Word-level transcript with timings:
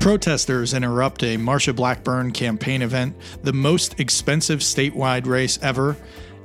Protesters 0.00 0.72
interrupt 0.72 1.22
a 1.22 1.36
Marsha 1.36 1.76
Blackburn 1.76 2.32
campaign 2.32 2.80
event, 2.80 3.14
the 3.42 3.52
most 3.52 4.00
expensive 4.00 4.60
statewide 4.60 5.26
race 5.26 5.58
ever, 5.60 5.98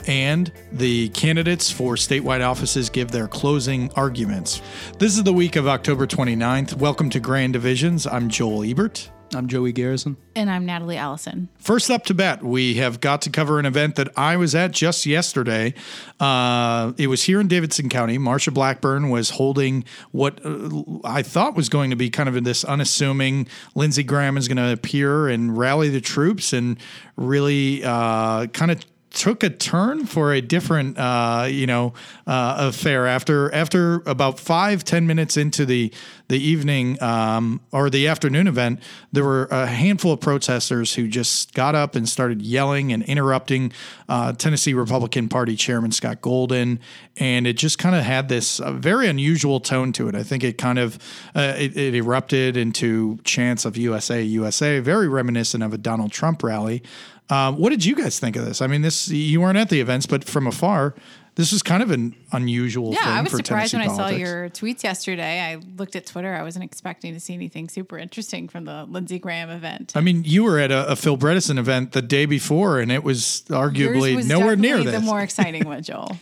and 0.06 0.52
the 0.74 1.08
candidates 1.10 1.72
for 1.72 1.96
statewide 1.96 2.46
offices 2.46 2.90
give 2.90 3.12
their 3.12 3.30
closing 3.30 3.90
arguments. 3.94 4.62
This 5.00 5.16
is 5.16 5.24
the 5.24 5.32
week 5.32 5.56
of 5.56 5.66
October 5.66 6.06
29th. 6.06 6.74
Welcome 6.74 7.10
to 7.12 7.22
Grand 7.22 7.54
Divisions. 7.54 8.06
I'm 8.06 8.28
Joel 8.28 8.66
Ebert. 8.66 9.10
I'm 9.36 9.48
Joey 9.48 9.72
Garrison. 9.72 10.18
And 10.36 10.50
I'm 10.50 10.66
Natalie 10.66 10.98
Allison. 10.98 11.50
First 11.60 11.92
up 11.92 12.06
to 12.06 12.14
bat, 12.14 12.44
we 12.44 12.76
have 12.76 13.02
got 13.02 13.22
to 13.24 13.30
cover 13.30 13.60
an 13.60 13.66
event 13.66 13.96
that 13.96 14.10
I 14.18 14.38
was 14.38 14.56
at 14.56 14.72
just 14.72 15.06
yesterday. 15.06 15.74
Uh, 16.20 16.94
it 16.98 17.08
was 17.08 17.24
here 17.24 17.40
in 17.40 17.48
Davidson 17.48 17.90
County. 17.90 18.18
Marsha 18.18 18.54
Blackburn 18.54 19.10
was 19.10 19.32
holding 19.32 19.84
what 20.12 20.40
uh, 20.46 20.70
I 21.04 21.22
thought 21.22 21.56
was 21.56 21.70
going 21.70 21.90
to 21.90 21.96
be 21.96 22.10
kind 22.10 22.30
of 22.30 22.44
this 22.44 22.64
unassuming 22.64 23.48
Lindsey 23.76 24.04
Graham 24.04 24.38
is 24.38 24.48
going 24.48 24.58
to 24.58 24.72
appear 24.72 25.28
and 25.28 25.58
rally 25.58 25.90
the 25.90 26.02
troops 26.02 26.54
and 26.54 26.78
really 27.18 27.84
uh, 27.84 28.48
kind 28.48 28.72
of 28.72 28.80
took 29.16 29.44
a 29.44 29.50
turn 29.50 30.06
for 30.06 30.34
a 30.34 30.42
different, 30.42 30.98
uh, 30.98 31.48
you 31.50 31.66
know, 31.66 31.94
uh, 32.28 32.56
affair 32.60 33.08
after 33.08 33.52
after 33.54 34.04
about 34.06 34.40
five 34.40 34.84
ten 34.84 35.08
minutes 35.08 35.38
into 35.38 35.66
the 35.66 35.92
the 36.28 36.38
evening 36.38 37.02
um, 37.02 37.62
or 37.72 37.90
the 37.90 38.08
afternoon 38.08 38.48
event. 38.48 38.80
There 39.12 39.24
were 39.24 39.46
a 39.52 39.68
handful 39.68 40.12
of 40.12 40.22
protesters 40.22 40.96
who 40.96 41.08
just 41.08 41.54
got 41.54 41.76
up 41.76 41.96
and 41.96 42.08
started 42.08 42.42
yelling 42.42 42.92
and 42.92 43.04
interrupting 43.04 43.72
uh, 44.10 44.34
Tennessee 44.34 44.74
Republican 44.74 45.30
Party 45.30 45.56
Chairman 45.56 45.92
Scott 45.92 46.22
Golden, 46.22 46.80
and 47.18 47.46
it 47.46 47.54
just 47.54 47.78
kind 47.78 47.96
of 47.96 48.04
had 48.04 48.30
this 48.30 48.60
uh, 48.60 48.72
very 48.72 49.08
unusual 49.08 49.60
tone 49.60 49.92
to 49.94 50.08
it. 50.08 50.16
I 50.16 50.24
think 50.24 50.44
it 50.44 50.58
kind 50.58 50.80
of 50.80 50.98
uh, 51.36 51.54
it, 51.58 51.78
it 51.78 51.96
erupted 51.96 52.58
into 52.58 53.20
chants 53.24 53.66
of 53.66 53.78
USA 53.78 54.22
USA, 54.22 54.80
very 54.80 55.08
reminiscent 55.08 55.64
of 55.64 55.74
a 55.74 55.78
Donald 55.78 56.12
Trump 56.12 56.44
rally. 56.44 56.84
Uh, 57.30 57.52
what 57.52 57.72
did 57.72 57.84
you 57.84 57.96
guys 57.96 58.20
think 58.20 58.36
of 58.36 58.46
this? 58.46 58.62
I 58.62 58.68
mean, 58.68 58.82
this 58.82 59.08
you 59.08 59.42
weren't 59.42 59.58
at 59.58 59.70
the 59.70 59.82
events, 59.82 60.06
but 60.06 60.24
from 60.24 60.46
afar, 60.46 60.94
this 61.36 61.52
is 61.52 61.62
kind 61.62 61.84
of 61.84 61.92
an 61.92 62.16
unusual. 62.32 62.94
Yeah, 62.94 63.04
thing 63.04 63.12
I 63.12 63.22
was 63.22 63.32
for 63.32 63.38
surprised 63.38 63.72
Tennessee 63.72 63.90
when 63.90 64.00
I 64.00 64.10
saw 64.10 64.16
your 64.16 64.50
tweets 64.50 64.84
yesterday. 64.84 65.42
I 65.42 65.56
looked 65.78 65.96
at 65.98 66.06
Twitter. 66.06 66.34
I 66.34 66.44
wasn't 66.44 66.64
expecting 66.64 67.14
to 67.14 67.20
see 67.20 67.34
anything 67.34 67.68
super 67.68 67.98
interesting 67.98 68.48
from 68.48 68.66
the 68.66 68.86
Lindsey 68.86 69.20
Graham 69.20 69.50
event. 69.50 69.92
I 69.96 70.02
mean, 70.02 70.24
you 70.24 70.46
were 70.46 70.60
at 70.60 70.72
a, 70.72 70.92
a 70.92 70.96
Phil 70.96 71.18
Bredesen 71.18 71.58
event 71.58 71.92
the 71.92 72.02
day 72.02 72.26
before, 72.26 72.80
and 72.80 72.90
it 72.90 73.04
was 73.04 73.44
arguably 73.50 74.12
Yours 74.12 74.16
was 74.16 74.28
nowhere 74.28 74.56
near 74.56 74.82
this. 74.82 74.94
The 74.94 75.02
more 75.02 75.22
exciting 75.22 75.66
one, 75.66 75.84
Joel. 75.84 76.18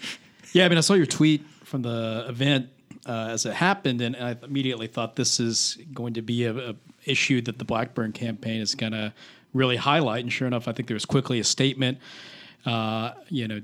Yeah, 0.52 0.66
I 0.66 0.70
mean, 0.70 0.80
I 0.80 0.81
saw 0.81 0.95
your 0.95 1.05
tweet 1.05 1.45
from 1.64 1.83
the 1.83 2.25
event 2.27 2.70
uh, 3.05 3.30
as 3.31 3.45
it 3.45 3.53
happened, 3.53 4.02
and 4.02 4.16
I 4.16 4.36
immediately 4.42 4.88
thought 4.88 5.16
this 5.16 5.39
is 5.39 5.77
going 5.94 6.16
to 6.16 6.23
be 6.23 6.45
a, 6.45 6.72
a 6.72 6.75
issue 7.05 7.42
that 7.42 7.59
the 7.59 7.66
Blackburn 7.66 8.14
campaign 8.14 8.61
is 8.61 8.73
going 8.73 8.94
to 8.94 9.14
really 9.53 9.75
highlight. 9.75 10.23
And 10.23 10.33
sure 10.33 10.48
enough, 10.48 10.67
I 10.67 10.72
think 10.72 10.88
there 10.88 10.95
was 10.95 11.05
quickly 11.05 11.39
a 11.39 11.44
statement, 11.44 12.00
uh, 12.66 13.11
you 13.30 13.48
know. 13.48 13.61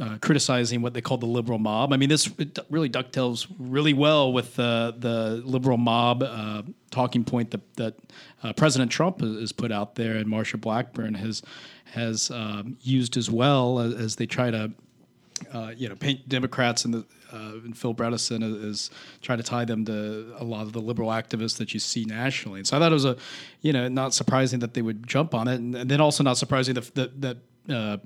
Uh, 0.00 0.16
criticizing 0.22 0.80
what 0.80 0.94
they 0.94 1.02
called 1.02 1.20
the 1.20 1.26
liberal 1.26 1.58
mob. 1.58 1.92
I 1.92 1.98
mean, 1.98 2.08
this 2.08 2.30
really 2.70 2.88
ducktails 2.88 3.46
really 3.58 3.92
well 3.92 4.32
with 4.32 4.58
uh, 4.58 4.92
the 4.96 5.42
liberal 5.44 5.76
mob 5.76 6.22
uh, 6.22 6.62
talking 6.90 7.24
point 7.24 7.50
that, 7.50 7.76
that 7.76 7.94
uh, 8.42 8.54
President 8.54 8.90
Trump 8.90 9.20
has, 9.20 9.52
put 9.52 9.70
out 9.70 9.96
there, 9.96 10.16
and 10.16 10.26
Marsha 10.26 10.58
Blackburn 10.58 11.12
has 11.14 11.42
has 11.92 12.30
um, 12.30 12.78
used 12.80 13.18
as 13.18 13.30
well 13.30 13.80
as, 13.80 13.92
as 13.92 14.16
they 14.16 14.24
try 14.24 14.50
to 14.50 14.72
uh, 15.52 15.72
you 15.76 15.88
know, 15.88 15.96
paint 15.96 16.26
Democrats 16.28 16.84
and 16.84 16.94
the 16.94 17.04
uh, 17.32 17.56
and 17.64 17.76
Phil 17.76 17.94
Bredesen 17.94 18.42
is, 18.42 18.64
is 18.64 18.90
trying 19.22 19.38
to 19.38 19.44
tie 19.44 19.64
them 19.64 19.84
to 19.86 20.34
a 20.38 20.44
lot 20.44 20.62
of 20.62 20.72
the 20.72 20.80
liberal 20.80 21.08
activists 21.08 21.56
that 21.58 21.72
you 21.72 21.80
see 21.80 22.04
nationally. 22.04 22.60
And 22.60 22.66
so 22.66 22.76
I 22.76 22.80
thought 22.80 22.92
it 22.92 22.94
was 22.94 23.06
a, 23.06 23.16
you 23.62 23.72
know, 23.72 23.88
not 23.88 24.12
surprising 24.12 24.60
that 24.60 24.74
they 24.74 24.82
would 24.82 25.06
jump 25.06 25.34
on 25.34 25.48
it, 25.48 25.54
and, 25.54 25.74
and 25.74 25.90
then 25.90 26.00
also 26.00 26.22
not 26.22 26.38
surprising 26.38 26.74
that 26.74 26.94
that, 26.94 27.20
that 27.20 27.36
uh, 27.68 27.96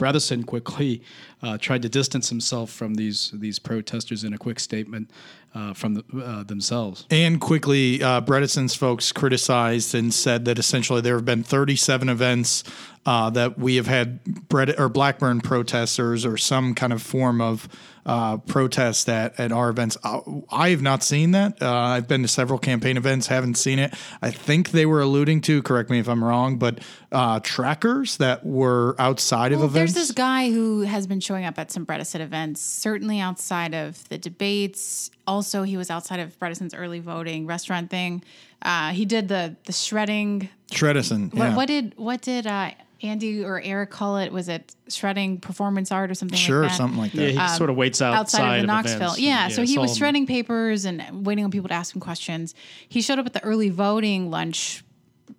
quickly 0.44 1.02
uh, 1.42 1.56
tried 1.58 1.82
to 1.82 1.88
distance 1.88 2.28
himself 2.28 2.70
from 2.70 2.94
these 2.94 3.30
these 3.34 3.58
protesters 3.58 4.24
in 4.24 4.32
a 4.32 4.38
quick 4.38 4.60
statement 4.60 5.10
uh, 5.56 5.72
from 5.72 5.94
the, 5.94 6.04
uh, 6.22 6.42
themselves. 6.44 7.06
And 7.10 7.40
quickly, 7.40 8.02
uh, 8.02 8.20
Bredesen's 8.20 8.74
folks 8.74 9.10
criticized 9.12 9.94
and 9.94 10.12
said 10.12 10.44
that 10.44 10.58
essentially 10.58 11.00
there 11.00 11.14
have 11.16 11.24
been 11.24 11.42
37 11.42 12.08
events 12.10 12.62
uh, 13.06 13.30
that 13.30 13.58
we 13.58 13.76
have 13.76 13.86
had 13.86 14.22
Bred- 14.48 14.78
or 14.78 14.88
Blackburn 14.88 15.40
protesters 15.40 16.26
or 16.26 16.36
some 16.36 16.74
kind 16.74 16.92
of 16.92 17.00
form 17.00 17.40
of 17.40 17.68
uh, 18.04 18.36
protest 18.38 19.08
at, 19.08 19.38
at 19.40 19.50
our 19.52 19.68
events. 19.70 19.96
Uh, 20.04 20.20
I 20.50 20.70
have 20.70 20.82
not 20.82 21.02
seen 21.02 21.30
that. 21.32 21.60
Uh, 21.62 21.72
I've 21.72 22.06
been 22.06 22.22
to 22.22 22.28
several 22.28 22.58
campaign 22.58 22.96
events, 22.96 23.26
haven't 23.28 23.56
seen 23.56 23.78
it. 23.78 23.94
I 24.22 24.30
think 24.30 24.70
they 24.70 24.86
were 24.86 25.00
alluding 25.00 25.40
to, 25.42 25.62
correct 25.62 25.88
me 25.90 25.98
if 26.00 26.08
I'm 26.08 26.22
wrong, 26.22 26.58
but 26.58 26.80
uh, 27.10 27.40
trackers 27.40 28.16
that 28.18 28.44
were 28.44 28.94
outside 28.98 29.52
of 29.52 29.58
Well, 29.60 29.68
events. 29.68 29.94
there's 29.94 30.08
this 30.08 30.14
guy 30.14 30.50
who 30.50 30.82
has 30.82 31.06
been 31.06 31.20
showing 31.20 31.44
up 31.44 31.58
at 31.58 31.70
some 31.72 31.84
Bredesen 31.86 32.20
events, 32.20 32.60
certainly 32.60 33.18
outside 33.20 33.74
of 33.74 34.08
the 34.08 34.18
debates. 34.18 35.10
Also, 35.26 35.62
he 35.64 35.76
was 35.76 35.90
outside 35.90 36.20
of 36.20 36.38
Bredesen's 36.38 36.74
early 36.74 37.00
voting 37.00 37.46
restaurant 37.46 37.90
thing. 37.90 38.22
Uh, 38.62 38.90
he 38.92 39.04
did 39.04 39.28
the 39.28 39.56
the 39.64 39.72
shredding. 39.72 40.48
Shredison. 40.70 41.32
What, 41.34 41.44
yeah. 41.44 41.56
what 41.56 41.66
did 41.68 41.94
what 41.96 42.22
did 42.22 42.46
uh, 42.46 42.70
Andy 43.02 43.44
or 43.44 43.60
Eric 43.60 43.90
call 43.90 44.18
it? 44.18 44.32
Was 44.32 44.48
it 44.48 44.74
shredding 44.88 45.38
performance 45.38 45.92
art 45.92 46.10
or 46.10 46.14
something? 46.14 46.38
Sure, 46.38 46.62
like 46.62 46.70
that? 46.70 46.76
something 46.76 46.98
like 46.98 47.12
that. 47.12 47.32
Yeah, 47.34 47.48
he 47.50 47.56
sort 47.56 47.70
of 47.70 47.76
waits 47.76 48.00
outside, 48.00 48.12
Um, 48.14 48.20
outside 48.20 48.56
of 48.56 48.60
the 48.62 48.66
Knoxville. 48.66 48.96
events. 48.96 49.18
Yeah, 49.20 49.48
so 49.48 49.62
he 49.62 49.78
was 49.78 49.90
him- 49.92 49.96
shredding 49.96 50.26
papers 50.26 50.84
and 50.84 51.26
waiting 51.26 51.44
on 51.44 51.50
people 51.50 51.68
to 51.68 51.74
ask 51.74 51.94
him 51.94 52.00
questions. 52.00 52.54
He 52.88 53.02
showed 53.02 53.18
up 53.18 53.26
at 53.26 53.32
the 53.32 53.42
early 53.44 53.68
voting 53.68 54.30
lunch 54.30 54.82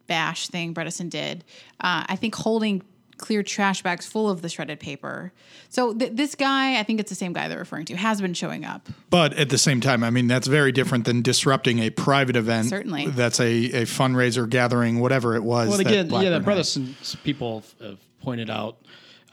bash 0.08 0.48
thing 0.48 0.74
Bredesen 0.74 1.10
did. 1.10 1.44
Uh, 1.80 2.04
I 2.08 2.16
think 2.16 2.36
holding 2.36 2.84
clear 3.18 3.44
trash 3.44 3.82
bags 3.84 4.06
full 4.06 4.30
of 4.30 4.42
the 4.42 4.50
shredded 4.50 4.80
paper. 4.80 5.32
So 5.70 5.94
th- 5.94 6.14
this 6.14 6.36
guy, 6.36 6.80
I 6.80 6.84
think 6.84 7.00
it's 7.00 7.10
the 7.10 7.16
same 7.16 7.34
guy 7.34 7.48
they're 7.48 7.58
referring 7.58 7.86
to, 7.86 7.96
has 7.96 8.22
been 8.22 8.34
showing 8.34 8.66
up. 8.66 8.88
But 9.10 9.34
at 9.34 9.50
the 9.50 9.58
same 9.58 9.82
time, 9.82 10.04
I 10.04 10.10
mean, 10.10 10.28
that's 10.28 10.48
very 10.48 10.72
different 10.72 11.06
than 11.06 11.22
disrupting 11.22 11.80
a 11.80 11.90
private 11.90 12.36
event. 12.36 12.68
Certainly. 12.68 13.08
That's 13.08 13.40
a, 13.40 13.46
a 13.46 13.82
fundraiser 13.84 14.50
gathering, 14.50 15.00
whatever 15.00 15.36
it 15.36 15.44
was. 15.44 15.70
Well, 15.70 15.78
that 15.78 15.88
again, 15.88 15.96
yeah, 15.96 16.02
the 16.04 16.10
Blackburn 16.10 16.44
brothers 16.44 16.76
and 16.76 16.96
people 17.24 17.62
have, 17.80 17.90
have 17.90 18.00
pointed 18.22 18.50
out 18.50 18.78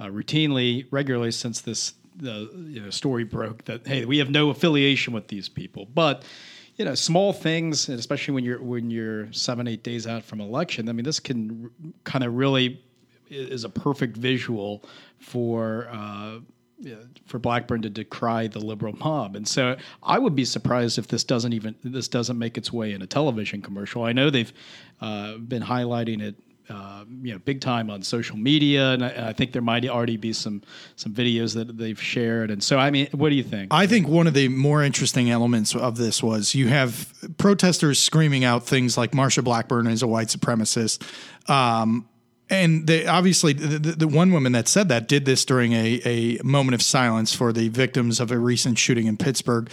uh, 0.01 0.07
routinely, 0.07 0.87
regularly 0.91 1.31
since 1.31 1.61
this 1.61 1.95
the 2.17 2.49
you 2.69 2.81
know, 2.81 2.91
story 2.91 3.25
broke 3.25 3.65
that 3.65 3.87
hey, 3.87 4.05
we 4.05 4.19
have 4.19 4.31
no 4.31 4.51
affiliation 4.51 5.13
with 5.13 5.29
these 5.29 5.49
people, 5.49 5.87
but 5.95 6.25
you 6.77 6.85
know, 6.85 6.95
small 6.95 7.33
things, 7.33 7.89
and 7.89 7.99
especially 7.99 8.35
when 8.35 8.45
you're 8.45 8.61
when 8.63 8.91
you're 8.91 9.33
seven 9.33 9.69
eight 9.69 9.83
days 9.85 10.07
out 10.07 10.25
from 10.25 10.41
election. 10.41 10.89
I 10.89 10.93
mean, 10.93 11.05
this 11.05 11.21
can 11.21 11.71
kind 12.05 12.25
of 12.25 12.35
really 12.35 12.67
i- 12.69 12.79
is 13.31 13.65
a 13.65 13.69
perfect 13.69 14.17
visual 14.17 14.85
for. 15.19 15.89
Uh, 15.91 16.41
for 17.27 17.39
Blackburn 17.39 17.83
to 17.83 17.89
decry 17.89 18.49
the 18.49 18.59
liberal 18.59 18.95
mob, 18.97 19.37
and 19.37 19.47
so 19.47 19.77
I 20.03 20.19
would 20.19 20.35
be 20.35 20.45
surprised 20.45 20.99
if 20.99 21.07
this 21.07 21.25
doesn't 21.25 21.53
even 21.53 21.77
this 21.83 22.09
doesn't 22.09 22.37
make 22.37 22.59
its 22.59 22.73
way 22.73 22.93
in 22.93 23.01
a 23.01 23.07
television 23.07 23.63
commercial. 23.63 24.03
I 24.03 24.13
know 24.13 24.29
they've 24.29 24.53
uh, 25.01 25.37
been 25.39 25.63
highlighting 25.63 26.21
it, 26.21 26.35
uh, 26.69 27.05
you 27.23 27.33
know, 27.33 27.39
big 27.39 27.61
time 27.61 27.91
on 27.91 28.03
social 28.03 28.37
media, 28.37 28.91
and 28.91 29.05
I, 29.05 29.29
I 29.29 29.33
think 29.33 29.53
there 29.53 29.63
might 29.63 29.89
already 29.89 30.17
be 30.17 30.33
some 30.33 30.63
some 30.97 31.15
videos 31.15 31.55
that 31.55 31.79
they've 31.79 32.01
shared. 32.01 32.51
And 32.51 32.63
so, 32.63 32.77
I 32.77 32.91
mean, 32.91 33.09
what 33.13 33.31
do 33.31 33.37
you 33.37 33.45
think? 33.45 33.73
I 33.73 33.87
think 33.87 34.09
one 34.09 34.27
of 34.27 34.35
the 34.35 34.49
more 34.49 34.83
interesting 34.83 35.31
elements 35.31 35.75
of 35.75 35.97
this 35.97 36.23
was 36.23 36.55
you 36.55 36.69
have 36.69 37.13
protesters 37.39 38.01
screaming 38.01 38.45
out 38.45 38.67
things 38.67 38.99
like 38.99 39.13
Marsha 39.13 39.45
Blackburn 39.45 39.87
is 39.87 40.03
a 40.03 40.09
white 40.09 40.29
supremacist. 40.29 41.03
Um, 41.49 42.09
and 42.51 42.87
they 42.87 43.07
obviously 43.07 43.53
the, 43.53 43.79
the, 43.79 43.93
the 43.93 44.09
one 44.09 44.33
woman 44.33 44.53
that 44.53 44.69
said 44.69 44.89
that 44.89 45.09
did 45.09 45.25
this 45.25 45.45
during 45.45 45.73
a, 45.73 46.01
a 46.05 46.43
moment 46.43 46.75
of 46.75 46.83
silence 46.83 47.35
for 47.35 47.53
the 47.53 47.69
victims 47.69 48.21
of 48.21 48.31
a 48.31 48.39
recent 48.39 48.79
shooting 48.79 49.07
in 49.07 49.17
Pittsburgh. 49.17 49.71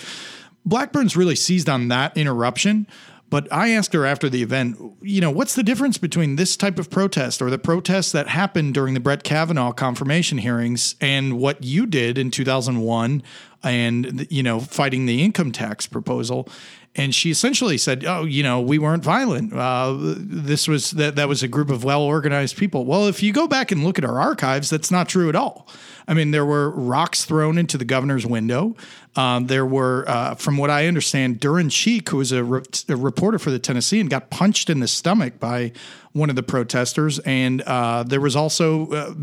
Blackburn's 0.65 1.17
really 1.17 1.35
seized 1.35 1.67
on 1.67 1.87
that 1.89 2.15
interruption. 2.15 2.87
But 3.31 3.47
I 3.49 3.69
asked 3.69 3.93
her 3.93 4.05
after 4.05 4.29
the 4.29 4.43
event, 4.43 4.77
you 5.01 5.21
know, 5.21 5.31
what's 5.31 5.55
the 5.55 5.63
difference 5.63 5.97
between 5.97 6.35
this 6.35 6.57
type 6.57 6.77
of 6.77 6.89
protest 6.89 7.41
or 7.41 7.49
the 7.49 7.57
protests 7.57 8.11
that 8.11 8.27
happened 8.27 8.73
during 8.73 8.93
the 8.93 8.99
Brett 8.99 9.23
Kavanaugh 9.23 9.71
confirmation 9.71 10.37
hearings 10.37 10.95
and 10.99 11.39
what 11.39 11.63
you 11.63 11.85
did 11.85 12.17
in 12.17 12.29
2001 12.29 13.23
and, 13.63 14.27
you 14.29 14.43
know, 14.43 14.59
fighting 14.59 15.05
the 15.05 15.23
income 15.23 15.53
tax 15.53 15.87
proposal? 15.87 16.49
And 16.93 17.15
she 17.15 17.31
essentially 17.31 17.77
said, 17.77 18.03
"Oh, 18.03 18.25
you 18.25 18.43
know, 18.43 18.59
we 18.59 18.77
weren't 18.77 19.03
violent. 19.03 19.53
Uh, 19.53 19.95
this 19.97 20.67
was 20.67 20.91
that 20.91 21.15
that 21.15 21.29
was 21.29 21.41
a 21.41 21.47
group 21.47 21.69
of 21.69 21.85
well 21.85 22.01
organized 22.01 22.57
people." 22.57 22.85
Well, 22.85 23.07
if 23.07 23.23
you 23.23 23.31
go 23.31 23.47
back 23.47 23.71
and 23.71 23.83
look 23.83 23.97
at 23.97 24.03
our 24.03 24.19
archives, 24.19 24.69
that's 24.69 24.91
not 24.91 25.07
true 25.07 25.29
at 25.29 25.35
all. 25.35 25.67
I 26.07 26.13
mean, 26.13 26.31
there 26.31 26.45
were 26.45 26.69
rocks 26.69 27.23
thrown 27.23 27.57
into 27.57 27.77
the 27.77 27.85
governor's 27.85 28.25
window. 28.25 28.75
Um, 29.15 29.47
there 29.47 29.65
were, 29.65 30.05
uh, 30.07 30.35
from 30.35 30.57
what 30.57 30.69
I 30.69 30.87
understand, 30.87 31.41
Duren 31.41 31.69
Cheek, 31.69 32.09
who 32.09 32.17
was 32.17 32.31
a, 32.31 32.43
re- 32.43 32.63
a 32.87 32.95
reporter 32.95 33.37
for 33.37 33.51
the 33.51 33.59
Tennessean, 33.59 34.07
got 34.07 34.29
punched 34.29 34.69
in 34.69 34.79
the 34.79 34.87
stomach 34.87 35.39
by 35.39 35.73
one 36.13 36.29
of 36.29 36.35
the 36.35 36.43
protesters. 36.43 37.19
And 37.19 37.61
uh, 37.63 38.03
there 38.03 38.21
was 38.21 38.35
also, 38.35 38.89
uh, 38.91 39.13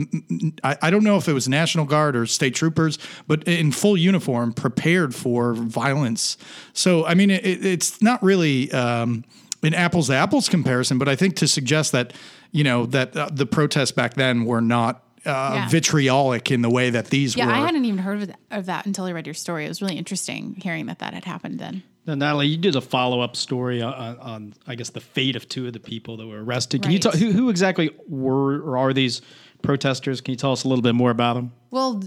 I, 0.63 0.77
I, 0.83 0.91
don't 0.91 1.05
know 1.05 1.17
if 1.17 1.29
it 1.29 1.33
was 1.33 1.49
National 1.49 1.85
Guard 1.87 2.17
or 2.17 2.27
state 2.27 2.55
troopers, 2.55 2.99
but 3.27 3.45
in 3.45 3.73
full 3.73 3.97
uniform, 3.97 4.53
prepared 4.53 5.15
for 5.15 5.55
violence. 5.55 6.37
So, 6.75 7.07
I 7.07 7.15
mean, 7.15 7.31
it, 7.31 7.45
it's 7.45 8.03
not 8.03 8.23
really 8.23 8.71
um, 8.73 9.25
an 9.63 9.75
apples 9.75 10.09
to 10.09 10.15
apples 10.15 10.49
comparison, 10.49 10.99
but 10.99 11.09
I 11.09 11.17
think 11.17 11.37
to 11.37 11.49
suggest 11.49 11.93
that, 11.93 12.13
you 12.53 12.65
know, 12.65 12.87
that 12.87 13.17
uh, 13.17 13.29
the 13.33 13.47
protests 13.47 13.93
back 13.93 14.15
then 14.15 14.45
were 14.45 14.61
not 14.61 15.03
uh, 15.27 15.53
yeah. 15.55 15.69
vitriolic 15.69 16.51
in 16.51 16.63
the 16.63 16.71
way 16.71 16.91
that 16.91 17.07
these 17.07 17.37
were 17.37 17.41
yeah, 17.41 17.47
were. 17.47 17.53
I 17.53 17.59
hadn't 17.59 17.85
even 17.85 17.99
heard 17.99 18.23
of, 18.23 18.31
of 18.51 18.67
that 18.67 18.87
until 18.87 19.05
I 19.05 19.13
read 19.13 19.27
your 19.27 19.35
story. 19.35 19.65
It 19.65 19.69
was 19.69 19.83
really 19.83 19.97
interesting 19.97 20.55
hearing 20.55 20.87
that 20.87 20.99
that 21.01 21.15
had 21.15 21.25
happened 21.25 21.59
then. 21.59 21.83
Now, 22.07 22.15
Natalie, 22.15 22.47
you 22.47 22.57
did 22.57 22.75
a 22.75 22.81
follow 22.81 23.21
up 23.21 23.37
story 23.37 23.83
on, 23.83 23.93
on, 24.19 24.55
I 24.67 24.77
guess, 24.77 24.89
the 24.89 25.01
fate 25.01 25.37
of 25.37 25.47
two 25.47 25.67
of 25.67 25.75
the 25.75 25.81
people 25.81 26.17
that 26.17 26.27
were 26.27 26.43
arrested. 26.43 26.81
Can 26.81 26.89
right. 26.89 26.95
you 26.95 26.99
tell 27.01 27.13
who, 27.13 27.33
who 27.33 27.51
exactly 27.51 27.91
were 28.09 28.63
or 28.63 28.79
are 28.79 28.95
these 28.95 29.21
protesters? 29.63 30.21
Can 30.21 30.33
you 30.33 30.37
tell 30.37 30.53
us 30.53 30.65
a 30.65 30.69
little 30.69 30.83
bit 30.83 30.95
more 30.95 31.11
about 31.11 31.35
them? 31.35 31.53
Well, 31.71 32.03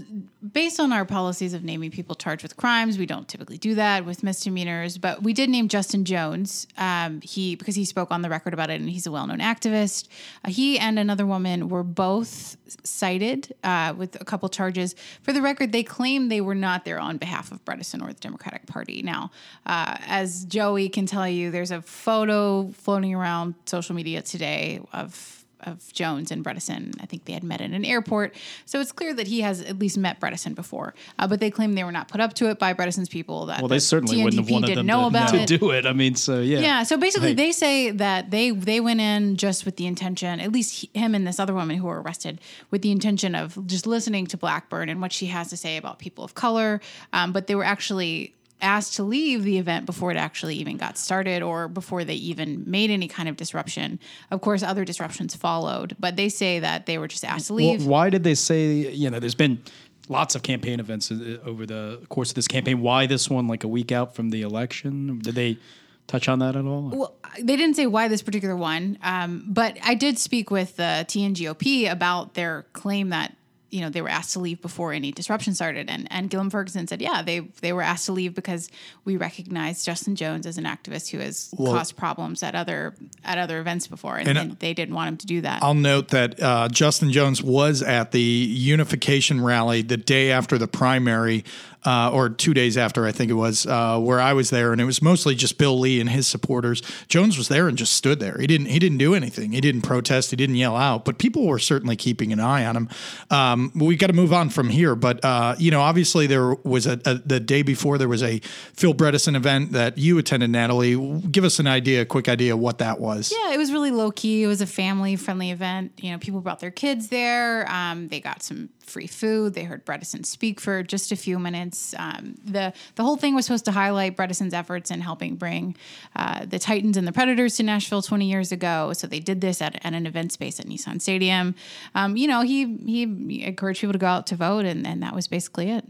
based 0.52 0.80
on 0.80 0.92
our 0.92 1.04
policies 1.04 1.54
of 1.54 1.62
naming 1.62 1.92
people 1.92 2.16
charged 2.16 2.42
with 2.42 2.56
crimes, 2.56 2.98
we 2.98 3.06
don't 3.06 3.28
typically 3.28 3.58
do 3.58 3.76
that 3.76 4.04
with 4.04 4.24
misdemeanors. 4.24 4.98
But 4.98 5.22
we 5.22 5.32
did 5.32 5.48
name 5.48 5.68
Justin 5.68 6.04
Jones. 6.04 6.66
Um, 6.76 7.20
he 7.20 7.54
because 7.54 7.76
he 7.76 7.84
spoke 7.84 8.10
on 8.10 8.22
the 8.22 8.28
record 8.28 8.54
about 8.54 8.70
it, 8.70 8.80
and 8.80 8.90
he's 8.90 9.06
a 9.06 9.12
well-known 9.12 9.38
activist. 9.38 10.08
Uh, 10.44 10.50
he 10.50 10.80
and 10.80 10.98
another 10.98 11.26
woman 11.26 11.68
were 11.68 11.84
both 11.84 12.56
cited 12.82 13.54
uh, 13.62 13.94
with 13.96 14.20
a 14.20 14.24
couple 14.24 14.48
charges. 14.48 14.96
For 15.22 15.32
the 15.32 15.42
record, 15.42 15.70
they 15.70 15.84
claim 15.84 16.28
they 16.28 16.40
were 16.40 16.56
not 16.56 16.84
there 16.84 16.98
on 16.98 17.18
behalf 17.18 17.52
of 17.52 17.64
Bredesen 17.64 18.02
or 18.02 18.08
the 18.08 18.20
Democratic 18.20 18.66
Party. 18.66 19.02
Now, 19.02 19.30
uh, 19.64 19.96
as 20.08 20.44
Joey 20.46 20.88
can 20.88 21.06
tell 21.06 21.28
you, 21.28 21.52
there's 21.52 21.70
a 21.70 21.82
photo 21.82 22.72
floating 22.72 23.14
around 23.14 23.54
social 23.66 23.94
media 23.94 24.22
today 24.22 24.80
of 24.92 25.41
of 25.64 25.92
Jones 25.92 26.30
and 26.30 26.44
Bredesen. 26.44 26.94
I 27.00 27.06
think 27.06 27.24
they 27.24 27.32
had 27.32 27.44
met 27.44 27.60
at 27.60 27.70
an 27.70 27.84
airport. 27.84 28.34
So 28.66 28.80
it's 28.80 28.92
clear 28.92 29.14
that 29.14 29.26
he 29.26 29.40
has 29.42 29.60
at 29.62 29.78
least 29.78 29.98
met 29.98 30.20
Bredesen 30.20 30.54
before. 30.54 30.94
Uh, 31.18 31.26
but 31.26 31.40
they 31.40 31.50
claim 31.50 31.74
they 31.74 31.84
were 31.84 31.92
not 31.92 32.08
put 32.08 32.20
up 32.20 32.34
to 32.34 32.50
it 32.50 32.58
by 32.58 32.74
Bredesen's 32.74 33.08
people. 33.08 33.46
That 33.46 33.60
well, 33.60 33.68
they 33.68 33.78
certainly 33.78 34.16
TNDP 34.16 34.24
wouldn't 34.24 34.42
have 34.42 34.50
wanted 34.50 34.76
them 34.78 34.86
know 34.86 35.02
to, 35.02 35.06
about 35.06 35.28
to 35.30 35.46
do 35.46 35.70
it. 35.70 35.86
I 35.86 35.92
mean, 35.92 36.14
so 36.14 36.40
yeah. 36.40 36.60
Yeah. 36.60 36.82
So 36.82 36.96
basically, 36.96 37.30
hey. 37.30 37.34
they 37.34 37.52
say 37.52 37.90
that 37.90 38.30
they 38.30 38.50
they 38.50 38.80
went 38.80 39.00
in 39.00 39.36
just 39.36 39.64
with 39.64 39.76
the 39.76 39.86
intention, 39.86 40.40
at 40.40 40.52
least 40.52 40.86
him 40.94 41.14
and 41.14 41.26
this 41.26 41.38
other 41.38 41.54
woman 41.54 41.76
who 41.76 41.86
were 41.86 42.00
arrested, 42.00 42.40
with 42.70 42.82
the 42.82 42.90
intention 42.90 43.34
of 43.34 43.66
just 43.66 43.86
listening 43.86 44.26
to 44.28 44.36
Blackburn 44.36 44.88
and 44.88 45.00
what 45.00 45.12
she 45.12 45.26
has 45.26 45.50
to 45.50 45.56
say 45.56 45.76
about 45.76 45.98
people 45.98 46.24
of 46.24 46.34
color. 46.34 46.80
Um, 47.12 47.32
but 47.32 47.46
they 47.46 47.54
were 47.54 47.64
actually 47.64 48.34
asked 48.62 48.94
to 48.94 49.02
leave 49.02 49.42
the 49.42 49.58
event 49.58 49.84
before 49.84 50.10
it 50.10 50.16
actually 50.16 50.54
even 50.56 50.76
got 50.76 50.96
started 50.96 51.42
or 51.42 51.68
before 51.68 52.04
they 52.04 52.14
even 52.14 52.62
made 52.66 52.90
any 52.90 53.08
kind 53.08 53.28
of 53.28 53.36
disruption. 53.36 53.98
Of 54.30 54.40
course, 54.40 54.62
other 54.62 54.84
disruptions 54.84 55.34
followed, 55.34 55.96
but 55.98 56.16
they 56.16 56.28
say 56.28 56.60
that 56.60 56.86
they 56.86 56.96
were 56.96 57.08
just 57.08 57.24
asked 57.24 57.48
to 57.48 57.54
leave. 57.54 57.80
Well, 57.80 57.90
why 57.90 58.10
did 58.10 58.24
they 58.24 58.34
say, 58.34 58.90
you 58.90 59.10
know, 59.10 59.18
there's 59.18 59.34
been 59.34 59.62
lots 60.08 60.34
of 60.34 60.42
campaign 60.42 60.80
events 60.80 61.10
uh, 61.10 61.38
over 61.44 61.66
the 61.66 62.00
course 62.08 62.30
of 62.30 62.34
this 62.34 62.48
campaign. 62.48 62.80
Why 62.80 63.06
this 63.06 63.28
one, 63.28 63.48
like 63.48 63.64
a 63.64 63.68
week 63.68 63.92
out 63.92 64.14
from 64.14 64.30
the 64.30 64.42
election? 64.42 65.18
Did 65.18 65.34
they 65.34 65.58
touch 66.06 66.28
on 66.28 66.38
that 66.40 66.56
at 66.56 66.64
all? 66.64 66.90
Well, 66.90 67.14
they 67.38 67.56
didn't 67.56 67.74
say 67.74 67.86
why 67.86 68.08
this 68.08 68.22
particular 68.22 68.56
one, 68.56 68.98
um, 69.02 69.44
but 69.46 69.78
I 69.82 69.94
did 69.94 70.18
speak 70.18 70.50
with 70.50 70.76
the 70.76 71.04
TNGOP 71.08 71.90
about 71.90 72.34
their 72.34 72.66
claim 72.72 73.10
that 73.10 73.36
you 73.72 73.80
know 73.80 73.88
they 73.88 74.02
were 74.02 74.08
asked 74.08 74.34
to 74.34 74.38
leave 74.38 74.60
before 74.60 74.92
any 74.92 75.10
disruption 75.10 75.54
started 75.54 75.88
and 75.88 76.06
and 76.10 76.30
Gillum 76.30 76.50
Ferguson 76.50 76.86
said 76.86 77.00
yeah 77.00 77.22
they 77.22 77.40
they 77.60 77.72
were 77.72 77.82
asked 77.82 78.06
to 78.06 78.12
leave 78.12 78.34
because 78.34 78.68
we 79.04 79.16
recognize 79.16 79.84
Justin 79.84 80.14
Jones 80.14 80.46
as 80.46 80.58
an 80.58 80.64
activist 80.64 81.10
who 81.10 81.18
has 81.18 81.52
well, 81.56 81.72
caused 81.72 81.96
problems 81.96 82.42
at 82.42 82.54
other 82.54 82.94
at 83.24 83.38
other 83.38 83.58
events 83.58 83.86
before 83.86 84.18
and, 84.18 84.28
and, 84.28 84.38
and, 84.38 84.58
they 84.58 84.74
didn't 84.74 84.94
want 84.94 85.08
him 85.08 85.16
to 85.16 85.26
do 85.26 85.40
that. 85.40 85.62
I'll 85.62 85.74
note 85.74 86.08
that 86.08 86.40
uh, 86.40 86.68
Justin 86.68 87.10
Jones 87.10 87.42
was 87.42 87.82
at 87.82 88.12
the 88.12 88.20
unification 88.20 89.40
rally 89.40 89.82
the 89.82 89.96
day 89.96 90.30
after 90.30 90.58
the 90.58 90.68
primary 90.68 91.44
uh, 91.84 92.10
or 92.12 92.28
two 92.28 92.54
days 92.54 92.76
after, 92.76 93.06
I 93.06 93.12
think 93.12 93.30
it 93.30 93.34
was, 93.34 93.66
uh, 93.66 93.98
where 93.98 94.20
I 94.20 94.32
was 94.32 94.50
there, 94.50 94.72
and 94.72 94.80
it 94.80 94.84
was 94.84 95.02
mostly 95.02 95.34
just 95.34 95.58
Bill 95.58 95.78
Lee 95.78 96.00
and 96.00 96.08
his 96.08 96.26
supporters. 96.26 96.80
Jones 97.08 97.36
was 97.36 97.48
there 97.48 97.68
and 97.68 97.76
just 97.76 97.94
stood 97.94 98.20
there. 98.20 98.36
He 98.38 98.46
didn't 98.46 98.66
he 98.66 98.78
didn't 98.78 98.98
do 98.98 99.14
anything. 99.14 99.52
He 99.52 99.60
didn't 99.60 99.82
protest. 99.82 100.30
He 100.30 100.36
didn't 100.36 100.56
yell 100.56 100.76
out. 100.76 101.04
But 101.04 101.18
people 101.18 101.46
were 101.46 101.58
certainly 101.58 101.96
keeping 101.96 102.32
an 102.32 102.40
eye 102.40 102.64
on 102.64 102.76
him. 102.76 102.88
Um, 103.30 103.61
we 103.74 103.96
got 103.96 104.08
to 104.08 104.12
move 104.12 104.32
on 104.32 104.48
from 104.48 104.68
here. 104.68 104.94
But 104.94 105.24
uh, 105.24 105.54
you 105.58 105.70
know, 105.70 105.80
obviously 105.80 106.26
there 106.26 106.54
was 106.54 106.86
a, 106.86 107.00
a, 107.04 107.14
the 107.14 107.40
day 107.40 107.62
before 107.62 107.98
there 107.98 108.08
was 108.08 108.22
a 108.22 108.38
Phil 108.74 108.94
Bredesen 108.94 109.36
event 109.36 109.72
that 109.72 109.98
you 109.98 110.18
attended, 110.18 110.50
Natalie. 110.50 111.20
Give 111.30 111.44
us 111.44 111.58
an 111.58 111.66
idea, 111.66 112.02
a 112.02 112.04
quick 112.04 112.28
idea, 112.28 112.56
what 112.56 112.78
that 112.78 113.00
was. 113.00 113.32
Yeah, 113.32 113.52
it 113.52 113.58
was 113.58 113.72
really 113.72 113.90
low 113.90 114.10
key. 114.10 114.42
It 114.42 114.46
was 114.46 114.60
a 114.60 114.66
family 114.66 115.16
friendly 115.16 115.50
event. 115.50 115.92
You 116.00 116.12
know, 116.12 116.18
people 116.18 116.40
brought 116.40 116.60
their 116.60 116.70
kids 116.70 117.08
there. 117.08 117.70
Um, 117.70 118.08
they 118.08 118.20
got 118.20 118.42
some 118.42 118.70
free 118.92 119.06
food. 119.06 119.54
They 119.54 119.64
heard 119.64 119.86
Bredesen 119.86 120.26
speak 120.26 120.60
for 120.60 120.82
just 120.82 121.10
a 121.10 121.16
few 121.16 121.38
minutes. 121.38 121.94
Um, 121.98 122.34
the 122.44 122.72
the 122.94 123.02
whole 123.02 123.16
thing 123.16 123.34
was 123.34 123.46
supposed 123.46 123.64
to 123.64 123.72
highlight 123.72 124.16
Bredesen's 124.16 124.54
efforts 124.54 124.90
in 124.90 125.00
helping 125.00 125.36
bring 125.36 125.74
uh, 126.14 126.44
the 126.44 126.58
Titans 126.58 126.96
and 126.96 127.08
the 127.08 127.12
Predators 127.12 127.56
to 127.56 127.62
Nashville 127.62 128.02
20 128.02 128.30
years 128.30 128.52
ago. 128.52 128.92
So 128.92 129.06
they 129.06 129.20
did 129.20 129.40
this 129.40 129.62
at, 129.62 129.74
at 129.84 129.94
an 129.94 130.06
event 130.06 130.32
space 130.32 130.60
at 130.60 130.66
Nissan 130.66 131.00
Stadium. 131.00 131.54
Um, 131.94 132.16
you 132.16 132.28
know, 132.28 132.42
he 132.42 132.76
he 132.84 133.02
encouraged 133.44 133.80
people 133.80 133.94
to 133.94 133.98
go 133.98 134.06
out 134.06 134.26
to 134.28 134.36
vote, 134.36 134.64
and, 134.64 134.86
and 134.86 135.02
that 135.02 135.14
was 135.14 135.26
basically 135.26 135.70
it. 135.70 135.84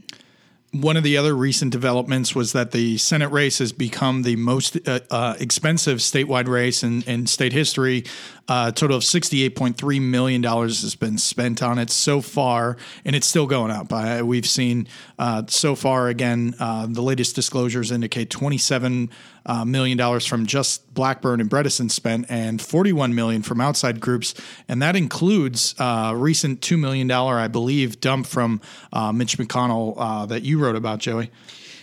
One 0.72 0.96
of 0.96 1.04
the 1.04 1.18
other 1.18 1.34
recent 1.34 1.70
developments 1.70 2.34
was 2.34 2.52
that 2.52 2.70
the 2.70 2.96
Senate 2.96 3.30
race 3.30 3.58
has 3.58 3.72
become 3.72 4.22
the 4.22 4.36
most 4.36 4.78
uh, 4.88 5.00
uh, 5.10 5.34
expensive 5.38 5.98
statewide 5.98 6.48
race 6.48 6.82
in, 6.82 7.02
in 7.02 7.26
state 7.26 7.52
history. 7.52 8.04
Uh, 8.48 8.66
a 8.68 8.72
total 8.72 8.96
of 8.96 9.02
$68.3 9.02 10.00
million 10.00 10.42
has 10.42 10.94
been 10.96 11.16
spent 11.16 11.62
on 11.62 11.78
it 11.78 11.90
so 11.90 12.20
far, 12.20 12.76
and 13.04 13.14
it's 13.14 13.26
still 13.26 13.46
going 13.46 13.70
up. 13.70 13.92
we've 14.24 14.46
seen 14.46 14.88
uh, 15.18 15.44
so 15.46 15.74
far, 15.74 16.08
again, 16.08 16.54
uh, 16.58 16.86
the 16.88 17.02
latest 17.02 17.34
disclosures 17.34 17.92
indicate 17.92 18.30
27 18.30 19.10
uh, 19.44 19.64
million 19.64 19.98
dollars 19.98 20.24
from 20.26 20.46
just 20.46 20.92
Blackburn 20.94 21.40
and 21.40 21.50
Bredesen 21.50 21.90
spent, 21.90 22.26
and 22.28 22.60
41 22.60 23.14
million 23.14 23.42
from 23.42 23.60
outside 23.60 24.00
groups, 24.00 24.34
and 24.68 24.80
that 24.82 24.94
includes 24.96 25.74
uh, 25.78 26.12
recent 26.16 26.62
two 26.62 26.76
million 26.76 27.06
dollar, 27.06 27.38
I 27.38 27.48
believe, 27.48 28.00
dump 28.00 28.26
from 28.26 28.60
uh, 28.92 29.12
Mitch 29.12 29.38
McConnell 29.38 30.28
that 30.28 30.42
you 30.42 30.58
wrote 30.58 30.76
about, 30.76 31.00
Joey. 31.00 31.30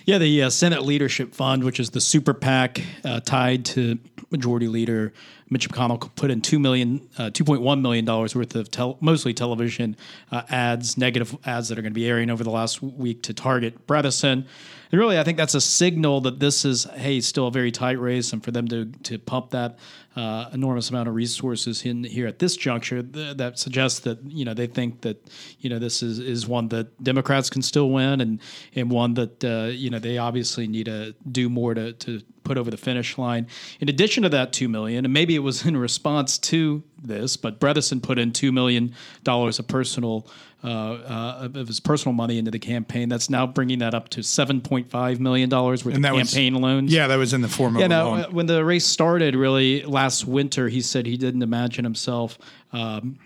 Yeah, 0.09 0.17
the 0.17 0.41
uh, 0.41 0.49
Senate 0.49 0.81
Leadership 0.81 1.35
Fund, 1.35 1.63
which 1.63 1.79
is 1.79 1.91
the 1.91 2.01
super 2.01 2.33
PAC 2.33 2.81
uh, 3.05 3.19
tied 3.19 3.63
to 3.65 3.99
Majority 4.31 4.67
Leader 4.67 5.13
Mitch 5.49 5.67
McConnell, 5.67 6.09
put 6.15 6.29
in 6.29 6.41
two 6.41 6.59
million, 6.59 7.07
uh, 7.17 7.31
two 7.31 7.43
point 7.43 7.61
one 7.61 7.81
million 7.81 8.05
dollars 8.05 8.35
worth 8.35 8.55
of 8.55 8.69
tel- 8.69 8.97
mostly 9.01 9.33
television 9.33 9.97
uh, 10.31 10.43
ads, 10.49 10.97
negative 10.97 11.35
ads 11.45 11.69
that 11.69 11.79
are 11.79 11.81
going 11.81 11.93
to 11.93 11.99
be 11.99 12.07
airing 12.07 12.29
over 12.29 12.43
the 12.43 12.51
last 12.51 12.81
week 12.81 13.23
to 13.23 13.33
target 13.33 13.87
Bredesen. 13.87 14.45
And 14.91 14.99
really, 14.99 15.19
I 15.19 15.23
think 15.23 15.37
that's 15.37 15.55
a 15.55 15.61
signal 15.61 16.21
that 16.21 16.39
this 16.39 16.65
is, 16.65 16.85
hey, 16.95 17.21
still 17.21 17.47
a 17.47 17.51
very 17.51 17.71
tight 17.71 17.99
race, 17.99 18.33
and 18.33 18.43
for 18.43 18.51
them 18.51 18.67
to 18.67 18.85
to 19.03 19.17
pump 19.17 19.51
that 19.51 19.79
uh, 20.15 20.49
enormous 20.53 20.89
amount 20.89 21.07
of 21.07 21.15
resources 21.15 21.85
in 21.85 22.03
here 22.03 22.27
at 22.27 22.39
this 22.39 22.55
juncture, 22.55 23.01
th- 23.01 23.37
that 23.37 23.57
suggests 23.57 23.99
that 24.01 24.19
you 24.25 24.45
know 24.45 24.53
they 24.53 24.67
think 24.67 25.01
that 25.01 25.17
you 25.59 25.69
know 25.69 25.79
this 25.79 26.03
is 26.03 26.19
is 26.19 26.47
one 26.47 26.67
that 26.69 27.03
Democrats 27.03 27.49
can 27.49 27.61
still 27.61 27.89
win, 27.89 28.21
and 28.21 28.39
and 28.75 28.91
one 28.91 29.15
that 29.15 29.43
uh, 29.43 29.69
you 29.71 29.89
know 29.89 29.99
they 29.99 30.17
obviously 30.17 30.67
need 30.67 30.85
to 30.85 31.15
do 31.31 31.49
more 31.49 31.73
to 31.73 31.93
to 31.93 32.21
put 32.43 32.57
over 32.57 32.71
the 32.71 32.77
finish 32.77 33.17
line. 33.17 33.47
In 33.79 33.89
addition 33.89 34.23
to 34.23 34.29
that 34.29 34.53
two 34.53 34.67
million, 34.67 35.05
and 35.05 35.13
maybe 35.13 35.35
it 35.35 35.39
was 35.39 35.65
in 35.65 35.77
response 35.77 36.37
to 36.39 36.83
this, 37.01 37.37
but 37.37 37.59
Bredesen 37.59 38.01
put 38.01 38.19
in 38.19 38.31
two 38.31 38.51
million 38.51 38.93
dollars 39.23 39.59
of 39.59 39.67
personal 39.67 40.27
uh, 40.63 40.67
uh, 40.67 41.49
of 41.53 41.67
his 41.67 41.79
personal 41.79 42.13
money 42.13 42.37
into 42.37 42.51
the 42.51 42.59
campaign. 42.59 43.07
That's 43.07 43.29
now 43.29 43.47
bringing 43.47 43.79
that 43.79 43.93
up 43.93 44.09
to 44.09 44.23
seven 44.23 44.59
point 44.59 44.89
five 44.89 45.19
million 45.19 45.49
dollars 45.49 45.85
worth 45.85 45.95
and 45.95 46.05
of 46.05 46.15
campaign 46.15 46.55
was, 46.55 46.61
loans. 46.61 46.93
Yeah, 46.93 47.07
that 47.07 47.15
was 47.15 47.33
in 47.33 47.41
the 47.41 47.47
form 47.47 47.75
of 47.75 47.81
yeah. 47.81 47.87
Now, 47.87 48.09
loan. 48.09 48.33
when 48.33 48.45
the 48.45 48.63
race 48.65 48.85
started, 48.85 49.35
really 49.35 49.83
last 49.83 50.25
winter, 50.25 50.67
he 50.67 50.81
said 50.81 51.05
he 51.05 51.17
didn't 51.17 51.43
imagine 51.43 51.85
himself. 51.85 52.37
Um, 52.73 53.19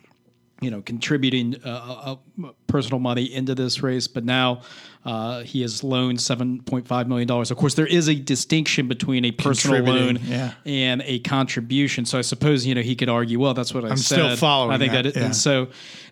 you 0.62 0.72
know, 0.72 0.82
contributing 0.82 1.56
uh, 1.66 2.18
uh 2.40 2.52
personal 2.74 2.98
money 2.98 3.32
into 3.32 3.54
this 3.54 3.84
race, 3.84 4.08
but 4.08 4.26
now 4.26 4.64
uh, 5.06 5.44
he 5.44 5.62
has 5.62 5.84
loaned 5.84 6.20
seven 6.20 6.60
point 6.64 6.88
five 6.88 7.08
million 7.08 7.28
dollars. 7.28 7.52
Of 7.52 7.58
course, 7.58 7.76
there 7.76 7.86
is 7.86 8.08
a 8.08 8.16
distinction 8.16 8.88
between 8.88 9.26
a 9.26 9.32
personal 9.32 9.84
loan 9.84 10.18
yeah. 10.24 10.54
and 10.66 11.04
a 11.06 11.20
contribution. 11.20 12.06
So 12.06 12.18
I 12.18 12.22
suppose 12.22 12.66
you 12.66 12.74
know 12.74 12.82
he 12.82 12.96
could 12.96 13.10
argue, 13.10 13.40
well, 13.40 13.54
that's 13.54 13.76
what 13.76 13.86
I 13.86 13.90
I'm 13.90 13.98
said. 13.98 14.16
still 14.16 14.36
following. 14.38 14.72
I 14.72 14.80
think 14.80 14.94
that, 14.94 15.04
that 15.04 15.16
yeah. 15.16 15.26
and 15.26 15.36
so, 15.36 15.68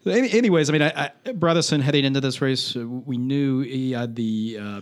anyways, 0.06 0.70
I 0.70 0.74
mean, 0.74 0.84
I, 0.84 1.12
I, 1.26 1.32
Bredesen 1.32 1.82
heading 1.82 2.06
into 2.06 2.22
this 2.22 2.42
race, 2.42 2.76
uh, 2.76 2.86
we 2.86 3.18
knew 3.18 3.62
he 3.62 3.94
had 3.94 4.16
the 4.16 4.60
uh, 4.62 4.82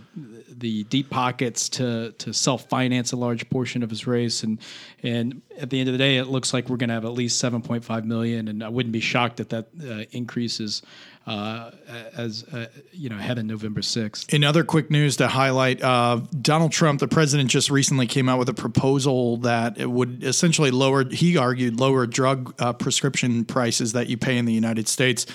the 0.50 0.84
deep 0.84 1.08
pockets 1.08 1.70
to 1.70 2.12
to 2.18 2.34
self 2.34 2.68
finance 2.68 3.12
a 3.12 3.16
large 3.16 3.48
portion 3.48 3.82
of 3.82 3.88
his 3.88 4.06
race, 4.06 4.42
and 4.42 4.58
and 5.02 5.40
at 5.58 5.70
the 5.70 5.80
end 5.80 5.88
of 5.88 5.92
the 5.92 5.98
day, 5.98 6.18
it 6.18 6.26
looks 6.26 6.52
like 6.52 6.68
we're 6.68 6.76
going 6.76 6.88
to 6.88 6.94
have 6.94 7.06
at 7.06 7.12
least 7.12 7.38
seven 7.38 7.62
point 7.62 7.86
five 7.86 8.04
million, 8.04 8.48
and 8.48 8.62
I 8.62 8.68
wouldn't 8.68 8.92
be 8.92 9.00
shocked 9.00 9.36
that 9.36 9.48
that 9.50 9.68
uh, 9.80 10.04
increases 10.10 10.82
uh, 11.26 11.70
as 12.16 12.44
uh, 12.52 12.66
you 12.92 13.08
know 13.08 13.16
ahead 13.16 13.38
of 13.38 13.44
November 13.44 13.82
sixth. 13.82 14.32
In 14.32 14.42
other 14.42 14.64
quick 14.64 14.90
news 14.90 15.16
to 15.18 15.28
highlight, 15.28 15.82
uh, 15.82 16.20
Donald 16.40 16.72
Trump, 16.72 17.00
the 17.00 17.08
president, 17.08 17.50
just 17.50 17.70
recently 17.70 18.06
came 18.06 18.28
out 18.28 18.38
with 18.38 18.48
a 18.48 18.54
proposal 18.54 19.36
that 19.38 19.78
it 19.78 19.90
would 19.90 20.24
essentially 20.24 20.70
lower. 20.70 21.04
He 21.04 21.36
argued 21.36 21.78
lower 21.78 22.06
drug 22.06 22.54
uh, 22.58 22.72
prescription 22.72 23.44
prices 23.44 23.92
that 23.92 24.08
you 24.08 24.16
pay 24.16 24.38
in 24.38 24.44
the 24.44 24.54
United 24.54 24.88
States. 24.88 25.26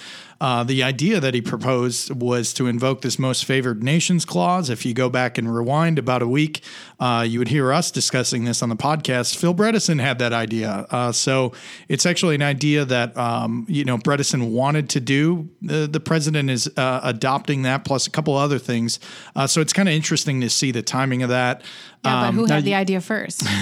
Uh, 0.41 0.63
the 0.63 0.83
idea 0.83 1.19
that 1.19 1.33
he 1.33 1.41
proposed 1.41 2.11
was 2.21 2.53
to 2.53 2.67
invoke 2.67 3.01
this 3.01 3.17
most 3.17 3.45
favored 3.45 3.81
nations 3.81 4.25
clause. 4.25 4.69
If 4.69 4.85
you 4.85 4.93
go 4.93 5.09
back 5.09 5.37
and 5.37 5.53
rewind 5.53 5.97
about 5.97 6.21
a 6.21 6.27
week, 6.27 6.61
uh, 6.99 7.25
you 7.27 7.39
would 7.39 7.47
hear 7.47 7.71
us 7.71 7.89
discussing 7.91 8.43
this 8.43 8.61
on 8.61 8.69
the 8.69 8.75
podcast. 8.75 9.35
Phil 9.37 9.55
Bredesen 9.55 9.99
had 9.99 10.19
that 10.19 10.33
idea. 10.33 10.85
Uh, 10.91 11.11
so 11.11 11.53
it's 11.87 12.05
actually 12.05 12.35
an 12.35 12.41
idea 12.41 12.85
that, 12.85 13.15
um, 13.17 13.65
you 13.69 13.85
know, 13.85 13.97
Bredesen 13.97 14.51
wanted 14.51 14.89
to 14.89 14.99
do. 14.99 15.49
The, 15.61 15.87
the 15.87 15.99
president 15.99 16.49
is 16.49 16.69
uh, 16.77 16.99
adopting 17.03 17.61
that, 17.63 17.85
plus 17.85 18.05
a 18.07 18.11
couple 18.11 18.35
other 18.35 18.59
things. 18.59 18.99
Uh, 19.35 19.47
so 19.47 19.61
it's 19.61 19.73
kind 19.73 19.87
of 19.87 19.95
interesting 19.95 20.41
to 20.41 20.49
see 20.49 20.71
the 20.71 20.81
timing 20.81 21.23
of 21.23 21.29
that. 21.29 21.61
Yeah, 21.61 22.21
but 22.21 22.27
Um, 22.27 22.35
who 22.35 22.45
had 22.45 22.63
the 22.65 22.75
idea 22.75 23.01
first? 23.01 23.43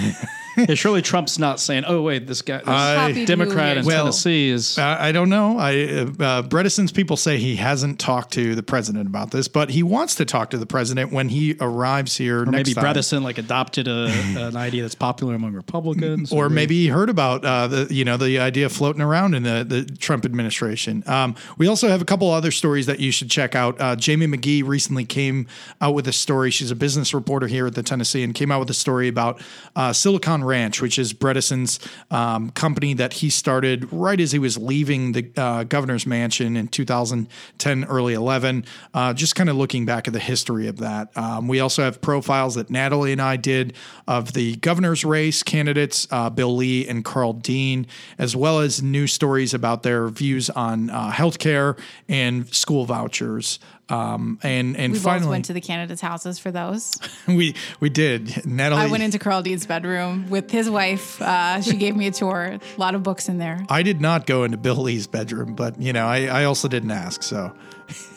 yeah, 0.70 0.76
surely 0.76 1.02
Trump's 1.02 1.40
not 1.40 1.60
saying, 1.60 1.84
"Oh 1.88 2.02
wait, 2.02 2.28
this 2.28 2.42
guy, 2.42 2.58
this 2.58 2.66
Copied 2.66 3.28
Democrat 3.28 3.78
in? 3.78 3.86
Well, 3.86 4.06
Tennessee 4.06 4.50
is." 4.50 4.78
I 4.78 5.10
I 5.10 5.12
don't 5.12 5.30
know. 5.30 5.58
I 5.58 5.72
uh, 5.74 6.44
Bredesen's 6.44 6.92
people 6.92 7.18
say 7.18 7.38
he 7.38 7.56
hasn't 7.56 8.00
talked 8.00 8.34
to 8.34 8.54
the 8.54 8.64
president 8.64 9.08
about 9.08 9.32
this, 9.32 9.48
but 9.48 9.70
he 9.70 9.82
wants 9.82 10.16
to 10.16 10.26
talk 10.26 10.52
to 10.52 10.58
the 10.58 10.66
president 10.66 11.12
when 11.12 11.30
he 11.30 11.56
arrives 11.60 12.18
here 12.18 12.42
or 12.42 12.46
next 12.46 12.70
maybe 12.70 12.74
time. 12.74 12.96
Bredesen 12.96 13.24
like 13.24 13.38
adopted 13.38 13.88
a, 13.88 14.06
an 14.38 14.56
idea 14.56 14.84
that's 14.84 14.96
popular 14.96 15.34
among 15.34 15.54
Republicans, 15.54 16.32
or 16.32 16.50
maybe 16.50 16.76
he 16.76 16.88
heard 16.88 17.10
about 17.10 17.44
uh, 17.44 17.68
the 17.68 17.88
you 17.94 18.06
know 18.06 18.18
the 18.18 18.40
idea 18.40 18.70
floating 18.70 19.02
around 19.02 19.34
in 19.34 19.44
the, 19.44 19.66
the 19.68 19.86
Trump 19.98 20.26
administration. 20.26 21.04
Um, 21.08 21.36
we 21.58 21.68
also 21.68 21.88
have 21.88 22.02
a 22.02 22.06
couple 22.06 22.30
other 22.30 22.52
stories 22.52 22.86
that 22.86 23.00
you 23.00 23.12
should 23.12 23.30
check 23.30 23.56
out. 23.56 23.80
Uh, 23.82 23.96
Jamie 23.96 24.28
McGee 24.28 24.66
recently 24.66 25.06
came 25.06 25.48
out 25.82 25.96
with 25.96 26.08
a 26.08 26.14
story. 26.14 26.52
She's 26.52 26.72
a 26.72 26.76
business 26.76 27.14
reporter 27.14 27.48
here 27.48 27.66
at 27.66 27.76
the 27.76 27.84
Tennessean, 27.84 28.26
and 28.26 28.36
came 28.36 28.52
out 28.52 28.60
with 28.60 28.70
a 28.70 28.76
story 28.76 29.08
about 29.08 29.42
uh, 29.76 29.94
Silicon 29.94 30.43
Ranch, 30.44 30.82
which 30.82 31.00
is 31.00 31.14
Bredesen's 31.14 31.80
um, 32.12 32.50
company 32.52 32.94
that 32.96 33.14
he 33.14 33.30
started 33.30 33.92
right 33.92 34.20
as 34.20 34.32
he 34.32 34.40
was 34.40 34.58
leaving 34.58 35.14
the 35.14 35.30
uh, 35.38 35.64
governor's 35.64 36.06
mansion 36.06 36.56
in 36.56 36.68
2010, 36.68 37.86
early 37.86 38.14
11. 38.14 38.66
Uh, 38.94 39.14
just 39.14 39.36
kind 39.36 39.50
of 39.50 39.56
looking 39.56 39.86
back 39.86 40.08
at 40.08 40.14
the 40.14 40.20
history 40.20 40.68
of 40.68 40.78
that. 40.78 41.16
Um, 41.18 41.48
we 41.48 41.60
also 41.60 41.84
have 41.84 42.02
profiles 42.02 42.56
that 42.56 42.70
Natalie 42.70 43.12
and 43.12 43.22
I 43.22 43.38
did 43.38 43.74
of 44.08 44.34
the 44.34 44.56
governor's 44.58 45.04
race 45.06 45.44
candidates, 45.44 46.08
uh, 46.12 46.30
Bill 46.30 46.56
Lee 46.56 46.88
and 46.88 47.04
Karl 47.04 47.34
Dean, 47.34 47.88
as 48.18 48.36
well 48.36 48.60
as 48.60 48.82
news 48.82 49.14
stories 49.14 49.54
about 49.54 49.84
their 49.84 50.08
views 50.08 50.50
on 50.50 50.90
uh, 50.90 51.12
healthcare 51.12 51.78
and 52.08 52.54
school 52.54 52.86
vouchers. 52.86 53.60
Um, 53.90 54.40
and 54.44 54.78
and 54.78 54.94
we 54.94 55.00
finally, 55.00 55.30
went 55.30 55.46
to 55.46 55.54
the 55.54 55.60
candidates' 55.62 56.02
houses 56.02 56.40
for 56.40 56.52
those. 56.52 56.98
we 57.28 57.54
we 57.82 57.90
did. 57.90 58.46
Natalie, 58.46 58.82
I 58.82 58.88
went 58.88 59.04
into 59.04 59.20
Karl 59.20 59.42
Dean's 59.42 59.66
bedroom 59.66 60.30
with 60.30 60.50
his 60.52 60.70
wife. 60.70 61.22
Uh, 61.22 61.62
she 61.62 61.76
gave 61.76 61.96
me 61.96 62.08
a 62.08 62.12
tour. 62.12 62.58
A 62.60 62.80
lot 62.80 62.96
of 62.96 63.04
books 63.04 63.28
in 63.28 63.40
there. 63.40 63.66
I 63.70 63.84
did 63.84 64.00
not 64.00 64.26
go 64.26 64.46
into 64.46 64.58
Bill 64.58 64.78
Lee's 64.78 65.06
bedroom, 65.08 65.54
but 65.54 65.80
you 65.82 65.92
know, 65.92 66.08
I, 66.08 66.26
I 66.28 66.44
also 66.46 66.68
didn't 66.70 66.92
ask. 66.92 67.24
So 67.24 67.54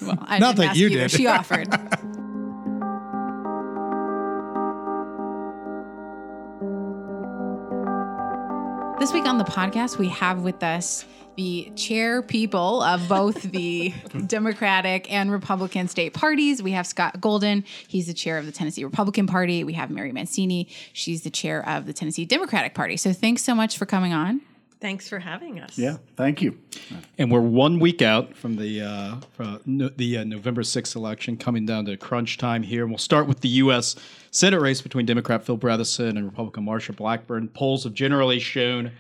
Well, 0.00 0.16
I 0.22 0.38
Not 0.38 0.54
didn't 0.54 0.58
that 0.58 0.66
ask 0.70 0.76
you 0.78 0.86
either. 0.88 0.98
did. 1.00 1.10
She 1.10 1.26
offered. 1.26 1.68
This 8.98 9.12
week 9.12 9.26
on 9.26 9.36
the 9.36 9.44
podcast, 9.44 9.98
we 9.98 10.08
have 10.08 10.42
with 10.42 10.62
us 10.62 11.04
the 11.36 11.70
chair 11.76 12.22
people 12.22 12.82
of 12.82 13.08
both 13.08 13.42
the 13.42 13.94
Democratic 14.26 15.12
and 15.12 15.30
Republican 15.30 15.88
state 15.88 16.14
parties. 16.14 16.62
We 16.62 16.72
have 16.72 16.86
Scott 16.86 17.20
Golden. 17.20 17.64
He's 17.86 18.06
the 18.06 18.14
chair 18.14 18.38
of 18.38 18.46
the 18.46 18.52
Tennessee 18.52 18.84
Republican 18.84 19.26
Party. 19.26 19.64
We 19.64 19.74
have 19.74 19.90
Mary 19.90 20.12
Mancini. 20.12 20.68
She's 20.92 21.22
the 21.22 21.30
chair 21.30 21.66
of 21.68 21.86
the 21.86 21.92
Tennessee 21.92 22.24
Democratic 22.24 22.74
Party. 22.74 22.96
So 22.96 23.12
thanks 23.12 23.44
so 23.44 23.54
much 23.54 23.78
for 23.78 23.86
coming 23.86 24.12
on. 24.12 24.40
Thanks 24.78 25.08
for 25.08 25.18
having 25.18 25.58
us. 25.58 25.78
Yeah, 25.78 25.96
thank 26.16 26.42
you. 26.42 26.58
and 27.16 27.30
we're 27.30 27.40
one 27.40 27.80
week 27.80 28.02
out 28.02 28.36
from 28.36 28.56
the 28.56 28.82
uh, 28.82 29.16
from 29.32 29.60
no, 29.64 29.88
the 29.88 30.18
uh, 30.18 30.24
November 30.24 30.62
sixth 30.62 30.94
election, 30.94 31.38
coming 31.38 31.64
down 31.64 31.86
to 31.86 31.96
crunch 31.96 32.36
time 32.36 32.62
here. 32.62 32.82
And 32.82 32.90
we'll 32.90 32.98
start 32.98 33.26
with 33.26 33.40
the 33.40 33.48
U.S. 33.48 33.96
Senate 34.30 34.60
race 34.60 34.82
between 34.82 35.06
Democrat 35.06 35.44
Phil 35.44 35.56
Bredesen 35.56 36.10
and 36.10 36.26
Republican 36.26 36.66
Marsha 36.66 36.94
Blackburn. 36.94 37.48
Polls 37.48 37.84
have 37.84 37.94
generally 37.94 38.38
shown. 38.38 38.92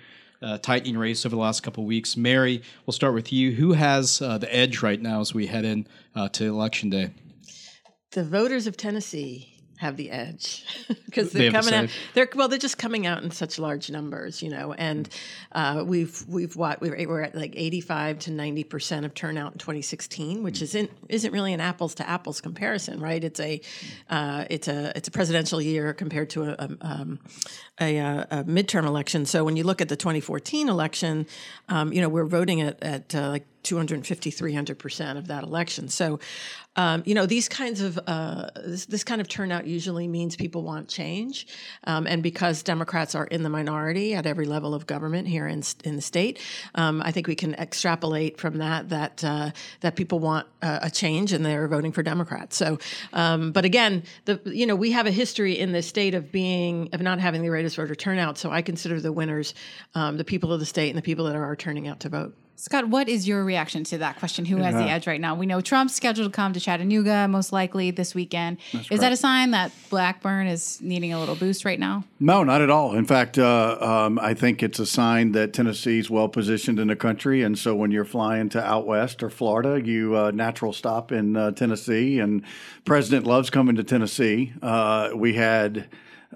Uh, 0.42 0.58
tightening 0.58 0.98
race 0.98 1.24
over 1.24 1.34
the 1.34 1.40
last 1.40 1.62
couple 1.62 1.82
of 1.82 1.88
weeks. 1.88 2.16
Mary, 2.16 2.62
we'll 2.84 2.92
start 2.92 3.14
with 3.14 3.32
you. 3.32 3.52
Who 3.52 3.72
has 3.72 4.20
uh, 4.20 4.36
the 4.36 4.54
edge 4.54 4.82
right 4.82 5.00
now 5.00 5.20
as 5.20 5.32
we 5.32 5.46
head 5.46 5.64
in 5.64 5.86
uh, 6.14 6.28
to 6.30 6.44
election 6.44 6.90
day? 6.90 7.10
The 8.12 8.22
voters 8.22 8.66
of 8.66 8.76
Tennessee 8.76 9.55
have 9.76 9.96
the 9.96 10.10
edge 10.10 10.64
because 11.06 11.32
They 11.32 11.40
they're 11.40 11.52
have 11.52 11.64
the 11.64 11.70
coming 11.70 11.88
out. 11.88 11.96
They're 12.14 12.28
well, 12.34 12.48
they're 12.48 12.58
just 12.58 12.78
coming 12.78 13.06
out 13.06 13.22
in 13.22 13.30
such 13.30 13.58
large 13.58 13.90
numbers, 13.90 14.42
you 14.42 14.50
know. 14.50 14.72
And 14.72 15.08
uh, 15.52 15.84
we've 15.86 16.24
we've 16.28 16.56
what 16.56 16.80
we're, 16.80 16.96
we're 17.08 17.22
at 17.22 17.34
like 17.34 17.54
eighty 17.56 17.80
five 17.80 18.18
to 18.20 18.32
ninety 18.32 18.64
percent 18.64 19.06
of 19.06 19.14
turnout 19.14 19.52
in 19.52 19.58
twenty 19.58 19.82
sixteen, 19.82 20.42
which 20.42 20.62
isn't 20.62 20.90
isn't 21.08 21.32
really 21.32 21.52
an 21.52 21.60
apples 21.60 21.94
to 21.96 22.08
apples 22.08 22.40
comparison, 22.40 23.00
right? 23.00 23.22
It's 23.22 23.40
a 23.40 23.60
uh, 24.10 24.44
it's 24.50 24.68
a 24.68 24.92
it's 24.96 25.08
a 25.08 25.12
presidential 25.12 25.60
year 25.60 25.92
compared 25.92 26.30
to 26.30 26.44
a. 26.44 26.56
a 26.58 26.76
um, 26.80 27.20
a, 27.80 27.98
uh, 27.98 28.24
a 28.30 28.44
midterm 28.44 28.86
election. 28.86 29.26
So 29.26 29.44
when 29.44 29.56
you 29.56 29.64
look 29.64 29.80
at 29.80 29.88
the 29.88 29.96
2014 29.96 30.68
election, 30.68 31.26
um, 31.68 31.92
you 31.92 32.00
know, 32.00 32.08
we're 32.08 32.24
voting 32.24 32.62
at, 32.62 32.82
at 32.82 33.14
uh, 33.14 33.28
like 33.28 33.46
250, 33.66 34.30
300% 34.30 35.18
of 35.18 35.26
that 35.26 35.44
election. 35.44 35.88
So, 35.88 36.20
um, 36.76 37.02
you 37.06 37.14
know, 37.14 37.26
these 37.26 37.48
kinds 37.48 37.80
of, 37.80 37.98
uh, 38.06 38.50
this, 38.54 38.86
this 38.86 39.02
kind 39.02 39.20
of 39.20 39.28
turnout 39.28 39.66
usually 39.66 40.06
means 40.06 40.36
people 40.36 40.62
want 40.62 40.88
change. 40.88 41.46
Um, 41.84 42.06
and 42.06 42.22
because 42.22 42.62
Democrats 42.62 43.14
are 43.14 43.24
in 43.24 43.42
the 43.42 43.48
minority 43.48 44.14
at 44.14 44.26
every 44.26 44.44
level 44.44 44.74
of 44.74 44.86
government 44.86 45.26
here 45.26 45.48
in, 45.48 45.62
in 45.84 45.96
the 45.96 46.02
state, 46.02 46.38
um, 46.74 47.02
I 47.02 47.12
think 47.12 47.26
we 47.26 47.34
can 47.34 47.54
extrapolate 47.54 48.38
from 48.38 48.58
that, 48.58 48.90
that, 48.90 49.24
uh, 49.24 49.50
that 49.80 49.96
people 49.96 50.18
want 50.18 50.46
uh, 50.62 50.80
a 50.82 50.90
change 50.90 51.32
and 51.32 51.44
they're 51.44 51.66
voting 51.66 51.92
for 51.92 52.02
Democrats. 52.02 52.56
So, 52.56 52.78
um, 53.14 53.52
but 53.52 53.64
again, 53.64 54.02
the, 54.26 54.40
you 54.44 54.66
know, 54.66 54.76
we 54.76 54.92
have 54.92 55.06
a 55.06 55.10
history 55.10 55.58
in 55.58 55.72
this 55.72 55.86
state 55.86 56.14
of 56.14 56.30
being, 56.30 56.90
of 56.92 57.00
not 57.00 57.20
having 57.20 57.42
the 57.42 57.48
greatest 57.48 57.76
voter 57.76 57.94
turnout. 57.94 58.36
So 58.38 58.50
I 58.50 58.62
consider 58.62 59.00
the 59.00 59.12
winners 59.12 59.54
um, 59.94 60.18
the 60.18 60.24
people 60.24 60.52
of 60.52 60.60
the 60.60 60.66
state 60.66 60.90
and 60.90 60.98
the 60.98 61.02
people 61.02 61.24
that 61.24 61.36
are 61.36 61.56
turning 61.56 61.88
out 61.88 62.00
to 62.00 62.08
vote. 62.08 62.34
Scott, 62.58 62.88
what 62.88 63.06
is 63.08 63.28
your 63.28 63.44
reaction 63.44 63.84
to 63.84 63.98
that 63.98 64.18
question? 64.18 64.46
Who 64.46 64.56
has 64.56 64.74
the 64.74 64.88
edge 64.88 65.06
right 65.06 65.20
now? 65.20 65.34
We 65.34 65.44
know 65.44 65.60
Trump's 65.60 65.94
scheduled 65.94 66.32
to 66.32 66.34
come 66.34 66.54
to 66.54 66.60
Chattanooga 66.60 67.28
most 67.28 67.52
likely 67.52 67.90
this 67.90 68.14
weekend. 68.14 68.56
is 68.90 69.00
that 69.00 69.12
a 69.12 69.16
sign 69.16 69.50
that 69.50 69.72
Blackburn 69.90 70.46
is 70.46 70.80
needing 70.80 71.12
a 71.12 71.20
little 71.20 71.34
boost 71.34 71.66
right 71.66 71.78
now? 71.78 72.04
No, 72.18 72.44
not 72.44 72.62
at 72.62 72.70
all. 72.70 72.96
In 72.96 73.04
fact, 73.04 73.38
uh, 73.38 73.76
um, 73.78 74.18
I 74.18 74.32
think 74.32 74.62
it's 74.62 74.78
a 74.78 74.86
sign 74.86 75.32
that 75.32 75.52
Tennessee's 75.52 76.08
well 76.08 76.28
positioned 76.28 76.80
in 76.80 76.88
the 76.88 76.96
country, 76.96 77.42
and 77.42 77.58
so 77.58 77.74
when 77.74 77.90
you're 77.90 78.06
flying 78.06 78.48
to 78.50 78.64
out 78.64 78.86
west 78.86 79.22
or 79.22 79.28
Florida, 79.28 79.80
you 79.84 80.16
uh, 80.16 80.30
natural 80.30 80.72
stop 80.72 81.12
in 81.12 81.36
uh, 81.36 81.50
Tennessee, 81.50 82.18
and 82.18 82.42
President 82.86 83.26
loves 83.26 83.50
coming 83.50 83.76
to 83.76 83.84
Tennessee. 83.84 84.52
Uh, 84.62 85.10
we 85.14 85.34
had. 85.34 85.88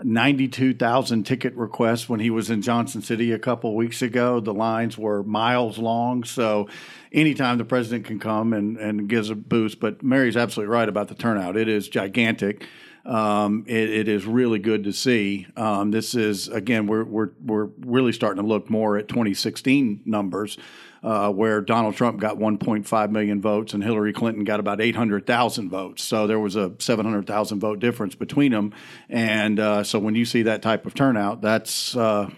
92,000 0.05 1.25
ticket 1.25 1.55
requests 1.55 2.09
when 2.09 2.21
he 2.21 2.31
was 2.31 2.51
in 2.51 2.63
Johnson 2.63 3.03
City 3.03 3.33
a 3.33 3.39
couple 3.39 3.75
weeks 3.75 4.03
ago. 4.03 4.41
The 4.41 4.55
lines 4.55 4.97
were 4.97 5.23
miles 5.23 5.79
long. 5.79 6.25
So, 6.25 6.69
anytime 7.13 7.59
the 7.59 7.65
president 7.65 8.07
can 8.07 8.19
come 8.19 8.53
and, 8.53 8.77
and 8.77 9.09
gives 9.09 9.31
a 9.31 9.35
boost. 9.35 9.81
But 9.81 10.03
Mary's 10.03 10.37
absolutely 10.37 10.73
right 10.73 10.89
about 10.89 11.09
the 11.09 11.15
turnout. 11.15 11.57
It 11.57 11.69
is 11.69 11.89
gigantic. 11.89 12.67
Um, 13.11 13.65
it, 13.67 13.91
it 13.91 14.09
is 14.09 14.25
really 14.25 14.61
good 14.61 14.85
to 14.85 14.93
see. 14.93 15.49
Um, 15.57 15.91
this 15.91 16.15
is 16.15 16.47
again, 16.47 16.87
we're 16.87 17.03
we're 17.03 17.31
we're 17.45 17.69
really 17.81 18.13
starting 18.13 18.41
to 18.41 18.49
look 18.49 18.71
more 18.71 18.97
at 18.97 19.09
2016 19.09 20.03
numbers, 20.05 20.57
uh, 21.03 21.33
where 21.33 21.61
Donald 21.61 21.97
Trump 21.97 22.21
got 22.21 22.37
1.5 22.37 23.11
million 23.11 23.41
votes 23.41 23.75
and 23.75 23.83
Hillary 23.83 24.13
Clinton 24.13 24.45
got 24.45 24.61
about 24.61 24.81
800,000 24.81 25.69
votes. 25.69 26.05
So 26.05 26.29
there 26.29 26.39
was 26.39 26.55
a 26.55 26.73
700,000 26.79 27.59
vote 27.59 27.81
difference 27.81 28.15
between 28.15 28.53
them. 28.53 28.73
And 29.09 29.59
uh, 29.59 29.83
so 29.83 29.99
when 29.99 30.15
you 30.15 30.25
see 30.25 30.43
that 30.43 30.63
type 30.63 30.87
of 30.87 30.95
turnout, 30.95 31.41
that's 31.41 31.97
uh, 31.97 32.31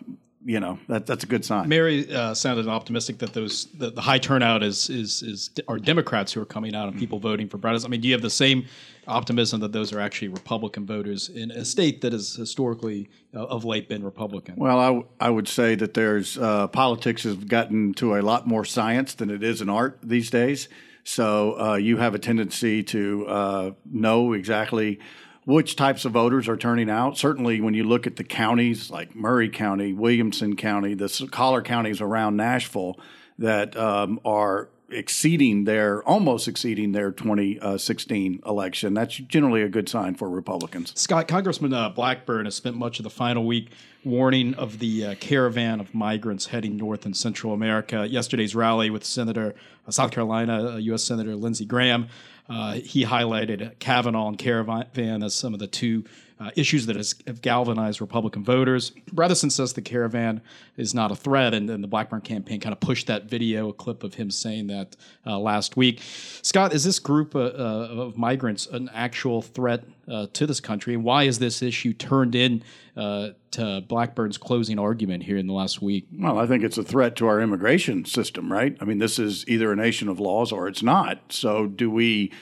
you 0.45 0.61
know 0.61 0.79
that 0.89 1.07
that's 1.07 1.25
a 1.25 1.27
good 1.27 1.45
sign. 1.45 1.69
Mary 1.69 2.13
uh, 2.13 2.35
sounded 2.35 2.69
optimistic 2.69 3.19
that 3.19 3.33
those 3.33 3.67
the, 3.75 3.91
the 3.91 4.01
high 4.01 4.19
turnout 4.19 4.63
is 4.63 4.91
is 4.91 5.23
is 5.23 5.51
are 5.69 5.79
Democrats 5.79 6.33
who 6.33 6.41
are 6.41 6.47
coming 6.47 6.75
out 6.75 6.89
and 6.89 6.99
people 6.99 7.19
voting 7.19 7.49
for 7.49 7.59
Bredesen. 7.59 7.87
I 7.87 7.89
mean, 7.89 8.01
do 8.01 8.09
you 8.09 8.15
have 8.15 8.23
the 8.23 8.31
same 8.31 8.67
optimism 9.07 9.61
that 9.61 9.73
those 9.73 9.93
are 9.93 10.01
actually 10.01 10.29
Republican 10.29 10.87
voters 10.87 11.29
in 11.29 11.51
a 11.51 11.65
state 11.65 12.01
that 12.03 12.13
has 12.13 12.35
historically 12.35 13.09
uh, 13.35 13.45
of 13.45 13.65
late 13.65 13.89
been 13.89 14.05
Republican? 14.05 14.57
Well, 14.57 14.79
I, 14.79 14.87
w- 14.87 15.07
I 15.21 15.31
would 15.31 15.49
say 15.49 15.75
that 15.77 15.95
there's 15.95 16.39
uh, 16.39 16.69
politics 16.69 17.25
has 17.25 17.37
gotten 17.37 17.95
to 17.95 18.17
a 18.17 18.23
lot 18.23 18.47
more 18.47 18.65
science 18.65 19.15
than 19.15 19.31
it 19.31 19.43
is 19.43 19.61
an 19.61 19.69
art 19.69 19.99
these 20.03 20.31
days. 20.31 20.69
So 21.05 21.59
uh, 21.61 21.75
you 21.75 21.97
have 21.97 22.15
a 22.15 22.19
tendency 22.19 22.83
to 22.85 23.27
uh, 23.27 23.71
know 23.91 24.35
exactly 24.35 25.01
which 25.45 25.77
types 25.77 26.05
of 26.05 26.13
voters 26.13 26.49
are 26.49 26.57
turning 26.57 26.89
out. 26.89 27.19
Certainly, 27.19 27.61
when 27.61 27.75
you 27.75 27.85
look 27.85 28.07
at 28.07 28.17
the 28.17 28.25
counties 28.25 28.91
like 28.91 29.15
Maury 29.15 29.49
County, 29.49 29.93
Williamson 29.93 30.57
County, 30.57 30.95
the 30.95 31.29
collar 31.31 31.63
counties 31.63 32.01
around 32.01 32.37
Nashville 32.37 32.99
that 33.39 33.77
um, 33.77 34.21
are 34.25 34.69
exceeding 34.93 35.65
their 35.65 36.03
almost 36.05 36.47
exceeding 36.47 36.93
their 36.93 37.11
2016 37.11 38.41
election. 38.47 38.95
That's 38.95 39.17
generally 39.17 39.63
a 39.63 39.69
good 39.69 39.89
sign 39.89 40.15
for 40.15 40.29
Republicans. 40.29 40.93
Scott, 40.99 41.29
Congressman 41.29 41.73
uh, 41.73 41.89
Blackburn 41.89 42.45
has 42.45 42.55
spent 42.55 42.77
much 42.77 42.99
of 42.99 43.05
the 43.05 43.11
final 43.11 43.45
week 43.45 43.71
warning 44.05 44.55
of 44.55 44.79
the 44.79 45.07
uh, 45.07 45.15
caravan 45.17 45.81
of 45.81 45.95
migrants 45.95 46.47
heading 46.47 46.77
north 46.77 47.07
in 47.07 47.15
Central 47.15 47.53
America. 47.53 48.07
Yesterday's 48.09 48.55
rally 48.55 48.91
with 48.91 49.05
Senator 49.05 49.55
uh, 49.87 49.91
South 49.91 50.11
Carolina 50.11 50.79
U.S. 50.79 51.03
Uh, 51.03 51.15
Senator 51.15 51.35
Lindsey 51.35 51.65
Graham, 51.65 52.09
uh, 52.53 52.73
he 52.75 53.05
highlighted 53.05 53.79
Kavanaugh 53.79 54.29
and 54.29 54.39
caravan 54.39 55.23
as 55.23 55.35
some 55.35 55.55
of 55.55 55.61
the 55.61 55.67
two 55.67 56.05
uh, 56.43 56.51
issues 56.57 56.87
that 56.87 56.97
has, 56.97 57.15
have 57.27 57.41
galvanized 57.41 58.01
Republican 58.01 58.43
voters. 58.43 58.93
Bredesen 59.15 59.53
says 59.53 59.73
the 59.75 59.83
caravan 59.83 60.41
is 60.77 60.93
not 60.93 61.13
a 61.13 61.17
threat, 61.17 61.55
and, 61.55 61.71
and, 61.71 61.85
the 61.85 61.89
Blackburn 61.89 62.21
campaign 62.21 62.59
kind 62.59 62.73
of 62.73 62.81
pushed 62.81 63.07
that 63.07 63.25
video, 63.25 63.69
a 63.69 63.73
clip 63.73 64.03
of 64.03 64.15
him 64.15 64.31
saying 64.31 64.67
that 64.67 64.97
uh, 65.27 65.39
last 65.39 65.77
week. 65.77 66.01
Scott, 66.43 66.73
is 66.73 66.85
this 66.85 66.99
group 66.99 67.35
uh, 67.37 67.41
uh 67.41 67.89
of 68.03 68.17
migrants 68.17 68.67
an 68.67 68.91
actual 68.93 69.43
threat 69.43 69.85
uh, 70.09 70.27
to 70.33 70.47
this 70.47 70.59
country, 70.59 70.95
and 70.95 71.05
why 71.05 71.25
is 71.25 71.39
this 71.39 71.63
issue 71.63 71.93
turned 71.93 72.35
in 72.35 72.63
uh, 72.97 73.31
to 73.53 73.83
Blackburn's 73.87 74.39
closing 74.39 74.79
argument 74.79 75.23
here 75.23 75.37
in 75.37 75.47
the 75.47 75.53
last 75.53 75.81
week? 75.81 76.07
Well, 76.13 76.39
I 76.39 76.47
think 76.47 76.65
it's 76.65 76.79
a 76.79 76.83
threat 76.83 77.15
to 77.17 77.27
our 77.27 77.41
immigration 77.41 78.05
system, 78.05 78.51
right? 78.51 78.77
I 78.81 78.85
mean, 78.85 78.99
this 78.99 79.19
is 79.19 79.47
either 79.47 79.71
a 79.71 79.77
nation 79.77 80.09
of 80.09 80.19
laws 80.19 80.51
or 80.51 80.67
it's 80.67 80.83
not. 80.83 81.33
So, 81.33 81.67
do 81.67 81.91
we? 81.91 82.33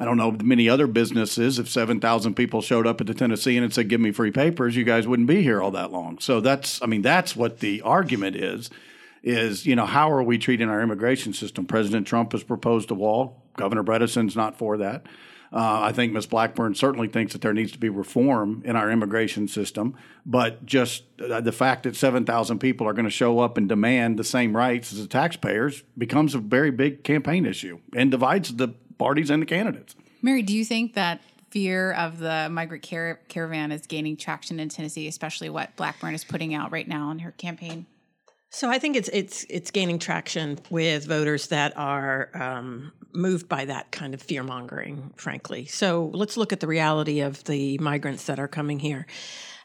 I 0.00 0.06
don't 0.06 0.16
know 0.16 0.32
many 0.42 0.66
other 0.66 0.86
businesses. 0.86 1.58
If 1.58 1.68
seven 1.68 2.00
thousand 2.00 2.34
people 2.34 2.62
showed 2.62 2.86
up 2.86 3.02
at 3.02 3.06
the 3.06 3.12
Tennessean 3.12 3.62
and 3.62 3.72
said, 3.72 3.88
"Give 3.88 4.00
me 4.00 4.12
free 4.12 4.30
papers," 4.30 4.74
you 4.74 4.82
guys 4.82 5.06
wouldn't 5.06 5.28
be 5.28 5.42
here 5.42 5.60
all 5.60 5.70
that 5.72 5.92
long. 5.92 6.18
So 6.18 6.40
that's, 6.40 6.80
I 6.82 6.86
mean, 6.86 7.02
that's 7.02 7.36
what 7.36 7.60
the 7.60 7.82
argument 7.82 8.34
is. 8.34 8.70
Is 9.22 9.66
you 9.66 9.76
know 9.76 9.84
how 9.84 10.10
are 10.10 10.22
we 10.22 10.38
treating 10.38 10.70
our 10.70 10.80
immigration 10.80 11.34
system? 11.34 11.66
President 11.66 12.06
Trump 12.06 12.32
has 12.32 12.42
proposed 12.42 12.90
a 12.90 12.94
wall. 12.94 13.42
Governor 13.58 13.84
Bredesen's 13.84 14.34
not 14.34 14.56
for 14.56 14.78
that. 14.78 15.04
Uh, 15.52 15.80
I 15.82 15.92
think 15.92 16.12
Ms. 16.12 16.26
Blackburn 16.26 16.76
certainly 16.76 17.08
thinks 17.08 17.32
that 17.32 17.42
there 17.42 17.52
needs 17.52 17.72
to 17.72 17.78
be 17.78 17.88
reform 17.88 18.62
in 18.64 18.76
our 18.76 18.88
immigration 18.88 19.48
system, 19.48 19.96
but 20.24 20.64
just 20.64 21.02
uh, 21.20 21.40
the 21.40 21.50
fact 21.50 21.82
that 21.82 21.96
7,000 21.96 22.60
people 22.60 22.86
are 22.86 22.92
going 22.92 23.04
to 23.04 23.10
show 23.10 23.40
up 23.40 23.58
and 23.58 23.68
demand 23.68 24.16
the 24.16 24.22
same 24.22 24.56
rights 24.56 24.92
as 24.92 25.00
the 25.00 25.08
taxpayers 25.08 25.82
becomes 25.98 26.36
a 26.36 26.38
very 26.38 26.70
big 26.70 27.02
campaign 27.02 27.44
issue 27.44 27.80
and 27.96 28.12
divides 28.12 28.54
the 28.54 28.74
parties 29.00 29.30
and 29.30 29.42
the 29.42 29.46
candidates. 29.46 29.96
Mary, 30.22 30.42
do 30.42 30.54
you 30.54 30.64
think 30.64 30.94
that 30.94 31.22
fear 31.50 31.92
of 31.92 32.18
the 32.18 32.48
migrant 32.50 32.88
car- 32.88 33.18
caravan 33.28 33.72
is 33.72 33.86
gaining 33.86 34.16
traction 34.16 34.60
in 34.60 34.68
Tennessee, 34.68 35.08
especially 35.08 35.48
what 35.48 35.74
Blackburn 35.74 36.14
is 36.14 36.22
putting 36.22 36.54
out 36.54 36.70
right 36.70 36.86
now 36.86 37.10
in 37.10 37.18
her 37.20 37.32
campaign? 37.32 37.86
So 38.50 38.68
I 38.68 38.78
think 38.78 38.96
it's 38.96 39.08
it's 39.12 39.46
it's 39.48 39.70
gaining 39.70 39.98
traction 40.00 40.58
with 40.70 41.06
voters 41.06 41.48
that 41.48 41.76
are 41.76 42.30
um, 42.34 42.92
moved 43.14 43.48
by 43.48 43.64
that 43.64 43.92
kind 43.92 44.12
of 44.12 44.20
fear 44.20 44.42
mongering. 44.42 45.12
Frankly, 45.16 45.66
so 45.66 46.10
let's 46.12 46.36
look 46.36 46.52
at 46.52 46.60
the 46.60 46.66
reality 46.66 47.20
of 47.20 47.42
the 47.44 47.78
migrants 47.78 48.26
that 48.26 48.38
are 48.38 48.48
coming 48.48 48.80
here. 48.80 49.06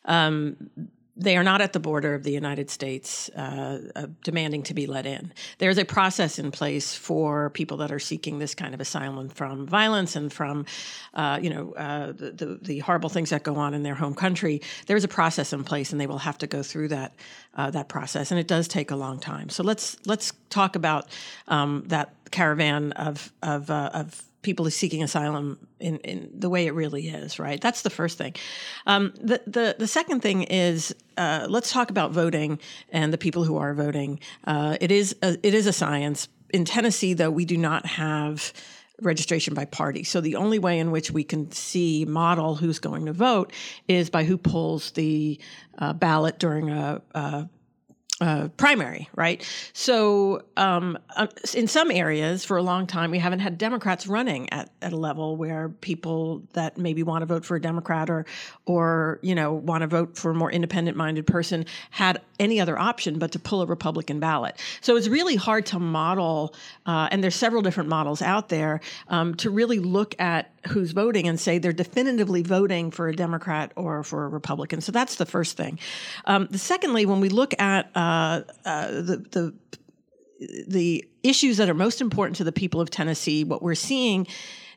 Um, 0.06 0.70
they 1.18 1.38
are 1.38 1.44
not 1.44 1.62
at 1.62 1.72
the 1.74 1.80
border 1.80 2.14
of 2.14 2.24
the 2.24 2.32
United 2.32 2.70
States 2.70 3.30
uh, 3.30 3.80
uh, 3.96 4.08
demanding 4.24 4.64
to 4.64 4.74
be 4.74 4.86
let 4.86 5.06
in. 5.06 5.32
There's 5.60 5.78
a 5.78 5.86
process 5.86 6.38
in 6.40 6.52
place 6.52 6.94
for 6.94 7.50
people 7.52 7.78
that 7.78 7.92
are 7.92 8.00
seeking 8.00 8.40
this 8.40 8.54
kind 8.54 8.74
of 8.74 8.82
asylum 8.82 9.30
from 9.30 9.66
violence 9.66 10.16
and 10.16 10.32
from, 10.32 10.66
uh, 11.14 11.40
you 11.42 11.50
know, 11.50 11.74
uh, 11.74 12.08
the, 12.12 12.32
the, 12.32 12.60
the, 12.62 12.80
horrible 12.80 13.10
things 13.10 13.30
that 13.30 13.44
go 13.44 13.56
on 13.56 13.74
in 13.74 13.84
their 13.84 13.96
home 13.96 14.14
country. 14.14 14.62
There's 14.88 15.06
a 15.06 15.08
process 15.08 15.54
in 15.54 15.64
place, 15.64 15.92
and 15.92 16.02
they 16.02 16.08
will 16.08 16.18
have 16.20 16.38
to 16.40 16.48
go 16.48 16.62
through 16.62 16.90
that 16.90 17.16
uh, 17.56 17.72
that 17.72 17.88
process, 17.88 18.32
and 18.32 18.40
it 18.40 18.48
does 18.48 18.68
take 18.68 18.92
a 18.92 18.96
long 18.96 19.20
time. 19.20 19.50
So 19.50 19.64
let's 19.64 19.98
let's 20.06 20.34
talk 20.50 20.76
about 20.76 21.08
um, 21.48 21.84
that 21.88 22.14
caravan 22.32 22.92
of 22.94 23.32
of 23.42 23.70
uh, 23.70 23.92
of 23.94 24.22
people 24.46 24.66
are 24.68 24.72
seeking 24.72 25.04
asylum 25.04 25.68
in, 25.80 25.98
in 25.98 26.30
the 26.34 26.50
way 26.50 26.68
it 26.68 26.74
really 26.74 27.10
is, 27.10 27.40
right? 27.40 27.60
That's 27.60 27.82
the 27.82 27.90
first 27.90 28.18
thing. 28.18 28.36
Um, 28.86 29.12
the, 29.20 29.42
the, 29.48 29.76
the 29.78 29.88
second 29.88 30.22
thing 30.22 30.44
is 30.44 30.96
uh, 31.18 31.48
let's 31.50 31.72
talk 31.72 31.90
about 31.90 32.12
voting 32.12 32.60
and 32.90 33.12
the 33.12 33.18
people 33.18 33.44
who 33.44 33.58
are 33.58 33.74
voting. 33.74 34.20
Uh, 34.46 34.78
it 34.80 34.92
is 34.92 35.16
a, 35.24 35.38
it 35.42 35.54
is 35.56 35.66
a 35.66 35.74
science. 35.74 36.30
In 36.52 36.64
Tennessee, 36.64 37.14
though, 37.14 37.32
we 37.32 37.44
do 37.44 37.58
not 37.58 37.86
have 37.88 38.54
registration 39.02 39.54
by 39.54 39.66
party. 39.66 40.04
So 40.04 40.22
the 40.22 40.36
only 40.36 40.60
way 40.60 40.80
in 40.80 40.92
which 40.92 41.12
we 41.12 41.24
can 41.24 41.52
see 41.52 42.06
model 42.06 42.56
who's 42.56 42.80
going 42.80 43.08
to 43.08 43.14
vote 43.14 43.52
is 43.88 44.10
by 44.10 44.24
who 44.24 44.38
pulls 44.38 44.92
the 44.92 45.40
uh, 45.80 45.94
ballot 45.94 46.40
during 46.40 46.70
a, 46.70 47.02
a 47.14 47.50
uh, 48.22 48.48
primary, 48.56 49.10
right? 49.16 49.46
So, 49.74 50.44
um, 50.56 50.98
uh, 51.18 51.28
in 51.54 51.68
some 51.68 51.92
areas, 51.92 52.46
for 52.46 52.56
a 52.56 52.64
long 52.64 52.88
time, 52.88 53.12
we 53.12 53.20
haven't 53.20 53.40
had 53.40 53.58
Democrats 53.58 54.08
running 54.08 54.52
at, 54.54 54.70
at 54.82 54.94
a 54.94 54.96
level 54.96 55.36
where 55.36 55.68
people 55.68 56.42
that 56.54 56.78
maybe 56.78 57.04
want 57.04 57.24
to 57.24 57.26
vote 57.26 57.44
for 57.44 57.58
a 57.58 57.62
Democrat 57.62 58.10
or, 58.10 58.26
or 58.66 59.20
you 59.22 59.36
know, 59.36 59.52
want 59.52 59.82
to 59.82 59.88
vote 59.88 60.18
for 60.18 60.32
a 60.32 60.34
more 60.34 60.50
independent-minded 60.50 61.28
person 61.28 61.66
had 61.92 62.22
any 62.40 62.62
other 62.62 62.80
option 62.80 63.20
but 63.20 63.34
to 63.34 63.40
pull 63.40 63.62
a 63.62 63.66
Republican 63.66 64.22
ballot. 64.22 64.58
So 64.80 64.96
it's 64.96 65.10
really 65.10 65.36
hard 65.36 65.66
to 65.68 65.80
model, 65.80 66.56
uh, 66.86 67.10
and 67.12 67.22
there's 67.22 67.36
several 67.36 67.62
different 67.62 67.90
models 67.90 68.22
out 68.22 68.48
there 68.48 68.80
um, 69.10 69.36
to 69.36 69.50
really 69.50 69.80
look 69.80 70.16
at 70.20 70.55
who's 70.68 70.92
voting 70.92 71.28
and 71.28 71.40
say 71.40 71.58
they're 71.58 71.74
definitively 71.74 72.42
voting 72.42 72.92
for 72.92 73.08
a 73.08 73.16
Democrat 73.16 73.72
or 73.76 74.04
for 74.04 74.26
a 74.26 74.28
Republican. 74.28 74.82
So 74.82 74.92
that's 74.92 75.16
the 75.16 75.26
first 75.26 75.58
thing. 75.58 75.80
Um, 76.26 76.48
the 76.50 76.58
secondly, 76.58 77.06
when 77.06 77.20
we 77.20 77.30
look 77.30 77.60
at 77.60 77.90
uh, 77.96 78.42
uh, 78.66 78.92
the 78.92 79.26
the 79.32 79.54
the 80.68 81.06
issues 81.24 81.58
that 81.58 81.70
are 81.70 81.74
most 81.74 82.02
important 82.02 82.38
to 82.38 82.44
the 82.44 82.52
people 82.52 82.82
of 82.82 82.90
Tennessee, 82.90 83.44
what 83.44 83.62
we're 83.62 83.76
seeing 83.76 84.28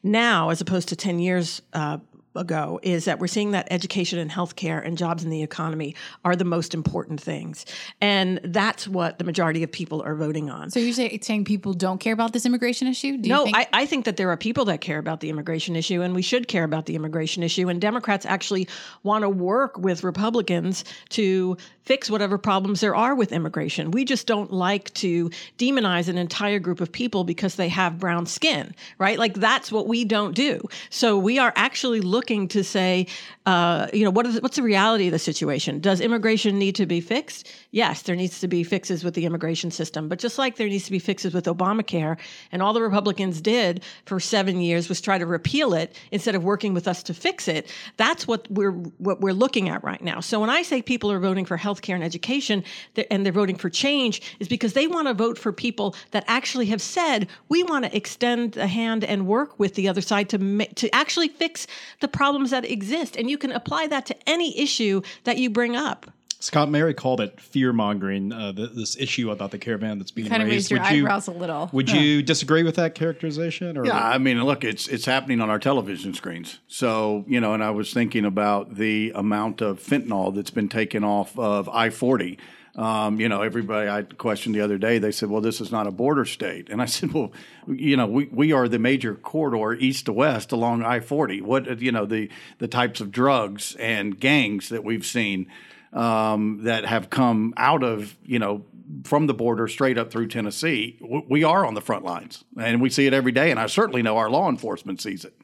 now, 0.03 0.51
as 0.51 0.61
opposed 0.61 0.89
to 0.89 0.97
10 0.97 1.19
years 1.19 1.63
uh, 1.73 1.99
ago 2.39 2.81
is 2.83 3.05
that 3.05 3.19
we're 3.19 3.27
seeing 3.27 3.51
that 3.53 3.69
education 3.71 4.19
and 4.19 4.31
healthcare 4.31 4.85
and 4.85 4.97
jobs 4.97 5.25
in 5.25 5.31
the 5.31 5.43
economy 5.43 5.95
are 6.25 6.37
the 6.37 6.45
most 6.45 6.75
important 6.75 7.21
things. 7.21 7.67
And 8.01 8.41
that's 8.45 8.89
what 8.89 9.19
the 9.19 9.25
majority 9.25 9.63
of 9.63 9.71
people 9.71 10.03
are 10.03 10.15
voting 10.15 10.51
on. 10.51 10.71
So 10.71 10.81
you're 10.81 10.93
saying 10.93 11.45
people 11.45 11.75
don't 11.75 11.99
care 11.99 12.13
about 12.13 12.33
this 12.33 12.47
immigration 12.47 12.89
issue? 12.89 13.19
no, 13.23 13.45
think- 13.45 13.57
I, 13.57 13.67
I 13.73 13.87
think 13.87 14.05
that 14.05 14.17
there 14.17 14.31
are 14.31 14.37
people 14.37 14.65
that 14.67 14.81
care 14.81 14.99
about 14.99 15.21
the 15.21 15.31
immigration 15.31 15.77
issue, 15.77 16.03
and 16.03 16.15
we 16.15 16.23
should 16.23 16.49
care 16.49 16.65
about 16.65 16.87
the 16.87 16.95
immigration 16.95 17.43
issue. 17.43 17.69
And 17.69 17.81
Democrats 17.81 18.25
actually 18.25 18.69
want 19.03 19.23
to 19.23 19.29
work 19.29 19.77
with 19.79 20.05
Republicans 20.05 20.85
to 21.11 21.57
fix 21.89 22.11
whatever 22.11 22.37
problems 22.37 22.81
there 22.81 22.95
are 22.95 23.15
with 23.15 23.33
immigration. 23.33 23.91
We 23.91 24.05
just 24.05 24.27
don't 24.27 24.53
like 24.53 24.93
to 24.95 25.31
demonize 25.57 26.09
an 26.09 26.19
entire 26.19 26.59
group 26.59 26.83
of 26.83 26.93
people 26.93 27.25
because 27.25 27.55
they 27.55 27.69
have 27.71 27.99
brown 27.99 28.27
skin, 28.27 28.75
right? 28.99 29.19
Like 29.19 29.33
that's 29.33 29.73
what 29.73 29.89
we 29.89 30.05
don't 30.05 30.35
do. 30.35 30.61
So 30.91 31.17
we 31.17 31.39
are 31.39 31.51
actually 31.57 32.03
looking 32.03 32.28
to 32.29 32.63
say, 32.63 33.07
uh, 33.47 33.89
you 33.93 34.05
know, 34.05 34.11
what 34.11 34.27
is 34.27 34.41
what's 34.43 34.57
the 34.57 34.63
reality 34.63 35.07
of 35.07 35.13
the 35.13 35.19
situation? 35.19 35.81
Does 35.81 36.01
immigration 36.01 36.59
need 36.59 36.75
to 36.75 36.85
be 36.85 37.01
fixed? 37.01 37.51
Yes, 37.71 38.03
there 38.03 38.17
needs 38.17 38.41
to 38.41 38.49
be 38.49 38.63
fixes 38.65 39.03
with 39.03 39.15
the 39.15 39.25
immigration 39.25 39.71
system, 39.71 40.09
but 40.09 40.19
just 40.19 40.37
like 40.37 40.57
there 40.57 40.69
needs 40.69 40.85
to 40.85 40.91
be 40.91 40.99
fixes 40.99 41.33
with 41.33 41.47
Obamacare, 41.47 42.19
and 42.53 42.63
all 42.63 42.75
the 42.75 42.83
Republicans 42.83 43.41
did 43.41 43.83
for 44.05 44.21
seven 44.21 44.61
years 44.61 44.91
was 44.91 45.01
try 45.01 45.17
to 45.17 45.27
repeal 45.27 45.73
it 45.73 45.97
instead 46.13 46.35
of 46.35 46.45
working 46.45 46.75
with 46.75 46.87
us 46.87 47.03
to 47.05 47.15
fix 47.15 47.49
it. 47.49 47.73
That's 47.97 48.29
what 48.29 48.47
we're 48.51 48.73
what 48.73 49.23
we're 49.23 49.33
looking 49.33 49.71
at 49.71 49.83
right 49.83 50.03
now. 50.03 50.21
So 50.21 50.39
when 50.39 50.51
I 50.51 50.61
say 50.63 50.83
people 50.83 51.11
are 51.11 51.19
voting 51.19 51.47
for 51.47 51.57
health 51.57 51.79
healthcare 51.79 51.95
and 51.95 52.05
education 52.05 52.65
and 53.11 53.25
they're 53.25 53.33
voting 53.33 53.57
for 53.57 53.71
change 53.71 54.37
is 54.41 54.49
because 54.49 54.73
they 54.73 54.87
want 54.87 55.09
to 55.09 55.15
vote 55.15 55.39
for 55.39 55.53
people 55.53 55.95
that 56.11 56.25
actually 56.27 56.67
have 56.67 56.83
said 56.83 57.29
we 57.49 57.63
want 57.63 57.85
to 57.85 57.97
extend 57.97 58.57
a 58.57 58.67
hand 58.67 59.05
and 59.05 59.27
work 59.27 59.59
with 59.59 59.75
the 59.75 59.89
other 59.89 60.01
side 60.01 60.29
to 60.29 60.39
to 60.75 60.93
actually 60.95 61.29
fix 61.29 61.67
the 62.01 62.09
problems 62.19 62.51
that 62.51 62.65
exist 62.65 63.17
and 63.17 63.31
you 63.31 63.39
can 63.39 63.53
apply 63.53 63.87
that 63.87 64.05
to 64.05 64.17
any 64.29 64.59
issue 64.59 65.01
that 65.23 65.39
you 65.39 65.49
bring 65.49 65.77
up 65.77 66.11
Scott 66.41 66.71
Mary 66.71 66.95
called 66.95 67.21
it 67.21 67.41
fear 67.41 67.73
mongering. 67.73 68.33
Uh, 68.33 68.53
this 68.53 68.97
issue 68.97 69.31
about 69.31 69.51
the 69.51 69.59
caravan 69.59 69.99
that's 69.99 70.13
being 70.13 70.29
kind 70.29 70.43
raised. 70.43 70.47
of 70.47 70.55
raised 70.55 70.71
your 70.71 70.81
would 70.81 71.03
eyebrows 71.03 71.27
you, 71.27 71.35
a 71.35 71.37
little. 71.37 71.71
Would 71.73 71.89
yeah. 71.91 71.97
you 71.97 72.23
disagree 72.23 72.63
with 72.63 72.77
that 72.77 72.95
characterization? 72.95 73.77
Or? 73.77 73.85
Yeah, 73.85 73.97
I 73.97 74.19
mean, 74.19 74.43
look, 74.45 74.63
it's 74.63 74.87
it's 74.87 75.05
happening 75.05 75.41
on 75.41 75.51
our 75.51 75.59
television 75.59 76.15
screens. 76.15 76.61
So 76.69 77.25
you 77.27 77.41
know, 77.41 77.55
and 77.55 77.65
I 77.65 77.71
was 77.71 77.93
thinking 77.93 78.25
about 78.25 78.77
the 78.77 79.13
amount 79.17 79.61
of 79.61 79.81
fentanyl 79.83 80.33
that's 80.33 80.51
been 80.51 80.69
taken 80.69 81.03
off 81.03 81.37
of 81.37 81.69
I 81.71 81.91
forty. 81.91 82.39
Um, 82.77 83.21
you 83.21 83.29
know, 83.29 83.43
everybody 83.43 83.89
I 83.89 84.03
questioned 84.03 84.55
the 84.55 84.61
other 84.61 84.79
day, 84.79 84.99
they 84.99 85.11
said, 85.11 85.31
well, 85.31 85.41
this 85.41 85.61
is 85.61 85.73
not 85.73 85.87
a 85.87 85.91
border 85.91 86.25
state. 86.25 86.69
And 86.71 86.81
I 86.81 86.87
said, 86.87 87.13
well, 87.13 87.33
you 87.67 87.97
know, 87.97 88.07
we, 88.07 88.27
we 88.27 88.53
are 88.53 88.69
the 88.69 88.79
major 88.79 89.15
corridor 89.15 89.75
east 89.75 90.07
to 90.07 90.13
west 90.13 90.53
along 90.53 90.83
I 90.83 91.01
40. 91.01 91.43
What, 91.43 91.81
you 91.81 91.93
know, 91.93 92.07
the, 92.07 92.31
the 92.59 92.69
types 92.69 93.01
of 93.01 93.11
drugs 93.11 93.77
and 93.77 94.19
gangs 94.19 94.69
that 94.69 94.85
we've 94.85 95.05
seen 95.05 95.49
um, 95.93 96.65
that 96.65 96.85
have 96.85 97.11
come 97.11 97.55
out 97.57 97.83
of 97.83 98.17
you 98.25 98.39
know 98.39 98.65
from 99.05 99.27
the 99.27 99.35
border 99.35 99.69
straight 99.69 99.99
up 99.99 100.11
through 100.11 100.29
Tennessee. 100.29 100.99
We 101.29 101.45
are 101.45 101.67
on 101.67 101.75
the 101.75 101.81
front 101.81 102.05
lines, 102.05 102.45
and 102.59 102.81
we 102.81 102.91
see 102.91 103.07
it 103.07 103.15
every 103.15 103.33
day. 103.33 103.51
And 103.51 103.61
I 103.61 103.67
certainly 103.67 104.03
know 104.03 104.17
our 104.17 104.31
law 104.31 104.49
enforcement 104.49 105.01
sees 105.01 105.25
it. 105.25 105.35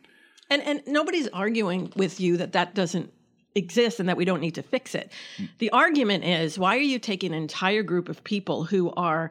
And 0.51 0.63
and 0.63 0.83
nobody's 0.87 1.29
arguing 1.29 1.93
with 1.97 2.21
you 2.21 2.37
that 2.39 2.53
that 2.53 2.75
doesn't 2.75 3.13
exist 3.55 4.01
and 4.01 4.09
that 4.09 4.17
we 4.17 4.25
don't 4.25 4.41
need 4.41 4.55
to 4.55 4.63
fix 4.63 4.95
it. 4.95 5.11
The 5.59 5.71
argument 5.71 6.25
is 6.25 6.59
why 6.59 6.77
are 6.77 6.81
you 6.81 6.99
taking 6.99 7.33
an 7.33 7.43
entire 7.43 7.83
group 7.83 8.09
of 8.09 8.25
people 8.25 8.65
who 8.65 8.91
are 8.93 9.31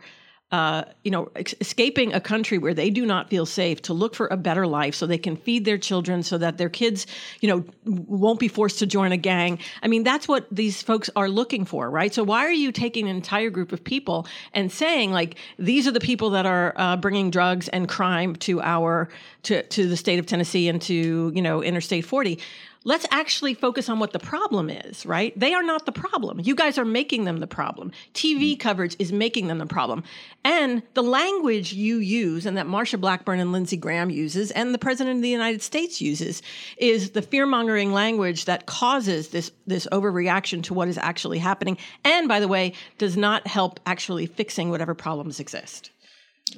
uh, 0.54 0.86
you 1.04 1.10
know, 1.10 1.32
ex- 1.36 1.56
escaping 1.60 2.14
a 2.14 2.22
country 2.22 2.60
where 2.60 2.76
they 2.76 2.92
do 2.92 3.08
not 3.08 3.28
feel 3.28 3.44
safe 3.44 3.82
to 3.82 3.92
look 3.92 4.14
for 4.14 4.28
a 4.28 4.38
better 4.38 4.68
life 4.68 4.94
so 4.94 5.08
they 5.08 5.18
can 5.18 5.36
feed 5.36 5.66
their 5.66 5.80
children 5.80 6.22
so 6.22 6.38
that 6.38 6.60
their 6.60 6.70
kids, 6.70 7.08
you 7.42 7.50
know, 7.50 7.66
won't 7.86 8.40
be 8.40 8.48
forced 8.48 8.78
to 8.78 8.86
join 8.86 9.12
a 9.12 9.18
gang. 9.18 9.58
I 9.82 9.88
mean, 9.88 10.04
that's 10.04 10.28
what 10.28 10.46
these 10.52 10.84
folks 10.84 11.10
are 11.16 11.28
looking 11.28 11.66
for, 11.66 11.90
right? 11.90 12.14
So 12.14 12.24
why 12.24 12.46
are 12.46 12.52
you 12.52 12.72
taking 12.72 13.10
an 13.10 13.16
entire 13.16 13.50
group 13.50 13.72
of 13.72 13.84
people 13.84 14.28
and 14.54 14.72
saying 14.72 15.12
like 15.12 15.40
these 15.58 15.88
are 15.88 15.92
the 15.92 16.00
people 16.00 16.30
that 16.30 16.46
are 16.46 16.76
uh, 16.78 16.98
bringing 16.98 17.32
drugs 17.32 17.68
and 17.70 17.90
crime 17.90 18.36
to 18.36 18.62
our 18.62 19.10
to 19.44 19.64
to 19.64 19.88
the 19.90 19.98
state 19.98 20.20
of 20.20 20.28
Tennessee 20.28 20.70
and 20.70 20.80
to 20.84 21.32
you 21.34 21.42
know 21.42 21.64
Interstate 21.64 22.06
40? 22.06 22.38
Let's 22.84 23.06
actually 23.12 23.54
focus 23.54 23.90
on 23.90 24.00
what 24.00 24.12
the 24.12 24.20
problem 24.20 24.70
is, 24.70 25.06
right? 25.06 25.38
They 25.40 25.54
are 25.54 25.64
not 25.64 25.86
the 25.86 25.92
problem. 25.92 26.40
You 26.42 26.56
guys 26.56 26.78
are 26.78 26.86
making 26.86 27.24
them 27.24 27.38
the 27.38 27.48
problem. 27.48 27.92
TV 28.14 28.54
hmm. 28.54 28.60
coverage 28.60 28.96
is 29.00 29.12
making 29.12 29.48
them 29.48 29.58
the 29.58 29.66
problem. 29.66 30.04
And 30.44 30.84
the 30.94 31.04
language 31.04 31.74
you 31.74 31.98
use 31.98 32.46
and 32.46 32.58
that 32.58 32.68
Marsha 32.68 33.00
Blackburn 33.00 33.40
and 33.40 33.52
Lindsey 33.52 33.78
Graham 33.78 34.10
uses 34.10 34.52
and 34.52 34.74
the 34.74 34.80
President 34.80 35.18
of 35.18 35.22
the 35.22 35.30
United 35.30 35.62
States 35.62 36.02
uses 36.02 36.42
is 36.78 37.12
the 37.12 37.22
fear-mongering 37.22 37.94
language 37.94 38.46
that 38.46 38.66
causes 38.66 39.30
this 39.30 39.52
this 39.66 39.88
overreaction 39.92 40.62
to 40.64 40.74
what 40.74 40.88
is 40.88 40.98
actually 40.98 41.40
happening 41.40 41.78
and 42.04 42.28
by 42.28 42.40
the 42.40 42.48
way 42.48 42.74
does 42.98 43.16
not 43.16 43.48
help 43.48 43.80
actually 43.86 44.26
fixing 44.26 44.70
whatever 44.70 44.94
problems 44.94 45.40
exist. 45.40 45.92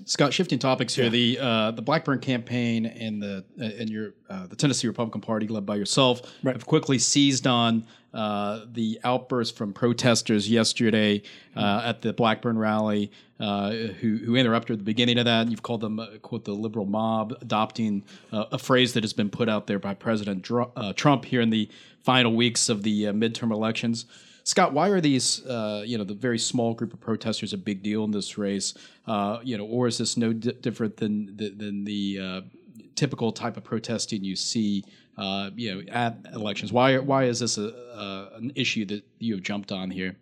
Scott, 0.06 0.34
shifting 0.34 0.60
topics 0.60 0.95
here. 0.95 1.10
The 1.10 1.39
uh, 1.39 1.71
the 1.71 1.82
Blackburn 1.82 2.19
campaign 2.19 2.86
and 2.86 3.21
the 3.21 3.45
uh, 3.60 3.63
and 3.63 3.89
your 3.89 4.13
uh, 4.30 4.48
the 4.48 4.56
Tennessee 4.56 4.88
Republican 4.88 5.21
Party, 5.21 5.48
led 5.48 5.65
by 5.65 5.76
yourself, 5.76 6.21
have 6.43 6.65
quickly 6.65 7.00
seized 7.00 7.48
on 7.48 7.86
uh, 8.13 8.62
the 8.71 9.00
outburst 9.04 9.56
from 9.56 9.74
protesters 9.74 10.50
yesterday 10.50 11.21
uh, 11.56 11.82
at 11.86 12.02
the 12.02 12.13
Blackburn 12.13 12.58
rally, 12.58 13.12
uh, 13.39 13.71
who 13.71 14.17
who 14.17 14.36
interrupted 14.36 14.80
the 14.80 14.84
beginning 14.84 15.17
of 15.17 15.26
that. 15.26 15.50
You've 15.50 15.63
called 15.63 15.82
them 15.82 16.00
uh, 16.00 16.08
quote 16.21 16.45
the 16.45 16.54
liberal 16.54 16.86
mob, 16.86 17.34
adopting 17.41 18.04
uh, 18.32 18.45
a 18.52 18.58
phrase 18.58 18.93
that 18.93 19.04
has 19.04 19.13
been 19.13 19.30
put 19.30 19.48
out 19.48 19.67
there 19.67 19.80
by 19.80 19.93
President 19.93 20.41
Dr- 20.41 20.71
uh, 20.76 20.93
Trump 20.93 21.26
here 21.26 21.41
in 21.41 21.52
the 21.52 21.69
final 22.04 22.36
weeks 22.36 22.69
of 22.69 22.84
the 22.84 23.08
uh, 23.08 23.13
midterm 23.13 23.52
elections. 23.52 24.06
Scott, 24.45 24.73
why 24.73 24.89
are 24.89 25.01
these, 25.01 25.43
uh, 25.47 25.84
you 25.86 25.97
know, 25.97 26.03
the 26.03 26.13
very 26.13 26.38
small 26.38 26.75
group 26.75 26.93
of 26.93 26.99
protesters 26.99 27.51
a 27.51 27.58
big 27.58 27.81
deal 27.81 28.03
in 28.03 28.12
this 28.12 28.38
race? 28.38 28.75
Uh, 29.08 29.39
you 29.43 29.58
know, 29.58 29.65
or 29.65 29.88
is 29.88 29.97
this 29.97 30.17
no 30.17 30.34
di- 30.34 30.51
different 30.53 30.97
than 30.97 31.36
than, 31.36 31.58
than 31.58 31.84
the 31.84 32.19
uh, 32.21 32.41
typical 32.93 33.31
type 33.31 33.58
of 33.58 33.63
protesting 33.63 34.23
you 34.23 34.36
see, 34.36 34.86
uh, 35.17 35.49
you 35.55 35.73
know, 35.73 35.91
at 35.91 36.17
elections? 36.31 36.71
Why 36.71 36.99
why 36.99 37.23
is 37.23 37.39
this 37.39 37.58
a, 37.58 38.29
an 38.36 38.51
issue 38.53 38.86
that 38.86 39.03
you 39.17 39.34
have 39.34 39.43
jumped 39.43 39.71
on 39.71 39.89
here? 39.89 40.15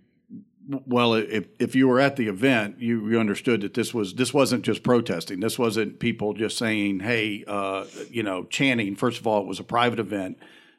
Well, 0.69 1.15
if 1.15 1.47
if 1.59 1.75
you 1.75 1.89
were 1.89 1.99
at 1.99 2.15
the 2.15 2.29
event, 2.29 2.79
you, 2.79 3.09
you 3.09 3.19
understood 3.19 3.59
that 3.59 3.73
this 3.73 3.93
was 3.93 4.13
this 4.13 4.33
wasn't 4.33 4.63
just 4.63 4.83
protesting. 4.83 5.41
This 5.41 5.59
wasn't 5.59 5.99
people 5.99 6.33
just 6.33 6.57
saying, 6.57 7.01
"Hey," 7.01 7.43
uh, 7.45 7.83
you 8.09 8.23
know, 8.23 8.45
chanting. 8.45 8.95
First 8.95 9.19
of 9.19 9.27
all, 9.27 9.41
it 9.41 9.47
was 9.47 9.59
a 9.59 9.65
private 9.65 9.99
event. 9.99 10.38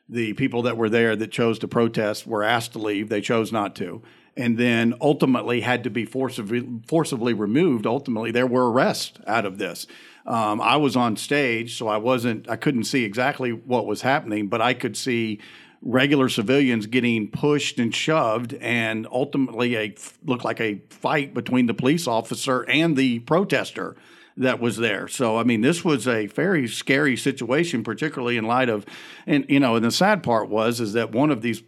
The 0.09 0.35
people 0.35 0.63
that 0.63 0.77
were 0.77 0.91
there 0.91 1.17
that 1.17 1.31
chose 1.31 1.59
to 1.61 1.69
protest 1.69 2.27
were 2.27 2.43
asked 2.43 2.73
to 2.73 2.79
leave. 2.79 3.09
They 3.09 3.23
chose 3.23 3.53
not 3.53 3.75
to, 3.77 4.03
and 4.37 4.59
then 4.59 4.95
ultimately 5.01 5.63
had 5.63 5.83
to 5.85 5.91
be 5.91 6.05
forcibly 6.05 6.69
forcibly 6.87 7.33
removed. 7.33 7.87
Ultimately, 7.87 8.31
there 8.31 8.47
were 8.47 8.71
arrests 8.71 9.19
out 9.27 9.47
of 9.47 9.59
this. 9.59 9.87
Um, 10.27 10.61
I 10.61 10.77
was 10.77 10.95
on 10.97 11.17
stage, 11.17 11.77
so 11.77 11.89
I 11.89 11.97
wasn't. 11.97 12.49
I 12.49 12.57
couldn't 12.57 12.85
see 12.85 13.05
exactly 13.05 13.53
what 13.53 13.87
was 13.87 14.03
happening, 14.03 14.49
but 14.49 14.61
I 14.61 14.75
could 14.75 14.97
see 14.97 15.41
regular 15.81 16.29
civilians 16.29 16.87
getting 16.87 17.29
pushed 17.29 17.79
and 17.79 17.95
shoved, 17.95 18.55
and 18.55 19.07
ultimately 19.11 19.77
a 19.77 19.95
looked 20.25 20.45
like 20.45 20.61
a 20.61 20.81
fight 20.91 21.33
between 21.33 21.67
the 21.67 21.75
police 21.75 22.07
officer 22.07 22.63
and 22.69 22.97
the 22.97 23.21
protester 23.21 23.97
that 24.37 24.61
was 24.61 24.77
there. 24.77 25.09
So 25.09 25.39
I 25.39 25.45
mean, 25.45 25.61
this 25.61 25.85
was 25.85 26.09
a 26.09 26.27
very 26.27 26.67
scary 26.69 27.17
situation, 27.17 27.85
particularly 27.85 28.37
in 28.37 28.45
light 28.45 28.69
of, 28.69 28.85
and 29.27 29.45
you 29.49 29.61
know, 29.61 29.77
and 29.77 29.85
the 29.85 29.91
sad 29.91 30.23
part 30.23 30.49
was 30.49 30.81
is 30.81 30.95
that 30.95 31.13
one 31.13 31.31
of 31.31 31.43
these 31.43 31.63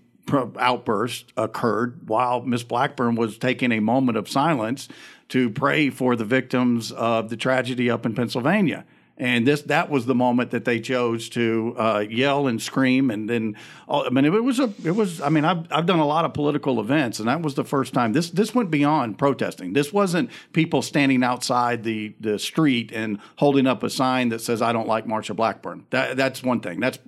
outbursts 0.59 1.33
occurred 1.37 2.09
while 2.09 2.43
Miss 2.43 2.63
Blackburn 2.65 3.15
was 3.15 3.39
taking 3.39 3.71
a 3.71 3.81
moment 3.81 4.19
of 4.19 4.29
silence 4.29 4.89
to 5.29 5.51
pray 5.51 5.91
for 5.91 6.17
the 6.17 6.25
victims 6.25 6.91
of 6.93 7.31
the 7.31 7.37
tragedy 7.37 7.91
up 7.91 8.05
in 8.05 8.15
Pennsylvania 8.15 8.85
and 9.19 9.47
this 9.47 9.63
that 9.63 9.91
was 9.91 10.07
the 10.07 10.15
moment 10.15 10.51
that 10.51 10.65
they 10.65 10.81
chose 10.81 11.29
to 11.31 11.75
uh, 11.79 12.05
yell 12.09 12.47
and 12.47 12.61
scream 12.61 13.11
and 13.11 13.29
then 13.29 13.57
I 13.89 14.11
mean 14.11 14.25
it 14.25 14.45
was 14.45 14.61
a 14.61 14.73
it 14.85 14.93
was 14.93 15.21
I 15.21 15.29
mean 15.29 15.45
I've 15.45 15.71
I've 15.73 15.87
done 15.87 15.99
a 15.99 16.07
lot 16.07 16.25
of 16.25 16.35
political 16.35 16.81
events 16.81 17.19
and 17.19 17.29
that 17.29 17.43
was 17.43 17.55
the 17.55 17.65
first 17.65 17.95
time. 17.95 18.13
This 18.13 18.31
this 18.31 18.55
went 18.55 18.71
beyond 18.71 19.19
protesting. 19.19 19.73
This 19.73 19.93
wasn't 19.93 20.31
people 20.53 20.83
standing 20.83 21.23
outside 21.23 21.85
the 21.85 22.15
the 22.21 22.39
street 22.39 22.93
and 22.93 23.19
holding 23.37 23.67
up 23.67 23.83
a 23.83 23.91
sign 23.91 24.29
that 24.31 24.41
says 24.41 24.61
I 24.63 24.73
don't 24.73 24.89
like 24.89 25.07
Marsha 25.07 25.35
Blackburn. 25.35 25.87
That 25.91 26.17
that's 26.17 26.43
one 26.43 26.61
thing. 26.61 26.81
That's 26.81 26.99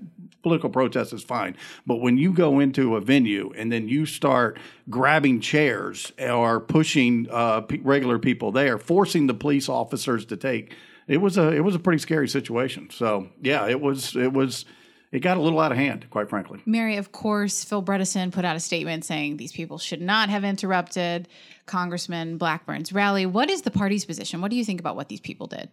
political 0.43 0.71
protest 0.71 1.13
is 1.13 1.23
fine. 1.23 1.57
But 1.87 1.97
when 1.97 2.17
you 2.17 2.33
go 2.33 2.61
into 2.61 2.97
a 2.97 3.01
venue 3.01 3.53
and 3.57 3.71
then 3.71 3.89
you 3.89 4.07
start 4.07 4.59
grabbing 4.89 5.41
chairs 5.41 6.13
or 6.19 6.61
pushing 6.61 7.27
uh, 7.31 7.63
pe- 7.63 7.79
regular 7.79 8.19
people 8.19 8.53
there, 8.53 8.79
forcing 8.79 9.27
the 9.27 9.35
police 9.35 9.69
officers 9.69 10.25
to 10.27 10.37
take, 10.37 10.75
it 11.09 11.19
was 11.19 11.39
a 11.39 11.49
it 11.49 11.61
was 11.61 11.75
a 11.75 11.79
pretty 11.79 11.99
scary 11.99 12.29
situation. 12.29 12.91
So 12.91 13.29
yeah, 13.43 13.67
it 13.67 13.81
was 13.81 14.15
it 14.15 14.33
was 14.33 14.65
it 15.11 15.21
got 15.21 15.39
a 15.39 15.41
little 15.41 15.59
out 15.59 15.73
of 15.73 15.79
hand, 15.79 16.07
quite 16.11 16.29
frankly. 16.29 16.61
Mary, 16.67 16.99
of 16.99 17.13
course, 17.13 17.65
Phil 17.65 17.83
Bredesen 17.83 18.31
put 18.31 18.45
out 18.45 18.57
a 18.57 18.61
statement 18.61 19.05
saying 19.05 19.39
these 19.39 19.53
people 19.53 19.79
should 19.79 20.03
not 20.03 20.29
have 20.29 20.45
interrupted 20.45 21.29
Congressman 21.67 22.37
Blackburn's 22.37 22.93
rally. 22.93 23.25
What 23.25 23.51
is 23.51 23.63
the 23.63 23.71
party's 23.71 24.05
position? 24.05 24.43
What 24.43 24.51
do 24.51 24.57
you 24.57 24.65
think 24.65 24.81
about 24.81 24.97
what 24.97 25.09
these 25.09 25.21
people 25.21 25.47
did? 25.47 25.71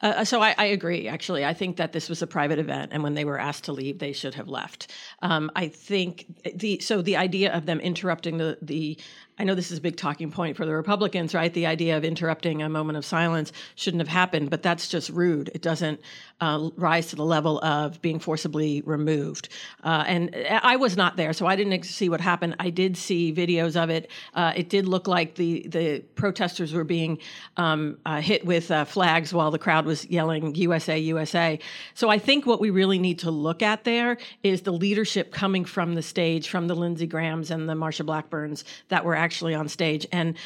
Uh, 0.00 0.24
so 0.24 0.40
I, 0.40 0.54
I, 0.56 0.66
agree. 0.66 1.08
Actually, 1.08 1.44
I 1.44 1.52
think 1.52 1.76
that 1.76 1.92
this 1.92 2.08
was 2.08 2.22
a 2.22 2.26
private 2.26 2.58
event, 2.58 2.92
and 2.94 3.02
when 3.02 3.14
they 3.14 3.26
were 3.26 3.38
asked 3.38 3.64
to 3.64 3.72
leave, 3.72 3.98
they 3.98 4.12
should 4.12 4.34
have 4.34 4.48
left. 4.48 4.90
Um, 5.20 5.50
I 5.54 5.68
think 5.68 6.26
the 6.54 6.80
so 6.80 7.02
the 7.02 7.16
idea 7.16 7.52
of 7.52 7.66
them 7.66 7.80
interrupting 7.80 8.38
the 8.38 8.56
the 8.62 8.98
I 9.40 9.44
know 9.44 9.54
this 9.54 9.70
is 9.70 9.78
a 9.78 9.80
big 9.80 9.96
talking 9.96 10.30
point 10.30 10.58
for 10.58 10.66
the 10.66 10.74
Republicans, 10.74 11.34
right? 11.34 11.52
The 11.52 11.64
idea 11.64 11.96
of 11.96 12.04
interrupting 12.04 12.60
a 12.60 12.68
moment 12.68 12.98
of 12.98 13.06
silence 13.06 13.52
shouldn't 13.74 14.02
have 14.02 14.08
happened, 14.08 14.50
but 14.50 14.62
that's 14.62 14.86
just 14.86 15.08
rude. 15.08 15.50
It 15.54 15.62
doesn't 15.62 15.98
uh, 16.40 16.70
rise 16.76 17.08
to 17.08 17.16
the 17.16 17.24
level 17.24 17.62
of 17.62 18.00
being 18.00 18.18
forcibly 18.18 18.82
removed. 18.82 19.48
Uh, 19.84 20.04
and 20.06 20.34
I 20.62 20.76
was 20.76 20.96
not 20.96 21.16
there, 21.16 21.32
so 21.32 21.46
I 21.46 21.56
didn't 21.56 21.84
see 21.84 22.08
what 22.08 22.20
happened. 22.20 22.56
I 22.58 22.70
did 22.70 22.96
see 22.96 23.32
videos 23.32 23.80
of 23.80 23.90
it. 23.90 24.10
Uh, 24.34 24.52
it 24.56 24.68
did 24.68 24.86
look 24.86 25.06
like 25.06 25.34
the 25.34 25.66
the 25.68 26.00
protesters 26.14 26.72
were 26.72 26.84
being 26.84 27.18
um, 27.56 27.98
uh, 28.06 28.20
hit 28.20 28.44
with 28.44 28.70
uh, 28.70 28.84
flags 28.84 29.32
while 29.34 29.50
the 29.50 29.58
crowd 29.58 29.84
was 29.84 30.06
yelling 30.06 30.54
"USA, 30.54 30.98
USA." 30.98 31.58
So 31.94 32.08
I 32.08 32.18
think 32.18 32.46
what 32.46 32.60
we 32.60 32.70
really 32.70 32.98
need 32.98 33.18
to 33.20 33.30
look 33.30 33.62
at 33.62 33.84
there 33.84 34.16
is 34.42 34.62
the 34.62 34.72
leadership 34.72 35.32
coming 35.32 35.64
from 35.64 35.94
the 35.94 36.02
stage, 36.02 36.48
from 36.48 36.68
the 36.68 36.74
Lindsey 36.74 37.06
Grahams 37.06 37.50
and 37.50 37.68
the 37.68 37.74
Marsha 37.74 38.04
Blackburns 38.04 38.64
that 38.88 39.04
were 39.04 39.14
actually 39.14 39.54
on 39.54 39.68
stage, 39.68 40.06
and. 40.12 40.36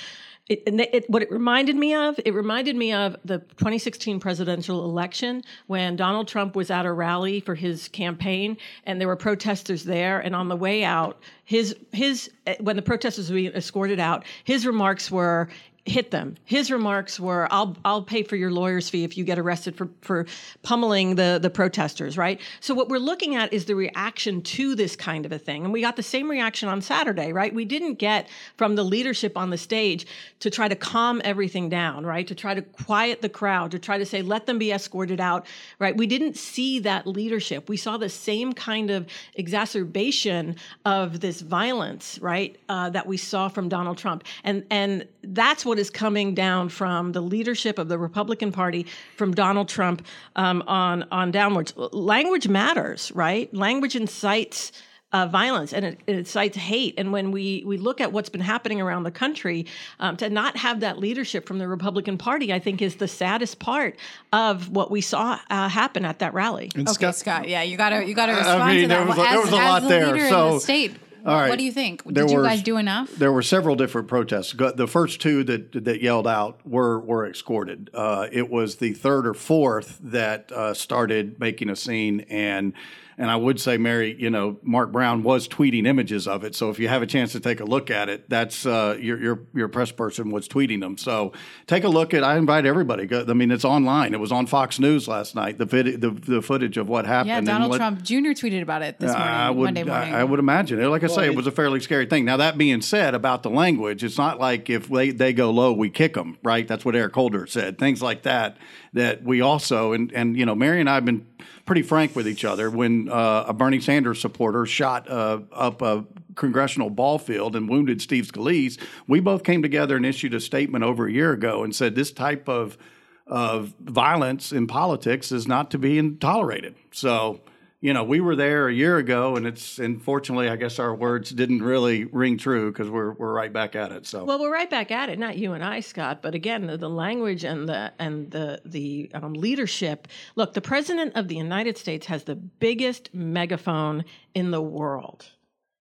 It, 0.47 0.63
and 0.67 0.79
it, 0.79 1.09
what 1.09 1.23
it 1.23 1.33
reminded 1.33 1.75
me 1.75 1.95
of, 1.95 2.21
it 2.23 2.35
reminded 2.35 2.77
me 2.77 2.93
of 2.93 3.17
the 3.25 3.39
2016 3.39 4.21
presidential 4.21 4.85
election 4.85 5.43
when 5.69 5.97
Donald 5.97 6.29
Trump 6.29 6.55
was 6.55 6.71
at 6.71 6.85
a 6.85 6.93
rally 6.93 7.41
for 7.41 7.55
his 7.55 7.89
campaign, 7.89 8.59
and 8.85 9.01
there 9.01 9.09
were 9.09 9.17
protesters 9.17 9.85
there. 9.85 10.21
And 10.21 10.37
on 10.37 10.49
the 10.49 10.57
way 10.57 10.85
out, 10.85 11.23
his 11.45 11.75
his 11.93 12.31
eh, 12.47 12.57
when 12.61 12.77
the 12.77 12.83
protesters 12.83 13.31
were 13.31 13.37
being 13.37 13.53
escorted 13.55 13.99
out, 13.99 14.27
his 14.45 14.67
remarks 14.67 15.11
were, 15.11 15.49
hit 15.87 16.11
them. 16.11 16.37
His 16.45 16.71
remarks 16.71 17.21
were, 17.21 17.47
"I'll 17.51 17.77
I'll 17.85 18.03
pay 18.03 18.23
for 18.23 18.37
your 18.37 18.51
lawyer's 18.51 18.89
fee 18.89 19.05
if 19.05 19.19
you 19.19 19.25
get 19.25 19.39
arrested 19.39 19.77
for 19.77 19.91
for 20.01 20.27
pummeling 20.63 21.17
the 21.17 21.39
the 21.41 21.51
protesters." 21.51 22.17
Right. 22.17 22.41
So 22.61 22.73
what 22.75 22.89
we're 22.89 22.99
looking 22.99 23.35
at 23.35 23.53
is 23.53 23.67
the 23.67 23.75
reaction 23.75 24.41
to 24.43 24.75
this 24.75 24.97
kind 24.97 25.27
of 25.27 25.33
a 25.33 25.39
thing, 25.39 25.63
and 25.65 25.73
we 25.73 25.83
got 25.83 25.97
the 25.97 26.03
same 26.03 26.31
reaction 26.31 26.71
on 26.71 26.81
Saturday. 26.81 27.33
Right. 27.33 27.55
We 27.55 27.67
didn't 27.67 27.95
get 27.95 28.29
from 28.57 28.77
the 28.77 28.83
leadership 28.83 29.37
on 29.37 29.51
the 29.51 29.59
stage 29.59 30.07
to 30.41 30.49
try 30.49 30.69
to 30.69 30.75
calm 30.75 31.21
everything 31.23 31.69
down. 31.69 32.07
Right. 32.07 32.27
To 32.29 32.35
try 32.35 32.55
to 32.55 32.63
quiet 32.63 33.21
the 33.21 33.29
crowd. 33.29 33.71
To 33.73 33.79
try 33.79 33.99
to 33.99 34.07
say, 34.07 34.23
"Let 34.23 34.47
them 34.47 34.59
be 34.59 34.73
escorted 34.73 35.21
out." 35.21 35.45
Right. 35.79 35.95
We 35.95 36.07
didn't 36.07 36.39
see 36.39 36.79
that 36.79 37.07
leadership. 37.07 37.69
We 37.69 37.77
saw 37.77 37.99
the 37.99 38.09
same 38.09 38.55
kind 38.55 38.91
of 38.91 39.07
exacerbation 39.35 40.57
of 40.87 41.21
this 41.21 41.43
violence. 41.43 42.19
Right. 42.23 42.57
Uh, 42.71 42.89
that 42.89 43.07
we 43.07 43.19
saw 43.19 43.49
from 43.49 43.69
Donald 43.69 43.99
Trump, 43.99 44.25
and 44.45 44.65
and 44.71 45.07
that's 45.23 45.67
what 45.67 45.74
is 45.79 45.91
coming 45.91 46.35
down 46.35 46.69
from 46.69 47.13
the 47.13 47.21
leadership 47.21 47.79
of 47.79 47.89
the 47.89 47.99
Republican 47.99 48.53
Party, 48.53 48.87
from 49.17 49.35
Donald 49.35 49.69
Trump 49.69 50.07
um, 50.37 50.63
on 50.67 51.05
on 51.11 51.31
downwards. 51.31 51.75
Language 51.77 52.49
matters, 52.49 53.13
right? 53.15 53.53
Language 53.55 53.97
incites. 53.97 54.73
Uh, 55.13 55.29
violence 55.29 55.73
and 55.73 55.85
it, 55.87 56.01
it, 56.09 56.17
incites 56.17 56.57
hate. 56.57 56.93
And 56.99 57.13
when 57.13 57.31
we 57.31 57.63
we 57.65 57.77
look 57.77 58.01
at 58.01 58.11
what's 58.11 58.29
been 58.29 58.41
happening 58.41 58.81
around 58.81 59.05
the 59.05 59.13
country, 59.13 59.67
um, 60.01 60.17
to 60.17 60.29
not 60.29 60.57
have 60.57 60.81
that 60.81 60.99
leadership 60.99 61.47
from 61.47 61.59
the 61.59 61.69
Republican 61.69 62.19
Party, 62.19 62.53
I 62.53 62.59
think, 62.59 62.83
is 62.83 62.97
the 62.97 63.07
saddest 63.07 63.61
part 63.61 63.97
of 64.33 64.71
what 64.71 64.91
we 64.91 65.01
saw 65.01 65.39
uh, 65.51 65.69
happen 65.69 66.05
at 66.05 66.19
that 66.19 66.35
rally. 66.35 66.69
And 66.75 66.89
Okay, 66.89 66.95
Scott, 66.95 67.15
Scott. 67.15 67.49
Yeah, 67.49 67.63
you 67.63 67.77
gotta 67.77 68.05
you 68.05 68.13
gotta 68.17 68.33
respond 68.35 68.73
mean, 68.73 68.83
to 68.83 68.89
that. 68.89 68.97
there 68.99 69.07
was 69.07 69.17
a- 69.17 69.21
As- 69.21 69.29
there 69.31 69.41
was 69.41 69.53
a 69.53 69.57
as 69.57 69.69
lot 69.71 69.83
the 69.83 69.89
there, 69.89 70.07
leader 70.07 70.25
in 70.25 70.31
so- 70.31 70.55
the 70.55 70.61
state, 70.61 70.97
All 71.25 71.35
right. 71.41 71.49
What 71.49 71.59
do 71.59 71.65
you 71.65 71.73
think? 71.73 72.03
There 72.05 72.25
Did 72.25 72.33
you 72.33 72.39
were- 72.39 72.45
guys 72.45 72.63
do 72.63 72.77
enough? 72.77 73.11
There 73.17 73.33
were 73.33 73.43
several 73.43 73.77
different 73.77 74.09
protests. 74.09 74.53
The 74.53 74.87
first 74.87 75.21
two 75.21 75.43
that 75.45 75.85
that 75.85 76.03
yelled 76.03 76.27
out 76.27 76.61
were 76.67 77.01
were 77.01 77.27
escorted. 77.29 77.89
Uh, 77.95 78.27
it 78.31 78.51
was 78.51 78.77
the 78.77 78.93
third 78.93 79.27
or 79.27 79.35
fourth 79.35 79.99
that 80.03 80.53
uh, 80.53 80.75
started 80.75 81.41
making 81.41 81.71
a 81.71 81.77
scene, 81.77 82.21
and 82.29 82.75
and 83.19 83.31
I 83.31 83.37
would 83.37 83.61
say, 83.61 83.79
Mary, 83.79 84.15
you 84.19 84.31
know, 84.31 84.59
Mark 84.63 84.93
Brown 84.93 85.23
was 85.23 85.49
tweeting 85.49 85.87
images 85.87 86.29
of 86.29 86.45
it. 86.45 86.55
So 86.55 86.71
if 86.71 86.79
you 86.79 86.89
have 86.89 87.03
a 87.03 87.07
chance 87.07 87.33
to 87.33 87.41
take 87.41 87.61
a 87.61 87.65
look 87.65 87.91
at 87.91 88.09
it, 88.09 88.29
that's 88.29 88.67
uh, 88.67 88.97
your 89.01 89.21
your 89.21 89.41
your 89.55 89.69
press 89.69 89.91
person 89.91 90.31
was 90.31 90.49
tweeting 90.49 90.81
them. 90.81 90.99
So 90.99 91.33
take 91.67 91.85
a 91.85 91.89
look 91.89 92.13
at. 92.15 92.23
I 92.23 92.37
invite 92.37 92.67
everybody. 92.67 93.07
Go, 93.07 93.25
I 93.27 93.33
mean, 93.33 93.51
it's 93.51 93.65
online. 93.65 94.15
It 94.15 94.21
was 94.21 94.33
on 94.33 94.47
Fox 94.47 94.79
News 94.79 95.09
last 95.09 95.35
night. 95.35 95.59
The 95.59 95.65
vid- 95.65 96.01
the, 96.01 96.11
the 96.11 96.43
footage 96.43 96.77
of 96.77 96.89
what 96.89 97.07
happened. 97.07 97.29
Yeah, 97.29 97.41
Donald 97.41 97.73
let- 97.73 97.79
Trump 97.79 98.03
Jr. 98.03 98.33
tweeted 98.35 98.63
about 98.63 98.83
it 98.83 98.99
this 98.99 99.11
morning, 99.13 99.29
I 99.29 99.51
would, 99.51 99.65
Monday 99.65 99.85
morning. 99.85 100.15
I, 100.15 100.21
I 100.21 100.25
would 100.25 100.39
imagine. 100.39 100.83
Like 100.91 101.05
I 101.05 101.09
say, 101.09 101.27
it 101.27 101.35
was 101.37 101.47
a 101.47 101.53
fairly 101.53 101.81
scary 101.81 102.07
thing. 102.07 102.25
Now 102.25 102.37
that 102.37 102.59
being 102.59 102.83
said, 102.83 103.15
about 103.15 103.43
the 103.43 103.51
language, 103.51 104.05
it's 104.05 104.19
not 104.19 104.39
like 104.39 104.69
if 104.69 104.89
they, 104.89 105.11
they 105.11 105.33
go 105.33 105.51
low, 105.51 105.73
we 105.73 105.89
kick 105.91 106.15
them, 106.15 106.39
right? 106.43 106.67
That's 106.67 106.85
what 106.85 106.95
Eric 106.95 107.15
Holder 107.15 107.47
said. 107.47 107.79
Things 107.79 108.03
like 108.03 108.23
that. 108.23 108.57
That 108.95 109.23
we 109.23 109.41
also 109.41 109.93
and 109.93 110.13
and 110.13 110.37
you 110.37 110.47
know, 110.47 110.55
Mary 110.55 110.81
and 110.81 110.89
I 110.89 110.95
have 110.95 111.05
been 111.05 111.27
pretty 111.67 111.83
frank 111.83 112.17
with 112.17 112.27
each 112.27 112.45
other. 112.45 112.71
When 112.71 113.09
uh, 113.09 113.45
a 113.49 113.53
Bernie 113.53 113.81
Sanders 113.81 114.21
supporter 114.21 114.67
shot 114.67 115.11
uh, 115.11 115.41
up 115.53 115.83
a 115.83 116.05
congressional 116.35 116.91
ball 116.91 117.19
field 117.19 117.57
and 117.57 117.69
wounded 117.69 118.01
Steve 118.01 118.27
Scalise, 118.27 118.81
we 119.07 119.21
both 119.21 119.45
came 119.45 119.63
together 119.63 119.97
and 119.97 120.07
issued 120.07 120.35
a 120.35 120.41
statement 120.41 120.85
over 120.85 121.07
a 121.07 121.13
year 121.13 121.33
ago 121.33 121.65
and 121.65 121.75
said 121.75 121.95
this 121.95 122.13
type 122.13 122.49
of 122.49 122.79
of 123.27 123.75
violence 123.81 124.53
in 124.53 124.67
politics 124.67 125.33
is 125.33 125.47
not 125.47 125.71
to 125.71 125.79
be 125.79 126.17
tolerated. 126.17 126.75
So, 126.93 127.41
you 127.85 127.93
know, 127.93 128.03
we 128.03 128.19
were 128.19 128.35
there 128.35 128.67
a 128.67 128.73
year 128.73 128.97
ago, 128.97 129.37
and 129.37 129.47
it's 129.47 129.79
unfortunately, 129.79 130.49
I 130.49 130.57
guess 130.57 130.79
our 130.79 130.95
words 130.95 131.29
didn't 131.29 131.63
really 131.63 132.05
ring 132.07 132.39
true 132.39 132.73
because 132.73 132.89
we're 132.89 133.13
we're 133.13 133.35
right 133.35 133.53
back 133.53 133.77
at 133.77 133.93
it. 133.93 134.07
So, 134.07 134.25
Well, 134.25 134.41
we're 134.41 134.51
right 134.51 134.71
back 134.71 134.91
at 134.91 135.11
it. 135.11 135.19
Not 135.19 135.37
you 135.37 135.53
and 135.53 135.63
I, 135.63 135.81
Scott, 135.81 136.23
but 136.23 136.35
again, 136.35 136.67
the, 136.67 136.79
the 136.79 136.89
language 136.89 137.45
and 137.45 137.69
the 137.69 137.93
and 137.99 138.31
the 138.31 138.63
the 138.65 139.11
um, 139.13 139.35
leadership. 139.35 140.09
Look, 140.35 140.55
the 140.55 140.63
president 140.63 141.15
of 141.15 141.29
the 141.29 141.37
United 141.37 141.77
States 141.77 142.07
has 142.07 142.25
the 142.25 142.37
biggest 142.37 143.13
megaphone 143.13 144.07
in 144.33 144.51
the 144.51 144.63
world. 144.63 145.27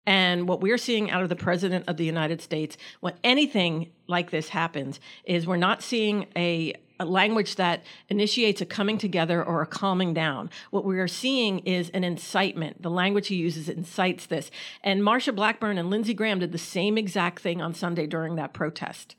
And 0.06 0.50
what 0.50 0.60
we're 0.60 0.78
seeing 0.78 1.10
out 1.10 1.24
of 1.24 1.30
the 1.30 1.38
president 1.38 1.86
of 1.88 1.96
the 1.96 2.04
United 2.04 2.42
States, 2.42 2.76
when 3.00 3.14
anything 3.24 3.92
like 4.08 4.32
this 4.32 4.50
happens, 4.50 5.00
is 5.24 5.48
we're 5.48 5.56
not 5.56 5.82
seeing 5.82 6.28
a, 6.36 6.74
a 7.00 7.06
language 7.06 7.56
that 7.56 7.84
initiates 8.10 8.62
a 8.62 8.66
coming 8.66 8.98
together 8.98 9.44
or 9.44 9.62
a 9.62 9.66
calming 9.66 10.14
down. 10.14 10.50
What 10.72 10.86
we 10.86 11.00
are 11.00 11.08
seeing 11.08 11.60
is 11.60 11.90
an 11.90 12.04
incitement. 12.04 12.82
The 12.82 12.90
language 12.90 13.28
he 13.28 13.36
uses 13.36 13.70
incites 13.70 14.26
this. 14.26 14.52
And 14.84 15.02
Marsha 15.02 15.36
Blackburn 15.36 15.78
and 15.78 15.90
Lindsey 15.90 16.14
Graham 16.14 16.40
did 16.40 16.52
the 16.52 16.58
same 16.58 16.98
exact 16.98 17.40
thing 17.40 17.62
on 17.62 17.74
Sunday 17.74 18.08
during 18.08 18.36
that 18.36 18.54
protest. 18.54 19.16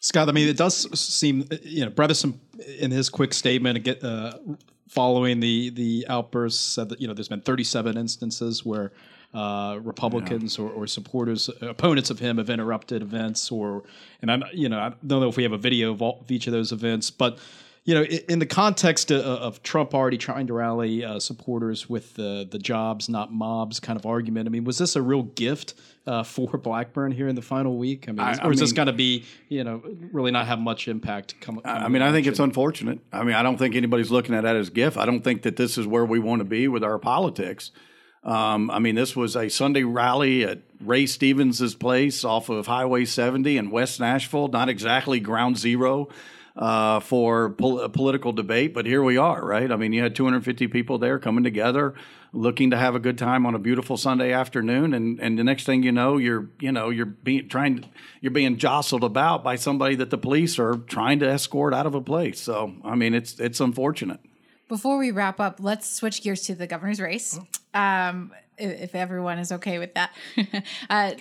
Scott, 0.00 0.28
I 0.28 0.32
mean, 0.32 0.48
it 0.48 0.58
does 0.58 0.98
seem, 0.98 1.48
you 1.62 1.84
know, 1.84 1.90
Bredesen 1.90 2.38
in 2.78 2.90
his 2.90 3.08
quick 3.08 3.32
statement 3.32 3.88
uh, 4.04 4.34
following 4.88 5.40
the 5.40 5.70
the 5.70 6.06
outbursts 6.08 6.62
said 6.62 6.88
that 6.90 7.00
you 7.00 7.08
know 7.08 7.14
there's 7.14 7.28
been 7.28 7.40
37 7.40 7.96
instances 7.96 8.64
where 8.64 8.92
uh, 9.34 9.78
Republicans 9.82 10.58
or, 10.58 10.70
or 10.70 10.86
supporters, 10.86 11.50
opponents 11.60 12.10
of 12.10 12.20
him, 12.20 12.38
have 12.38 12.48
interrupted 12.48 13.02
events, 13.02 13.50
or 13.50 13.82
and 14.22 14.30
I 14.30 14.40
you 14.52 14.68
know 14.68 14.78
I 14.78 14.92
don't 15.06 15.20
know 15.20 15.28
if 15.28 15.36
we 15.36 15.42
have 15.42 15.52
a 15.52 15.58
video 15.58 15.92
of, 15.92 16.00
all, 16.00 16.20
of 16.20 16.30
each 16.30 16.46
of 16.46 16.52
those 16.52 16.72
events, 16.72 17.10
but 17.10 17.38
you 17.84 17.94
know, 17.94 18.02
in 18.02 18.38
the 18.38 18.46
context 18.46 19.10
of, 19.10 19.22
of 19.22 19.62
Trump 19.62 19.94
already 19.94 20.16
trying 20.16 20.46
to 20.46 20.54
rally 20.54 21.04
uh, 21.04 21.20
supporters 21.20 21.88
with 21.88 22.14
the 22.14 22.46
the 22.50 22.58
jobs, 22.58 23.10
not 23.10 23.32
mobs 23.32 23.78
kind 23.78 23.98
of 23.98 24.06
argument. 24.06 24.48
I 24.48 24.50
mean, 24.50 24.64
was 24.64 24.78
this 24.78 24.96
a 24.96 25.02
real 25.02 25.22
gift 25.22 25.74
uh, 26.06 26.22
for 26.22 26.56
Blackburn 26.58 27.12
here 27.12 27.28
in 27.28 27.34
the 27.34 27.42
final 27.42 27.76
week? 27.76 28.08
I 28.08 28.12
mean, 28.12 28.20
I 28.20 28.42
or 28.42 28.52
is 28.52 28.60
this 28.60 28.70
mean- 28.70 28.76
going 28.76 28.86
to 28.86 28.94
be 28.94 29.24
you 29.50 29.64
know 29.64 29.82
really 30.12 30.30
not 30.30 30.46
have 30.46 30.58
much 30.58 30.88
impact? 30.88 31.38
Come, 31.42 31.60
I 31.64 31.88
mean, 31.88 32.00
I 32.00 32.10
think 32.10 32.26
it's 32.26 32.38
unfortunate. 32.38 33.00
I 33.12 33.22
mean, 33.22 33.34
I 33.34 33.42
don't 33.42 33.58
think 33.58 33.74
anybody's 33.74 34.10
looking 34.10 34.34
at 34.34 34.44
that 34.44 34.56
as 34.56 34.68
a 34.68 34.72
gift. 34.72 34.96
I 34.96 35.04
don't 35.04 35.22
think 35.22 35.42
that 35.42 35.56
this 35.56 35.76
is 35.76 35.86
where 35.86 36.06
we 36.06 36.18
want 36.18 36.40
to 36.40 36.44
be 36.44 36.68
with 36.68 36.82
our 36.82 36.98
politics. 36.98 37.70
Um, 38.24 38.70
I 38.70 38.78
mean, 38.78 38.94
this 38.94 39.14
was 39.14 39.36
a 39.36 39.48
Sunday 39.50 39.82
rally 39.82 40.44
at 40.44 40.60
Ray 40.80 41.06
Stevens' 41.06 41.74
place 41.74 42.24
off 42.24 42.48
of 42.48 42.66
Highway 42.66 43.04
70 43.04 43.56
in 43.56 43.70
West 43.70 44.00
Nashville. 44.00 44.48
Not 44.48 44.68
exactly 44.68 45.20
ground 45.20 45.58
zero 45.58 46.08
uh, 46.56 47.00
for 47.00 47.50
pol- 47.50 47.88
political 47.90 48.32
debate, 48.32 48.72
but 48.72 48.86
here 48.86 49.02
we 49.02 49.16
are, 49.16 49.44
right? 49.44 49.70
I 49.70 49.76
mean, 49.76 49.92
you 49.92 50.02
had 50.02 50.14
250 50.14 50.68
people 50.68 50.98
there 50.98 51.18
coming 51.18 51.44
together, 51.44 51.94
looking 52.32 52.70
to 52.70 52.76
have 52.76 52.94
a 52.94 53.00
good 53.00 53.18
time 53.18 53.44
on 53.44 53.54
a 53.54 53.58
beautiful 53.58 53.96
Sunday 53.96 54.32
afternoon, 54.32 54.94
and, 54.94 55.20
and 55.20 55.38
the 55.38 55.44
next 55.44 55.64
thing 55.64 55.82
you 55.82 55.92
know, 55.92 56.16
you're 56.16 56.48
you 56.60 56.72
know 56.72 56.90
you're 56.90 57.06
being 57.06 57.48
trying 57.48 57.84
you're 58.20 58.32
being 58.32 58.56
jostled 58.56 59.04
about 59.04 59.42
by 59.42 59.56
somebody 59.56 59.96
that 59.96 60.10
the 60.10 60.18
police 60.18 60.58
are 60.58 60.76
trying 60.76 61.18
to 61.18 61.28
escort 61.28 61.74
out 61.74 61.86
of 61.86 61.94
a 61.94 62.00
place. 62.00 62.40
So, 62.40 62.74
I 62.84 62.94
mean, 62.94 63.14
it's 63.14 63.38
it's 63.40 63.60
unfortunate. 63.60 64.20
Before 64.74 64.98
we 64.98 65.12
wrap 65.12 65.38
up, 65.38 65.58
let's 65.60 65.88
switch 65.88 66.20
gears 66.20 66.42
to 66.46 66.56
the 66.56 66.66
governor's 66.66 66.98
race. 66.98 67.38
Um, 67.74 68.32
if, 68.58 68.80
if 68.80 68.94
everyone 68.96 69.38
is 69.38 69.52
okay 69.52 69.78
with 69.78 69.94
that. 69.94 70.12
uh, 70.90 71.12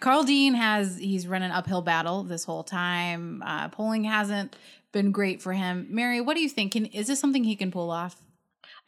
Karl 0.00 0.22
Dean 0.22 0.54
has 0.54 0.96
he's 0.96 1.26
run 1.26 1.42
an 1.42 1.50
uphill 1.50 1.82
battle 1.82 2.22
this 2.22 2.44
whole 2.44 2.64
time. 2.64 3.42
Uh, 3.44 3.68
polling 3.68 4.04
hasn't 4.04 4.56
been 4.92 5.12
great 5.12 5.42
for 5.42 5.52
him. 5.52 5.88
Mary, 5.90 6.22
what 6.22 6.36
do 6.36 6.40
you 6.40 6.48
think? 6.48 6.72
Can, 6.72 6.86
is 6.86 7.06
this 7.06 7.20
something 7.20 7.44
he 7.44 7.54
can 7.54 7.70
pull 7.70 7.90
off? 7.90 8.16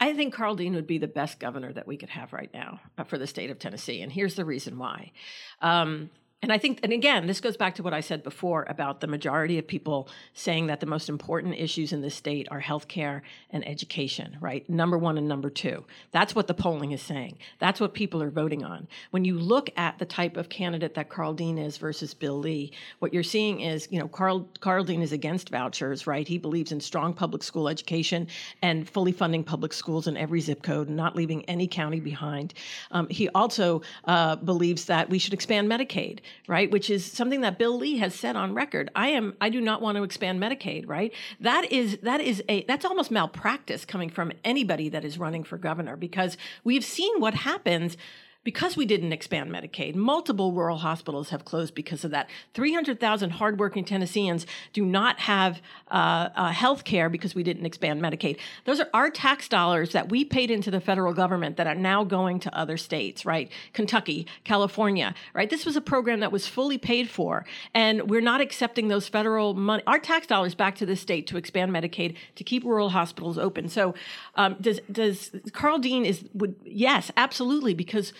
I 0.01 0.15
think 0.15 0.33
Karl 0.33 0.55
Dean 0.55 0.75
would 0.75 0.87
be 0.87 0.97
the 0.97 1.07
best 1.07 1.39
governor 1.39 1.75
that 1.75 1.87
we 1.87 1.99
could 1.99 2.09
have 2.09 2.33
right 2.33 2.51
now 2.55 2.81
uh, 2.97 3.05
for 3.05 3.19
the 3.19 3.27
state 3.27 3.51
of 3.51 3.59
Tennessee. 3.59 4.01
And 4.01 4.11
here's 4.11 4.37
the 4.37 4.47
reason 4.47 4.79
why. 4.79 5.13
Um, 5.61 6.09
and 6.45 6.53
I 6.53 6.59
think, 6.59 6.81
and 6.83 6.93
again, 6.93 7.27
this 7.27 7.41
goes 7.41 7.57
back 7.57 7.75
to 7.77 7.83
what 7.83 7.95
I 7.95 8.01
said 8.01 8.23
before 8.23 8.67
about 8.69 9.01
the 9.01 9.07
majority 9.07 9.59
of 9.59 9.67
people 9.67 10.11
saying 10.35 10.67
that 10.67 10.81
the 10.81 10.85
most 10.85 11.09
important 11.09 11.55
issues 11.55 11.91
in 11.91 12.03
this 12.03 12.15
state 12.15 12.47
are 12.51 12.61
healthcare 12.61 13.23
and 13.49 13.67
education, 13.67 14.37
right? 14.43 14.69
Number 14.69 14.99
one 14.99 15.17
and 15.17 15.27
number 15.27 15.49
two. 15.49 15.87
That's 16.13 16.35
what 16.35 16.47
the 16.47 16.53
polling 16.53 16.93
is 16.93 17.01
saying. 17.01 17.39
That's 17.61 17.81
what 17.81 17.95
people 17.95 18.23
are 18.23 18.29
voting 18.29 18.63
on. 18.63 18.89
When 19.11 19.25
you 19.25 19.39
look 19.39 19.71
at 19.79 19.99
the 19.99 20.05
type 20.05 20.37
of 20.37 20.51
candidate 20.51 20.93
that 20.97 21.09
Karl 21.09 21.33
Dean 21.33 21.57
is 21.57 21.79
versus 21.79 22.13
Bill 22.13 22.39
Lee, 22.39 22.73
what 22.99 23.15
you're 23.15 23.23
seeing 23.23 23.61
is, 23.61 23.89
you 23.91 23.99
know, 23.99 24.09
Karl, 24.09 24.47
Karl 24.61 24.85
Dean 24.85 25.01
is 25.01 25.13
against 25.13 25.49
vouchers, 25.49 26.07
right? 26.07 26.29
He 26.29 26.37
believes 26.37 26.73
in 26.73 26.79
strong 26.79 27.15
public 27.15 27.43
school 27.43 27.71
education 27.71 28.29
and 28.61 28.87
fully 28.87 29.13
funding 29.13 29.45
public 29.45 29.73
schools 29.73 30.07
in 30.09 30.19
every 30.19 30.43
zip 30.43 30.63
code, 30.63 30.91
not 30.91 31.17
leaving 31.17 31.43
any 31.47 31.67
county 31.67 32.01
behind. 32.01 32.53
Um, 32.91 33.09
he 33.09 33.31
also 33.31 33.81
uh, 34.05 34.37
believes 34.37 34.85
that 34.85 35.09
we 35.09 35.19
should 35.19 35.33
expand 35.33 35.71
Medicaid, 35.71 36.19
right? 36.47 36.71
Which 36.71 36.91
is 36.91 37.05
something 37.05 37.41
that 37.43 37.59
Bill 37.59 37.77
Lee 37.77 37.99
has 37.99 38.15
said 38.15 38.37
on 38.37 38.55
record. 38.55 38.91
I 38.95 39.09
am, 39.09 39.35
I 39.41 39.49
do 39.49 39.61
not 39.61 39.83
want 39.83 39.97
to 39.97 40.03
expand 40.03 40.41
Medicaid, 40.41 40.89
right? 40.89 41.13
That 41.41 41.71
is, 41.73 41.99
that 42.03 42.21
is 42.21 42.43
a, 42.49 42.65
that's 42.65 42.85
almost 42.85 43.11
malpractice 43.11 43.85
coming 43.85 44.11
from 44.11 44.33
anybody 44.45 44.89
that 44.89 45.05
is 45.05 45.19
running 45.19 45.45
for 45.45 45.59
governor 45.59 45.97
because 45.97 46.37
we've 46.65 46.85
seen 46.85 47.21
what 47.21 47.35
happens 47.35 47.97
because 48.45 48.77
we 48.77 48.85
didn't 48.85 49.13
expand 49.13 49.51
Medicaid, 49.51 49.95
multiple 49.95 50.53
rural 50.53 50.77
hospitals 50.77 51.31
have 51.31 51.45
closed 51.45 51.75
because 51.75 52.05
of 52.05 52.11
that. 52.11 52.29
300,000 52.53 53.31
hardworking 53.31 53.85
Tennesseans 53.85 54.47
do 54.75 54.85
not 54.85 55.19
have 55.21 55.63
uh, 55.91 56.29
uh, 56.37 56.53
health 56.53 56.85
care 56.85 57.09
because 57.09 57.35
we 57.35 57.43
didn't 57.43 57.65
expand 57.65 58.03
Medicaid. 58.03 58.39
Those 58.67 58.81
are 58.81 58.89
our 58.93 59.11
tax 59.11 59.49
dollars 59.49 59.93
that 59.93 60.11
we 60.11 60.25
paid 60.25 60.51
into 60.51 60.71
the 60.71 60.81
federal 60.81 61.15
government 61.15 61.57
that 61.57 61.67
are 61.67 61.75
now 61.75 62.05
going 62.05 62.39
to 62.41 62.57
other 62.57 62.77
states, 62.77 63.25
right? 63.25 63.51
Kentucky, 63.73 64.27
California, 64.45 65.15
right? 65.33 65.49
This 65.49 65.65
was 65.65 65.75
a 65.75 65.81
program 65.81 66.21
that 66.21 66.31
was 66.31 66.47
fully 66.47 66.77
paid 66.77 67.09
for, 67.09 67.47
and 67.73 68.11
we're 68.11 68.21
not 68.21 68.43
accepting 68.43 68.89
those 68.89 69.09
federal 69.09 69.55
money, 69.55 69.83
our 69.87 69.99
tax 69.99 70.27
dollars 70.27 70.55
back 70.55 70.77
to 70.77 70.87
the 70.87 70.97
state 70.97 71.27
to 71.29 71.39
expand 71.39 71.73
Medicaid 71.73 72.17
to 72.35 72.45
keep 72.45 72.63
rural 72.65 72.91
hospitals 72.91 73.39
open. 73.39 73.69
So, 73.69 73.95
um, 74.35 74.57
does 74.61 74.81
does 74.93 75.31
Karl 75.53 75.79
Dean 75.79 76.05
is 76.05 76.25
would 76.35 76.57
yes, 76.65 77.11
absolutely 77.17 77.73
because 77.73 78.13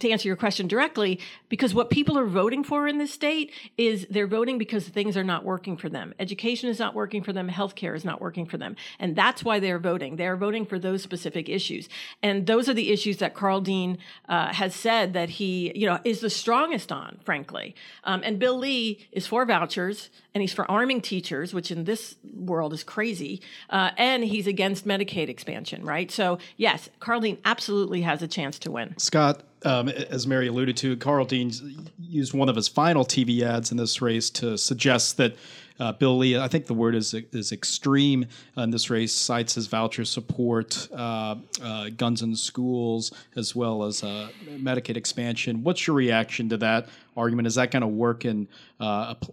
to 0.00 0.10
answer 0.10 0.28
your 0.28 0.36
question 0.36 0.66
directly, 0.66 1.20
because 1.48 1.74
what 1.74 1.90
people 1.90 2.18
are 2.18 2.26
voting 2.26 2.64
for 2.64 2.88
in 2.88 2.98
this 2.98 3.12
state 3.12 3.52
is 3.76 4.06
they're 4.10 4.26
voting 4.26 4.58
because 4.58 4.88
things 4.88 5.16
are 5.16 5.24
not 5.24 5.44
working 5.44 5.76
for 5.76 5.88
them. 5.88 6.14
Education 6.18 6.68
is 6.68 6.78
not 6.78 6.94
working 6.94 7.22
for 7.22 7.32
them. 7.32 7.48
Healthcare 7.48 7.94
is 7.94 8.04
not 8.04 8.20
working 8.20 8.46
for 8.46 8.56
them. 8.56 8.76
And 8.98 9.14
that's 9.16 9.44
why 9.44 9.60
they're 9.60 9.78
voting. 9.78 10.16
They're 10.16 10.36
voting 10.36 10.66
for 10.66 10.78
those 10.78 11.02
specific 11.02 11.48
issues. 11.48 11.88
And 12.22 12.46
those 12.46 12.68
are 12.68 12.74
the 12.74 12.90
issues 12.90 13.18
that 13.18 13.34
Karl 13.34 13.60
Dean 13.60 13.98
uh, 14.28 14.52
has 14.52 14.74
said 14.74 15.12
that 15.12 15.30
he, 15.30 15.72
you 15.74 15.86
know, 15.86 15.98
is 16.04 16.20
the 16.20 16.30
strongest 16.30 16.90
on, 16.90 17.18
frankly. 17.24 17.74
Um, 18.04 18.22
and 18.24 18.38
Bill 18.38 18.58
Lee 18.58 19.06
is 19.12 19.26
for 19.26 19.44
vouchers 19.44 20.10
and 20.34 20.42
he's 20.42 20.52
for 20.52 20.68
arming 20.70 21.00
teachers, 21.00 21.54
which 21.54 21.70
in 21.70 21.84
this 21.84 22.16
world 22.34 22.72
is 22.72 22.82
crazy. 22.82 23.40
Uh, 23.70 23.90
and 23.96 24.24
he's 24.24 24.46
against 24.46 24.86
Medicaid 24.86 25.28
expansion, 25.28 25.84
right? 25.84 26.10
So, 26.10 26.38
yes, 26.56 26.88
Karl 26.98 27.20
Dean 27.20 27.38
absolutely 27.44 28.02
has 28.02 28.22
a 28.22 28.28
chance 28.28 28.58
to 28.60 28.70
win. 28.70 28.94
Scott, 28.98 29.42
um, 29.64 29.88
as 29.88 30.26
Mary 30.26 30.48
alluded 30.48 30.76
to, 30.78 30.96
Karl 30.96 31.24
Dean 31.24 31.52
used 31.98 32.32
one 32.34 32.48
of 32.48 32.56
his 32.56 32.68
final 32.68 33.04
TV 33.04 33.42
ads 33.42 33.70
in 33.70 33.76
this 33.76 34.00
race 34.02 34.30
to 34.30 34.56
suggest 34.58 35.16
that 35.16 35.36
uh, 35.80 35.92
Bill 35.92 36.16
Lee, 36.16 36.38
I 36.38 36.46
think 36.46 36.66
the 36.66 36.74
word 36.74 36.94
is 36.94 37.14
is 37.14 37.50
extreme 37.50 38.26
in 38.56 38.70
this 38.70 38.90
race, 38.90 39.12
cites 39.12 39.54
his 39.54 39.66
voucher 39.66 40.04
support, 40.04 40.88
uh, 40.92 41.34
uh, 41.60 41.88
guns 41.96 42.22
in 42.22 42.36
schools, 42.36 43.12
as 43.34 43.56
well 43.56 43.82
as 43.82 44.04
uh, 44.04 44.28
Medicaid 44.50 44.96
expansion. 44.96 45.64
What's 45.64 45.86
your 45.86 45.96
reaction 45.96 46.48
to 46.50 46.56
that 46.58 46.88
argument? 47.16 47.48
Is 47.48 47.56
that 47.56 47.72
going 47.72 47.82
to 47.82 47.88
work 47.88 48.24
in 48.24 48.46
uh, 48.80 49.14
a, 49.14 49.26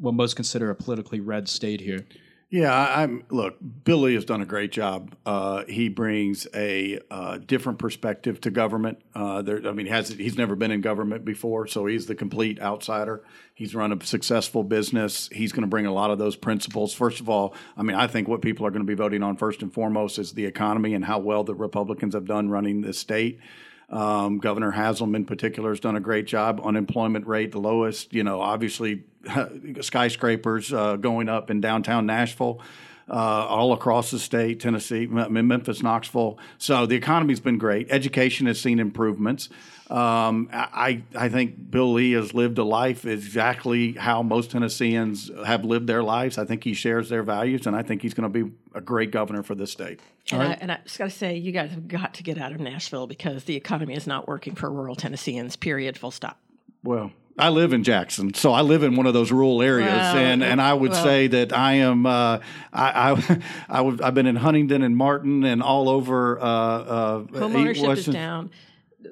what 0.00 0.14
most 0.14 0.34
consider 0.34 0.70
a 0.70 0.74
politically 0.74 1.20
red 1.20 1.48
state 1.48 1.80
here? 1.80 2.04
Yeah, 2.48 2.72
I, 2.72 3.02
am 3.02 3.24
Look, 3.28 3.56
Bill 3.82 3.98
Lee 3.98 4.14
has 4.14 4.24
done 4.24 4.40
a 4.40 4.46
great 4.46 4.70
job. 4.70 5.16
Uh, 5.26 5.64
he 5.64 5.88
brings 5.88 6.46
a 6.54 7.00
uh, 7.10 7.38
different 7.38 7.80
perspective 7.80 8.40
to 8.42 8.52
government. 8.52 8.98
Uh, 9.16 9.42
there, 9.42 9.66
I 9.66 9.72
mean, 9.72 9.86
has 9.86 10.10
he's 10.10 10.38
never 10.38 10.54
been 10.54 10.70
in 10.70 10.80
government 10.80 11.24
before, 11.24 11.66
so 11.66 11.86
he's 11.86 12.06
the 12.06 12.14
complete 12.14 12.60
outsider. 12.60 13.24
He's 13.52 13.74
run 13.74 13.90
a 13.90 14.04
successful 14.04 14.62
business. 14.62 15.28
He's 15.32 15.50
going 15.50 15.62
to 15.62 15.68
bring 15.68 15.86
a 15.86 15.92
lot 15.92 16.12
of 16.12 16.18
those 16.18 16.36
principles. 16.36 16.94
First 16.94 17.18
of 17.18 17.28
all, 17.28 17.52
I 17.76 17.82
mean, 17.82 17.96
I 17.96 18.06
think 18.06 18.28
what 18.28 18.42
people 18.42 18.64
are 18.64 18.70
going 18.70 18.82
to 18.82 18.86
be 18.86 18.94
voting 18.94 19.24
on 19.24 19.36
first 19.36 19.62
and 19.62 19.74
foremost 19.74 20.16
is 20.20 20.32
the 20.32 20.46
economy 20.46 20.94
and 20.94 21.04
how 21.04 21.18
well 21.18 21.42
the 21.42 21.54
Republicans 21.54 22.14
have 22.14 22.26
done 22.26 22.48
running 22.48 22.80
this 22.80 22.98
state. 22.98 23.40
Um, 23.88 24.38
Governor 24.38 24.72
Haslam, 24.72 25.14
in 25.14 25.24
particular, 25.24 25.70
has 25.70 25.80
done 25.80 25.96
a 25.96 26.00
great 26.00 26.26
job. 26.26 26.60
Unemployment 26.64 27.26
rate, 27.26 27.52
the 27.52 27.60
lowest. 27.60 28.12
You 28.12 28.24
know, 28.24 28.40
obviously, 28.40 29.04
skyscrapers 29.80 30.72
uh, 30.72 30.96
going 30.96 31.28
up 31.28 31.50
in 31.50 31.60
downtown 31.60 32.06
Nashville. 32.06 32.60
Uh, 33.08 33.12
all 33.12 33.72
across 33.72 34.10
the 34.10 34.18
state, 34.18 34.58
Tennessee, 34.58 35.06
Memphis, 35.06 35.80
Knoxville. 35.80 36.40
So 36.58 36.86
the 36.86 36.96
economy's 36.96 37.38
been 37.38 37.56
great. 37.56 37.86
Education 37.88 38.48
has 38.48 38.60
seen 38.60 38.80
improvements. 38.80 39.48
Um, 39.88 40.48
I, 40.52 41.02
I 41.14 41.28
think 41.28 41.70
Bill 41.70 41.92
Lee 41.92 42.12
has 42.12 42.34
lived 42.34 42.58
a 42.58 42.64
life 42.64 43.04
exactly 43.04 43.92
how 43.92 44.20
most 44.22 44.50
Tennesseans 44.50 45.30
have 45.44 45.64
lived 45.64 45.86
their 45.86 46.02
lives. 46.02 46.38
I 46.38 46.44
think 46.44 46.64
he 46.64 46.74
shares 46.74 47.08
their 47.08 47.22
values, 47.22 47.68
and 47.68 47.76
I 47.76 47.82
think 47.82 48.02
he's 48.02 48.12
going 48.12 48.30
to 48.30 48.44
be 48.44 48.52
a 48.74 48.80
great 48.80 49.12
governor 49.12 49.44
for 49.44 49.54
this 49.54 49.70
state. 49.70 50.00
And, 50.32 50.40
right. 50.40 50.50
I, 50.50 50.54
and 50.54 50.72
I 50.72 50.78
just 50.82 50.98
got 50.98 51.04
to 51.04 51.10
say, 51.10 51.36
you 51.36 51.52
guys 51.52 51.70
have 51.70 51.86
got 51.86 52.14
to 52.14 52.24
get 52.24 52.36
out 52.36 52.50
of 52.50 52.58
Nashville 52.58 53.06
because 53.06 53.44
the 53.44 53.54
economy 53.54 53.94
is 53.94 54.08
not 54.08 54.26
working 54.26 54.56
for 54.56 54.68
rural 54.70 54.96
Tennesseans, 54.96 55.54
period, 55.54 55.96
full 55.96 56.10
stop. 56.10 56.40
Well, 56.82 57.12
I 57.38 57.50
live 57.50 57.72
in 57.72 57.84
Jackson, 57.84 58.34
so 58.34 58.52
I 58.52 58.62
live 58.62 58.82
in 58.82 58.96
one 58.96 59.06
of 59.06 59.14
those 59.14 59.30
rural 59.30 59.62
areas, 59.62 59.92
well, 59.92 60.16
and, 60.16 60.42
and 60.42 60.60
I 60.60 60.74
would 60.74 60.92
well, 60.92 61.04
say 61.04 61.28
that 61.28 61.52
I 61.52 61.74
am. 61.74 62.06
Uh, 62.06 62.40
I, 62.72 63.12
I, 63.12 63.40
I 63.68 63.76
w- 63.76 63.98
I've 64.02 64.14
been 64.14 64.26
in 64.26 64.36
Huntingdon 64.36 64.82
and 64.82 64.96
Martin 64.96 65.44
and 65.44 65.62
all 65.62 65.88
over. 65.88 66.40
Uh, 66.40 66.44
uh, 66.44 67.22
Homeownership 67.24 67.98
is 67.98 68.06
down 68.06 68.50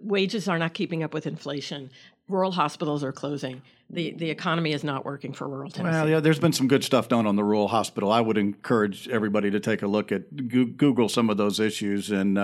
wages 0.03 0.49
are 0.49 0.59
not 0.59 0.75
keeping 0.75 1.03
up 1.03 1.15
with 1.15 1.27
inflation. 1.27 1.91
Rural 2.29 2.53
hospitals 2.53 3.05
are 3.05 3.13
closing. 3.13 3.63
The 3.91 4.13
the 4.13 4.31
economy 4.31 4.73
is 4.73 4.83
not 4.83 5.05
working 5.05 5.35
for 5.35 5.47
rural 5.47 5.71
Tennessee. 5.71 5.95
Well, 5.95 6.09
yeah, 6.09 6.21
there's 6.21 6.39
been 6.39 6.55
some 6.55 6.69
good 6.69 6.83
stuff 6.83 7.09
done 7.09 7.27
on 7.27 7.37
the 7.37 7.45
rural 7.45 7.69
hospital. 7.69 8.11
I 8.11 8.21
would 8.23 8.39
encourage 8.39 9.09
everybody 9.09 9.51
to 9.51 9.61
take 9.61 9.83
a 9.83 9.87
look 9.87 10.11
at 10.11 10.49
Google 10.49 11.09
some 11.11 11.29
of 11.29 11.37
those 11.37 11.61
issues, 11.61 12.11
and 12.11 12.35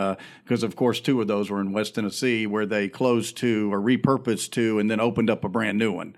because 0.44 0.62
uh, 0.62 0.66
of 0.66 0.76
course 0.76 1.00
two 1.00 1.20
of 1.20 1.28
those 1.28 1.48
were 1.48 1.60
in 1.60 1.72
West 1.72 1.94
Tennessee, 1.94 2.46
where 2.46 2.66
they 2.66 2.88
closed 2.88 3.38
two 3.38 3.72
or 3.72 3.80
repurposed 3.80 4.50
two, 4.50 4.78
and 4.78 4.90
then 4.90 5.00
opened 5.00 5.30
up 5.30 5.42
a 5.42 5.48
brand 5.48 5.78
new 5.78 5.92
one. 5.92 6.14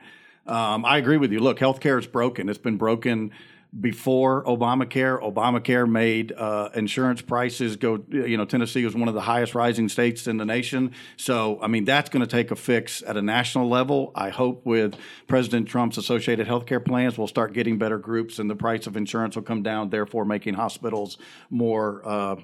Um, 0.47 0.85
I 0.85 0.99
agree 0.99 1.19
with 1.19 1.33
you. 1.33 1.41
Look, 1.41 1.59
healthcare 1.59 1.99
is 1.99 2.07
broken. 2.07 2.49
It's 2.49 2.59
been 2.59 2.77
broken 2.77 3.33
before 3.81 4.45
Obamacare. 4.45 5.23
Obamacare 5.23 5.89
made 5.89 6.33
uh, 6.33 6.69
insurance 6.75 7.23
prices 7.23 7.77
go. 7.77 8.05
You 8.11 8.37
know, 8.37 8.45
Tennessee 8.45 8.85
was 8.85 8.95
one 8.95 9.09
of 9.09 9.15
the 9.15 9.23
highest 9.23 9.55
rising 9.55 9.89
states 9.89 10.27
in 10.27 10.37
the 10.37 10.45
nation. 10.45 10.93
So, 11.17 11.59
I 11.63 11.69
mean, 11.69 11.85
that's 11.85 12.11
going 12.11 12.21
to 12.21 12.31
take 12.31 12.51
a 12.51 12.57
fix 12.57 13.03
at 13.03 13.17
a 13.17 13.23
national 13.23 13.69
level. 13.69 14.13
I 14.15 14.29
hope 14.29 14.67
with 14.67 14.97
President 15.27 15.69
Trump's 15.69 15.97
associated 15.97 16.47
healthcare 16.47 16.85
plans, 16.85 17.17
we'll 17.17 17.29
start 17.29 17.55
getting 17.55 17.79
better 17.79 17.99
groups, 17.99 18.39
and 18.39 18.51
the 18.51 18.57
price 18.57 18.87
of 18.87 18.97
insurance 18.97 19.37
will 19.37 19.43
come 19.43 19.63
down. 19.63 19.91
Therefore, 19.91 20.25
making 20.25 20.55
hospitals 20.55 21.17
more. 21.49 22.03
Uh, 22.05 22.37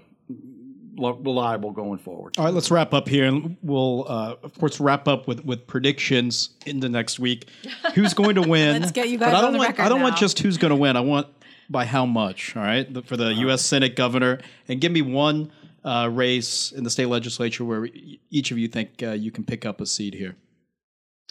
reliable 0.98 1.70
going 1.70 1.98
forward. 1.98 2.36
All 2.38 2.44
right, 2.44 2.54
let's 2.54 2.70
wrap 2.70 2.92
up 2.92 3.08
here, 3.08 3.24
and 3.24 3.56
we'll 3.62 4.04
uh, 4.08 4.36
of 4.42 4.58
course 4.58 4.80
wrap 4.80 5.08
up 5.08 5.26
with 5.26 5.44
with 5.44 5.66
predictions 5.66 6.50
in 6.66 6.80
the 6.80 6.88
next 6.88 7.18
week. 7.18 7.48
Who's 7.94 8.14
going 8.14 8.34
to 8.34 8.42
win? 8.42 8.80
let's 8.80 8.92
get 8.92 9.08
you 9.08 9.18
guys 9.18 9.32
but 9.32 9.36
I 9.36 9.40
don't 9.40 9.48
on 9.48 9.52
the 9.52 9.58
want 9.58 9.70
record 9.70 9.82
I 9.82 9.88
don't 9.88 9.98
now. 9.98 10.04
want 10.04 10.16
just 10.16 10.38
who's 10.40 10.58
going 10.58 10.70
to 10.70 10.76
win. 10.76 10.96
I 10.96 11.00
want 11.00 11.28
by 11.70 11.84
how 11.84 12.06
much. 12.06 12.56
All 12.56 12.62
right, 12.62 13.06
for 13.06 13.16
the 13.16 13.32
U.S. 13.34 13.64
Senate 13.64 13.96
governor, 13.96 14.40
and 14.68 14.80
give 14.80 14.92
me 14.92 15.02
one 15.02 15.50
uh, 15.84 16.08
race 16.12 16.72
in 16.72 16.84
the 16.84 16.90
state 16.90 17.06
legislature 17.06 17.64
where 17.64 17.88
each 18.30 18.50
of 18.50 18.58
you 18.58 18.68
think 18.68 19.02
uh, 19.02 19.12
you 19.12 19.30
can 19.30 19.44
pick 19.44 19.64
up 19.64 19.80
a 19.80 19.86
seat 19.86 20.14
here. 20.14 20.36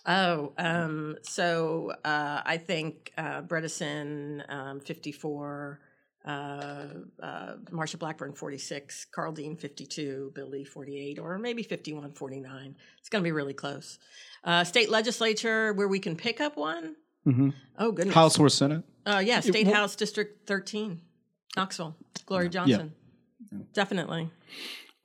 Oh, 0.05 0.53
um, 0.57 1.17
so 1.21 1.93
uh, 2.05 2.41
I 2.45 2.57
think 2.57 3.11
uh, 3.17 3.41
Bredesen, 3.41 4.41
um, 4.49 4.79
54, 4.79 5.79
uh, 6.27 6.87
uh, 7.23 7.53
Marsha 7.71 7.97
Blackburn, 7.97 8.33
46, 8.33 9.05
Karl 9.05 9.31
Dean, 9.31 9.55
52, 9.55 10.33
Bill 10.35 10.49
Lee, 10.49 10.65
48, 10.65 11.19
or 11.19 11.37
maybe 11.37 11.63
51, 11.63 12.11
49. 12.11 12.75
It's 12.99 13.07
going 13.07 13.23
to 13.23 13.27
be 13.27 13.31
really 13.31 13.53
close. 13.53 13.97
Uh, 14.43 14.65
state 14.65 14.89
legislature, 14.89 15.71
where 15.73 15.87
we 15.87 15.99
can 15.99 16.17
pick 16.17 16.41
up 16.41 16.57
one. 16.57 16.95
Mm-hmm. 17.25 17.49
Oh, 17.79 17.91
goodness. 17.93 18.13
House 18.13 18.37
or 18.37 18.49
Senate? 18.49 18.83
Uh, 19.05 19.21
yeah, 19.25 19.39
State 19.39 19.67
it, 19.67 19.73
House 19.73 19.95
District 19.95 20.45
13, 20.47 20.99
Knoxville, 21.55 21.95
Gloria 22.25 22.49
Johnson. 22.49 22.93
Yeah. 23.51 23.59
Definitely. 23.71 24.29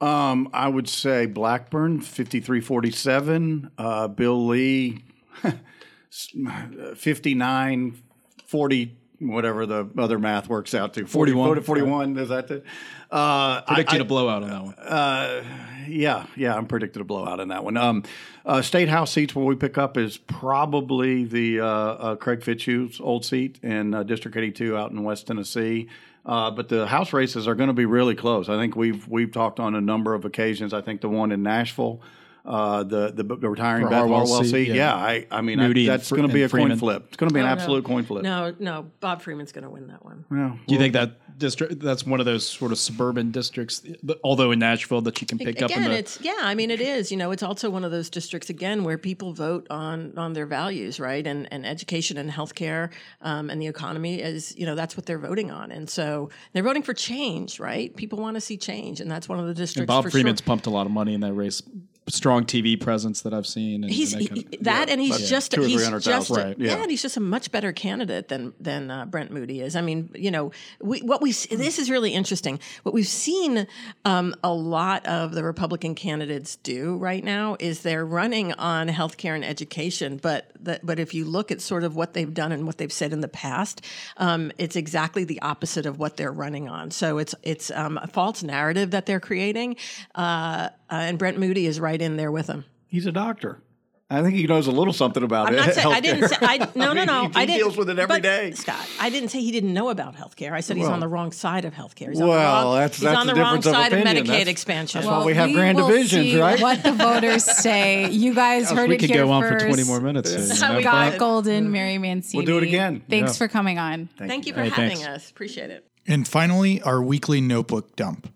Um, 0.01 0.49
I 0.53 0.67
would 0.67 0.89
say 0.89 1.27
Blackburn, 1.27 2.01
5347, 2.01 3.71
uh, 3.79 4.09
Bill 4.09 4.47
Lee, 4.49 5.05
59, 6.97 8.03
40, 8.45 8.97
whatever 9.23 9.67
the 9.67 9.89
other 9.97 10.19
math 10.19 10.49
works 10.49 10.75
out 10.75 10.95
to. 10.95 11.07
41. 11.07 11.47
40, 11.47 11.63
41, 11.63 12.19
is 12.19 12.29
that 12.29 12.49
the? 12.49 12.63
Uh, 13.11 13.61
Predicting 13.63 14.01
I, 14.01 14.03
a 14.03 14.05
blowout 14.07 14.43
on 14.43 14.51
that 14.51 14.63
one. 14.65 14.75
Uh, 14.75 15.45
yeah, 15.87 16.27
yeah, 16.37 16.57
I'm 16.57 16.67
predicting 16.67 17.03
a 17.03 17.05
blowout 17.05 17.41
on 17.41 17.49
that 17.49 17.63
one. 17.65 17.77
Um, 17.77 18.05
uh, 18.47 18.63
state 18.63 18.89
house 18.89 19.13
seats 19.13 19.35
where 19.35 19.45
we 19.45 19.55
pick 19.55 19.77
up 19.79 19.97
is 19.97 20.17
probably 20.17 21.25
the 21.25 21.61
uh, 21.61 21.67
uh, 21.67 22.17
Craig 22.17 22.41
Fitzhugh's 22.41 23.01
old 23.01 23.25
seat 23.25 23.59
in 23.63 23.95
uh, 23.95 24.03
District 24.03 24.37
82 24.37 24.77
out 24.77 24.91
in 24.91 25.03
West 25.05 25.27
Tennessee. 25.27 25.89
Uh, 26.25 26.51
but 26.51 26.69
the 26.69 26.87
House 26.87 27.13
races 27.13 27.49
are 27.49 27.55
going 27.55 27.69
to 27.69 27.75
be 27.75 27.85
really 27.85 28.15
close. 28.15 28.49
I 28.49 28.57
think 28.57 28.77
we've 28.77 29.07
we've 29.09 29.33
talked 29.33 29.59
on 29.59 29.75
a 29.75 29.81
number 29.81 30.15
of 30.15 30.25
occasions. 30.25 30.73
I 30.73 30.81
think 30.81 31.01
the 31.01 31.09
one 31.09 31.33
in 31.33 31.43
Nashville 31.43 32.01
uh, 32.45 32.83
the, 32.83 33.13
the, 33.13 33.23
the 33.23 33.49
retiring 33.49 33.85
For 33.85 33.91
Beth 33.91 33.99
Harwell, 33.99 34.27
Harwell 34.27 34.45
seat. 34.45 34.69
Yeah. 34.69 34.75
yeah. 34.75 34.95
I 34.95 35.27
I 35.31 35.43
mean 35.43 35.61
I, 35.61 35.73
that's 35.87 36.11
going 36.11 36.27
to 36.27 36.33
be 36.33 36.43
a 36.43 36.49
Freeman. 36.49 36.71
coin 36.71 36.79
flip. 36.79 37.05
It's 37.09 37.17
going 37.17 37.29
to 37.29 37.35
be 37.35 37.41
an 37.41 37.47
oh, 37.47 37.51
absolute 37.51 37.85
no. 37.85 37.89
coin 37.89 38.05
flip. 38.05 38.23
No, 38.25 38.55
no, 38.59 38.91
Bob 39.01 39.23
Freeman's 39.23 39.53
going 39.53 39.65
to 39.65 39.71
win 39.71 39.87
that 39.89 40.05
one. 40.05 40.25
Yeah. 40.31 40.37
Well, 40.37 40.59
Do 40.67 40.75
you 40.75 40.81
think 40.81 40.95
that 40.95 41.39
district 41.39 41.81
that's 41.81 42.05
one 42.05 42.21
of 42.21 42.27
those 42.27 42.47
sort 42.47 42.73
of 42.73 42.79
suburban 42.79 43.31
districts, 43.31 43.83
although 44.25 44.51
in 44.51 44.59
Nashville 44.59 45.01
that 45.03 45.21
you 45.21 45.27
can 45.27 45.39
pick 45.39 45.61
again, 45.61 45.65
up? 45.65 45.71
Again, 45.71 45.93
it's 45.93 46.21
yeah. 46.21 46.39
I 46.41 46.55
mean, 46.55 46.71
it 46.71 46.81
is. 46.81 47.11
You 47.13 47.17
know, 47.17 47.31
it's 47.31 47.43
also 47.43 47.71
one 47.71 47.85
of 47.85 47.91
those 47.91 48.11
districts 48.11 48.51
again 48.51 48.83
where 48.83 48.99
people 48.99 49.33
vote 49.33 49.67
on 49.71 50.17
on 50.19 50.33
their 50.33 50.47
values, 50.47 50.99
right? 50.99 51.27
And 51.27 51.53
and 51.53 51.65
education 51.65 52.17
and 52.17 52.31
healthcare 52.31 52.91
um, 53.21 53.51
and 53.51 53.63
the 53.63 53.69
economy 53.69 54.21
is 54.21 54.57
you 54.57 54.67
know 54.67 54.75
that's 54.75 54.97
what 54.97 55.07
they're 55.07 55.19
voting 55.19 55.51
on, 55.53 55.71
and 55.71 55.89
so 55.89 56.31
they're 56.53 56.65
voting 56.65 56.83
for 56.83 56.95
change, 56.95 57.61
right? 57.61 57.95
People 57.95 58.19
want 58.19 58.35
to 58.35 58.41
see 58.41 58.57
change, 58.57 59.01
and 59.01 59.11
that's 59.11 59.29
one 59.29 59.39
of 59.39 59.47
the 59.47 59.55
districts. 59.55 59.81
And 59.81 59.87
Bob 59.87 60.11
Freeman's 60.11 60.41
sure. 60.41 60.47
pumped 60.47 60.67
a 60.67 60.71
lot 60.71 60.87
of 60.87 60.93
money 60.93 61.15
in 61.15 61.21
that 61.21 61.35
race 61.35 61.63
strong 62.09 62.45
TV 62.45 62.81
presence 62.81 63.23
that 63.23 63.33
I've 63.33 63.47
seen. 63.47 63.85
And, 63.85 63.93
he's 63.93 64.13
and 64.13 64.27
that, 64.27 64.37
he, 64.37 64.57
that 64.63 64.89
yeah, 64.89 64.93
and 64.93 65.01
he's 65.01 65.29
just 65.29 65.53
two 65.53 65.63
he's 65.63 65.89
just 66.01 66.31
a, 66.31 66.35
right. 66.35 66.59
yeah. 66.59 66.77
yeah. 66.77 66.83
and 66.83 66.91
he's 66.91 67.03
just 67.03 67.17
a 67.17 67.21
much 67.21 67.53
better 67.53 67.73
candidate 67.73 68.29
than 68.29 68.53
than 68.61 68.91
uh, 68.91 69.07
Brent 69.07 69.31
Moody 69.31 69.61
is. 69.61 69.77
I 69.77 69.81
mean, 69.81 70.11
you 70.15 70.31
know, 70.31 70.53
we, 70.81 71.01
what 71.01 71.23
we 71.23 71.31
this 71.33 71.79
is 71.79 71.91
really 71.91 72.13
interesting. 72.13 72.59
What 72.83 72.95
we've 72.95 73.07
seen 73.07 73.67
um, 74.05 74.35
a 74.43 74.53
lot 74.53 75.07
of 75.07 75.33
the 75.33 75.45
Republican 75.45 75.95
candidates 75.95 76.57
do 76.57 76.97
right 76.97 77.23
now 77.23 77.57
is 77.61 77.83
they're 77.83 78.05
running 78.05 78.53
on 78.55 78.89
healthcare 78.89 79.35
and 79.35 79.45
education, 79.45 80.17
but 80.17 80.51
the, 80.61 80.81
but 80.83 80.99
if 80.99 81.15
you 81.15 81.25
look 81.25 81.51
at 81.51 81.61
sort 81.61 81.85
of 81.85 81.95
what 81.97 82.15
they've 82.15 82.33
done 82.33 82.53
and 82.53 82.67
what 82.67 82.79
they've 82.79 82.93
said 82.93 83.13
in 83.13 83.21
the 83.21 83.29
past, 83.29 83.85
um, 84.17 84.53
it's 84.59 84.77
exactly 84.77 85.25
the 85.25 85.41
opposite 85.43 85.87
of 85.87 85.99
what 85.99 86.17
they're 86.17 86.33
running 86.33 86.69
on. 86.69 86.91
So 86.91 87.19
it's 87.19 87.35
it's 87.43 87.71
um, 87.71 87.99
a 88.03 88.07
false 88.07 88.43
narrative 88.43 88.91
that 88.91 89.07
they're 89.07 89.21
creating, 89.21 89.77
uh, 90.15 90.71
uh, 90.93 90.97
and 90.97 91.19
Brent 91.19 91.39
Moody 91.39 91.67
is 91.67 91.81
right 91.81 92.01
in 92.01 92.17
there 92.17 92.31
with 92.31 92.47
them. 92.49 92.67
He's 92.87 93.07
a 93.07 93.13
doctor. 93.13 93.63
I 94.11 94.21
think 94.21 94.35
he 94.35 94.47
knows 94.47 94.67
a 94.67 94.71
little 94.73 94.93
something 94.93 95.23
about 95.23 95.47
I'm 95.49 95.55
it. 95.55 95.57
Not 95.57 95.73
saying, 95.75 95.87
I 95.89 96.01
didn't 96.01 96.29
say. 96.29 96.37
I, 96.43 96.59
no, 96.75 96.93
no, 96.93 97.05
no. 97.05 97.29
He, 97.29 97.35
I 97.35 97.47
didn't, 97.47 97.61
deals 97.61 97.79
with 97.79 97.89
it 97.89 97.99
every 97.99 98.17
but, 98.17 98.23
day. 98.23 98.51
Scott, 98.51 98.87
I 99.01 99.09
didn't 99.09 99.31
say 99.31 99.41
he 99.41 99.51
didn't 99.51 99.73
know 99.73 99.89
about 99.89 100.17
healthcare. 100.17 100.53
I 100.53 100.61
said 100.61 100.77
he's 100.77 100.85
well, 100.85 100.93
on 100.93 101.01
the 101.01 101.09
wrong 101.09 101.33
side 101.33 101.65
of 101.65 101.73
healthcare. 101.73 102.11
He's 102.11 102.21
well, 102.21 102.31
on 102.33 102.37
the 102.37 102.67
wrong, 102.69 102.77
that's, 102.77 102.97
he's 102.99 103.05
that's 103.05 103.19
on 103.19 103.27
the, 103.27 103.33
the 103.33 103.41
wrong 103.41 103.63
side 103.63 103.95
of, 103.95 104.01
of 104.01 104.05
Medicaid 104.05 104.27
that's, 104.27 104.51
expansion. 104.51 105.01
That's 105.01 105.11
well, 105.11 105.21
why 105.21 105.27
we 105.27 105.35
have 105.35 105.49
we 105.49 105.55
grand 105.55 105.79
will 105.79 105.89
divisions, 105.89 106.27
see 106.27 106.39
right? 106.39 106.61
What 106.61 106.83
the 106.83 106.93
voters 106.93 107.45
say. 107.63 108.11
You 108.11 108.35
guys 108.35 108.71
heard 108.71 108.81
it 108.81 108.83
too. 108.85 108.89
we 108.91 108.95
it 108.97 108.99
could 108.99 109.11
here 109.11 109.25
go 109.25 109.31
on 109.31 109.43
first. 109.45 109.65
for 109.65 109.69
20 109.73 109.85
more 109.85 110.01
minutes. 110.03 110.31
That's 110.31 110.61
how 110.61 110.77
we 110.77 110.83
Scott 110.83 111.13
did. 111.13 111.19
Golden, 111.19 111.73
Mary 111.73 111.97
Mancini. 111.97 112.45
We'll 112.45 112.47
do 112.47 112.63
it 112.63 112.69
again. 112.69 113.03
Thanks 113.09 113.33
Yeah. 113.33 113.39
for 113.39 113.49
coming 113.49 113.79
on. 113.79 114.11
Thank 114.19 114.47
you 114.47 114.53
for 114.53 114.63
Hey, 114.63 114.69
having 114.69 114.99
thanks. 114.99 115.07
us. 115.07 115.31
Appreciate 115.31 115.71
it. 115.71 115.87
And 116.07 116.29
finally, 116.29 116.83
our 116.83 117.03
weekly 117.03 117.41
notebook 117.41 117.97
dump. 117.97 118.31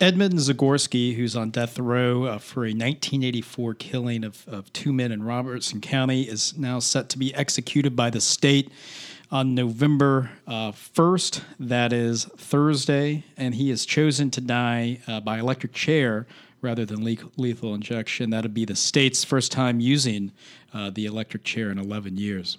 Edmund 0.00 0.34
Zagorski, 0.34 1.14
who's 1.14 1.36
on 1.36 1.50
death 1.50 1.78
row 1.78 2.24
uh, 2.24 2.38
for 2.38 2.64
a 2.64 2.74
1984 2.74 3.74
killing 3.74 4.24
of, 4.24 4.44
of 4.48 4.72
two 4.72 4.92
men 4.92 5.12
in 5.12 5.22
Robertson 5.22 5.80
County, 5.80 6.22
is 6.22 6.58
now 6.58 6.80
set 6.80 7.08
to 7.10 7.18
be 7.18 7.32
executed 7.32 7.94
by 7.94 8.10
the 8.10 8.20
state 8.20 8.72
on 9.30 9.54
November 9.54 10.30
uh, 10.48 10.72
1st. 10.72 11.42
That 11.60 11.92
is 11.92 12.24
Thursday. 12.24 13.24
And 13.36 13.54
he 13.54 13.70
is 13.70 13.86
chosen 13.86 14.32
to 14.32 14.40
die 14.40 15.00
uh, 15.06 15.20
by 15.20 15.38
electric 15.38 15.72
chair 15.72 16.26
rather 16.60 16.84
than 16.84 17.04
le- 17.04 17.30
lethal 17.36 17.72
injection. 17.72 18.30
That'd 18.30 18.52
be 18.52 18.64
the 18.64 18.74
state's 18.74 19.22
first 19.22 19.52
time 19.52 19.78
using 19.78 20.32
uh, 20.72 20.90
the 20.90 21.06
electric 21.06 21.44
chair 21.44 21.70
in 21.70 21.78
11 21.78 22.16
years. 22.16 22.58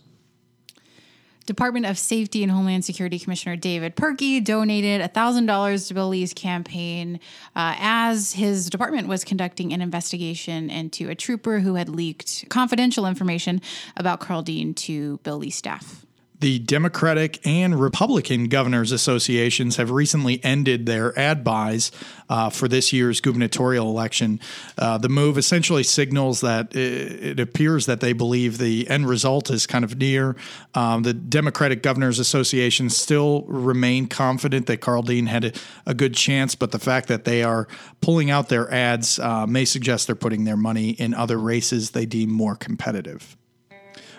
Department 1.46 1.86
of 1.86 1.98
Safety 1.98 2.44
and 2.44 2.52
Homeland 2.52 2.86
Security 2.86 3.20
Commissioner 3.20 3.56
David 3.56 3.96
Purkey 3.96 4.44
donated 4.44 5.02
$1,000 5.02 5.88
to 5.88 5.94
Bill 5.94 6.10
Lee's 6.10 6.34
campaign 6.34 7.20
uh, 7.56 7.76
as 7.78 8.34
his 8.34 8.70
department 8.70 9.08
was 9.08 9.24
conducting 9.24 9.74
an 9.74 9.82
investigation 9.82 10.70
into 10.70 11.10
a 11.10 11.16
trooper 11.16 11.60
who 11.60 11.76
had 11.76 11.90
leaked 11.90 12.46
confidential 12.50 13.06
information 13.06 13.62
about 13.96 14.20
Karl 14.20 14.42
Dean 14.42 14.74
to 14.74 15.18
Bill 15.24 15.38
Lee 15.38 15.50
staff. 15.50 16.06
The 16.40 16.60
Democratic 16.60 17.46
and 17.46 17.80
Republican 17.80 18.50
governors 18.50 18.92
associations 18.92 19.78
have 19.78 19.90
recently 19.90 20.44
ended 20.44 20.86
their 20.86 21.18
ad 21.18 21.44
buys 21.44 21.92
uh, 22.30 22.50
for 22.50 22.68
this 22.68 22.92
year's 22.92 23.22
gubernatorial 23.22 23.88
election. 23.88 24.40
Uh, 24.78 24.98
the 24.98 25.08
move 25.08 25.38
essentially 25.38 25.84
signals 25.84 26.42
that 26.42 26.76
it, 26.76 27.24
it, 27.24 27.40
appears 27.40 27.86
that 27.86 28.02
they 28.02 28.12
believe 28.12 28.58
the 28.58 28.90
end 28.90 29.08
result 29.08 29.50
is 29.50 29.66
kind 29.66 29.86
of 29.86 29.98
near. 29.98 30.36
Um, 30.74 31.04
the 31.04 31.14
Democratic 31.14 31.82
governors 31.82 32.20
association 32.20 32.90
still 32.90 33.44
remain 33.44 34.08
confident 34.08 34.66
that 34.68 34.82
Karl 34.82 35.04
Dean 35.04 35.28
had 35.28 35.46
a, 35.46 35.52
a, 35.86 35.94
good 35.94 36.16
chance, 36.16 36.56
but 36.56 36.72
the 36.72 36.80
fact 36.80 37.08
that 37.08 37.24
they 37.24 37.44
are 37.44 37.68
pulling 38.02 38.30
out 38.30 38.50
their 38.50 38.72
ads 38.74 39.20
uh, 39.20 39.48
may 39.48 39.64
suggest 39.64 40.08
they're 40.08 40.16
putting 40.16 40.44
their 40.44 40.58
money 40.58 40.90
in 40.90 41.14
other 41.14 41.38
races 41.38 41.92
they 41.92 42.06
deem 42.06 42.30
more 42.30 42.56
competitive. 42.56 43.38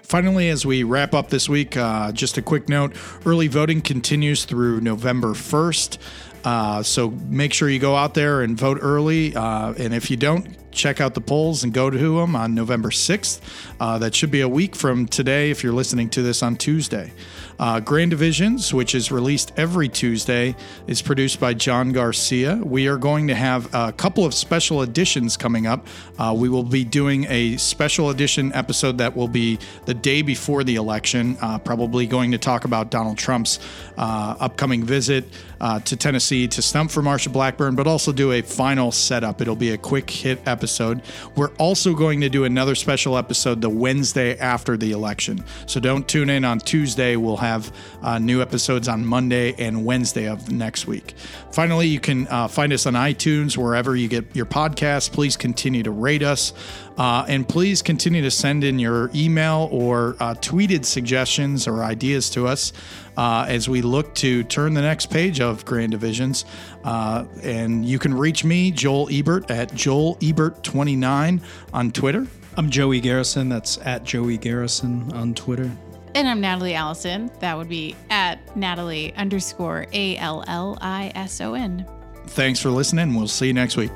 Finally, 0.07 0.49
as 0.51 0.65
we 0.65 0.85
wrap 0.85 1.15
up 1.15 1.31
this 1.31 1.49
week, 1.49 1.77
uh, 1.77 2.13
just 2.13 2.39
a 2.39 2.43
quick 2.43 2.69
note 2.69 2.95
early 3.25 3.49
voting 3.49 3.81
continues 3.81 4.45
through 4.45 4.81
November 4.81 5.33
1st. 5.33 5.99
Uh, 6.45 6.81
so 6.81 7.11
make 7.29 7.53
sure 7.53 7.69
you 7.69 7.81
go 7.81 7.97
out 7.97 8.15
there 8.15 8.43
and 8.43 8.57
vote 8.57 8.79
early. 8.81 9.35
Uh, 9.35 9.75
and 9.77 9.93
if 9.93 10.09
you 10.09 10.17
don't, 10.17 10.47
check 10.71 11.01
out 11.01 11.15
the 11.15 11.21
polls 11.21 11.65
and 11.65 11.73
go 11.73 11.91
to 11.91 12.21
them 12.21 12.37
on 12.37 12.55
November 12.55 12.91
6th. 12.91 13.41
Uh, 13.81 13.99
that 13.99 14.15
should 14.15 14.31
be 14.31 14.43
a 14.43 14.49
week 14.49 14.77
from 14.77 15.07
today 15.07 15.51
if 15.51 15.65
you're 15.65 15.73
listening 15.73 16.09
to 16.11 16.23
this 16.23 16.41
on 16.41 16.55
Tuesday. 16.55 17.13
Uh, 17.59 17.81
Grand 17.81 18.11
Divisions, 18.11 18.75
which 18.75 18.95
is 18.95 19.11
released 19.11 19.53
every 19.57 19.89
Tuesday, 19.89 20.55
is 20.87 21.01
produced 21.01 21.41
by 21.41 21.55
John 21.55 21.93
Garcia. 21.93 22.57
We 22.57 22.87
are 22.89 22.99
going 22.99 23.29
to 23.29 23.35
have 23.35 23.73
a 23.75 23.93
couple 23.93 24.25
of 24.25 24.35
special 24.35 24.83
editions 24.83 25.37
coming 25.37 25.67
up. 25.67 25.87
Uh, 26.19 26.35
we 26.37 26.49
will 26.49 26.63
be 26.63 26.85
doing 26.85 27.27
a 27.29 27.57
special 27.57 28.11
edition 28.11 28.53
episode 28.53 28.99
that 28.99 29.17
will 29.17 29.29
be 29.29 29.59
the 29.87 29.95
day 29.95 30.23
before 30.23 30.65
the 30.65 30.77
election, 30.77 31.39
uh, 31.41 31.59
probably 31.59 32.07
going 32.07 32.33
to 32.33 32.39
talk 32.39 32.65
about 32.65 32.91
Donald 32.91 33.17
Trump's 33.17 33.59
uh, 33.97 34.37
upcoming 34.39 34.85
visit 34.85 35.25
uh, 35.61 35.81
to 35.81 35.97
Tennessee 35.97 36.47
to 36.49 36.61
stump 36.61 36.91
for 36.91 37.03
Marsha 37.03 37.33
Blackburn, 37.33 37.75
but 37.75 37.87
also 37.87 38.13
do 38.13 38.33
a 38.33 38.43
final 38.43 38.93
setup. 38.93 39.41
It'll 39.41 39.57
be 39.57 39.71
a 39.71 39.79
quick 39.79 40.11
hit 40.11 40.41
episode. 40.47 41.01
We're 41.35 41.55
also 41.55 41.95
going 41.95 42.21
to 42.21 42.29
do 42.29 42.45
another 42.45 42.75
special 42.75 43.17
episode 43.17 43.63
the 43.63 43.71
Wednesday 43.71 44.39
after 44.39 44.77
the 44.77 44.93
election. 44.93 45.43
So 45.65 45.81
don't 45.81 46.07
tune 46.07 46.29
in 46.29 46.45
on 46.45 46.59
Tuesday. 46.59 47.17
We'll 47.17 47.39
have 47.39 47.46
uh, 48.03 48.19
new 48.19 48.43
episodes 48.43 48.89
on 48.89 49.05
Monday 49.05 49.55
and 49.59 49.85
Wednesday 49.85 50.29
of 50.29 50.51
next 50.51 50.87
week. 50.87 51.15
Finally, 51.53 51.89
you 51.89 52.01
can 52.01 52.27
uh, 52.29 52.49
find 52.49 52.73
us 52.73 52.87
on 52.87 52.95
iTunes, 52.95 53.57
wherever 53.57 53.97
you 53.97 54.09
get 54.09 54.35
your 54.35 54.47
podcasts. 54.47 55.11
Please 55.11 55.37
continue 55.37 55.83
to 55.83 55.91
rate 55.91 56.23
us. 56.23 56.53
Uh, 56.99 57.27
and 57.29 57.47
please 57.47 57.83
continue 57.83 58.23
to 58.23 58.31
send 58.31 58.65
in 58.65 58.79
your 58.79 59.11
email 59.15 59.69
or 59.71 60.17
uh, 60.19 60.35
tweeted 60.35 60.85
suggestions 60.85 61.67
or 61.69 61.85
ideas 61.85 62.31
to 62.31 62.47
us 62.47 62.73
uh, 63.17 63.45
as 63.49 63.69
we 63.69 63.83
look 63.83 64.15
to 64.15 64.43
turn 64.45 64.75
the 64.75 64.81
next 64.81 65.07
page 65.07 65.41
of 65.41 65.65
Grand 65.65 65.93
Divisions. 65.93 66.45
Uh, 66.85 67.25
and 67.43 67.85
you 67.85 67.99
can 67.99 68.15
reach 68.15 68.45
me, 68.45 68.71
Joel 68.71 69.09
Ebert, 69.11 69.51
at 69.51 69.75
Joel 69.75 70.17
Ebert29 70.17 71.43
on 71.73 71.93
Twitter. 71.93 72.27
I'm 72.57 72.71
Joey 72.71 73.01
Garrison. 73.01 73.51
That's 73.51 73.79
at 73.79 74.05
Joey 74.05 74.39
Garrison 74.39 75.13
on 75.13 75.35
Twitter. 75.35 75.71
And 76.17 76.27
I'm 76.27 76.41
Natalie 76.41 76.73
Allison. 76.73 77.31
That 77.41 77.59
would 77.59 77.69
be 77.69 77.95
at 78.09 78.57
Natalie 78.57 79.15
underscore 79.17 79.87
A 79.93 80.17
L 80.17 80.43
L 80.49 80.79
I 80.81 81.13
S 81.15 81.43
O 81.43 81.53
N. 81.53 81.87
Thanks 82.29 82.59
for 82.59 82.71
listening. 82.71 83.15
We'll 83.15 83.29
see 83.29 83.49
you 83.49 83.53
next 83.53 83.77
week. 83.77 83.91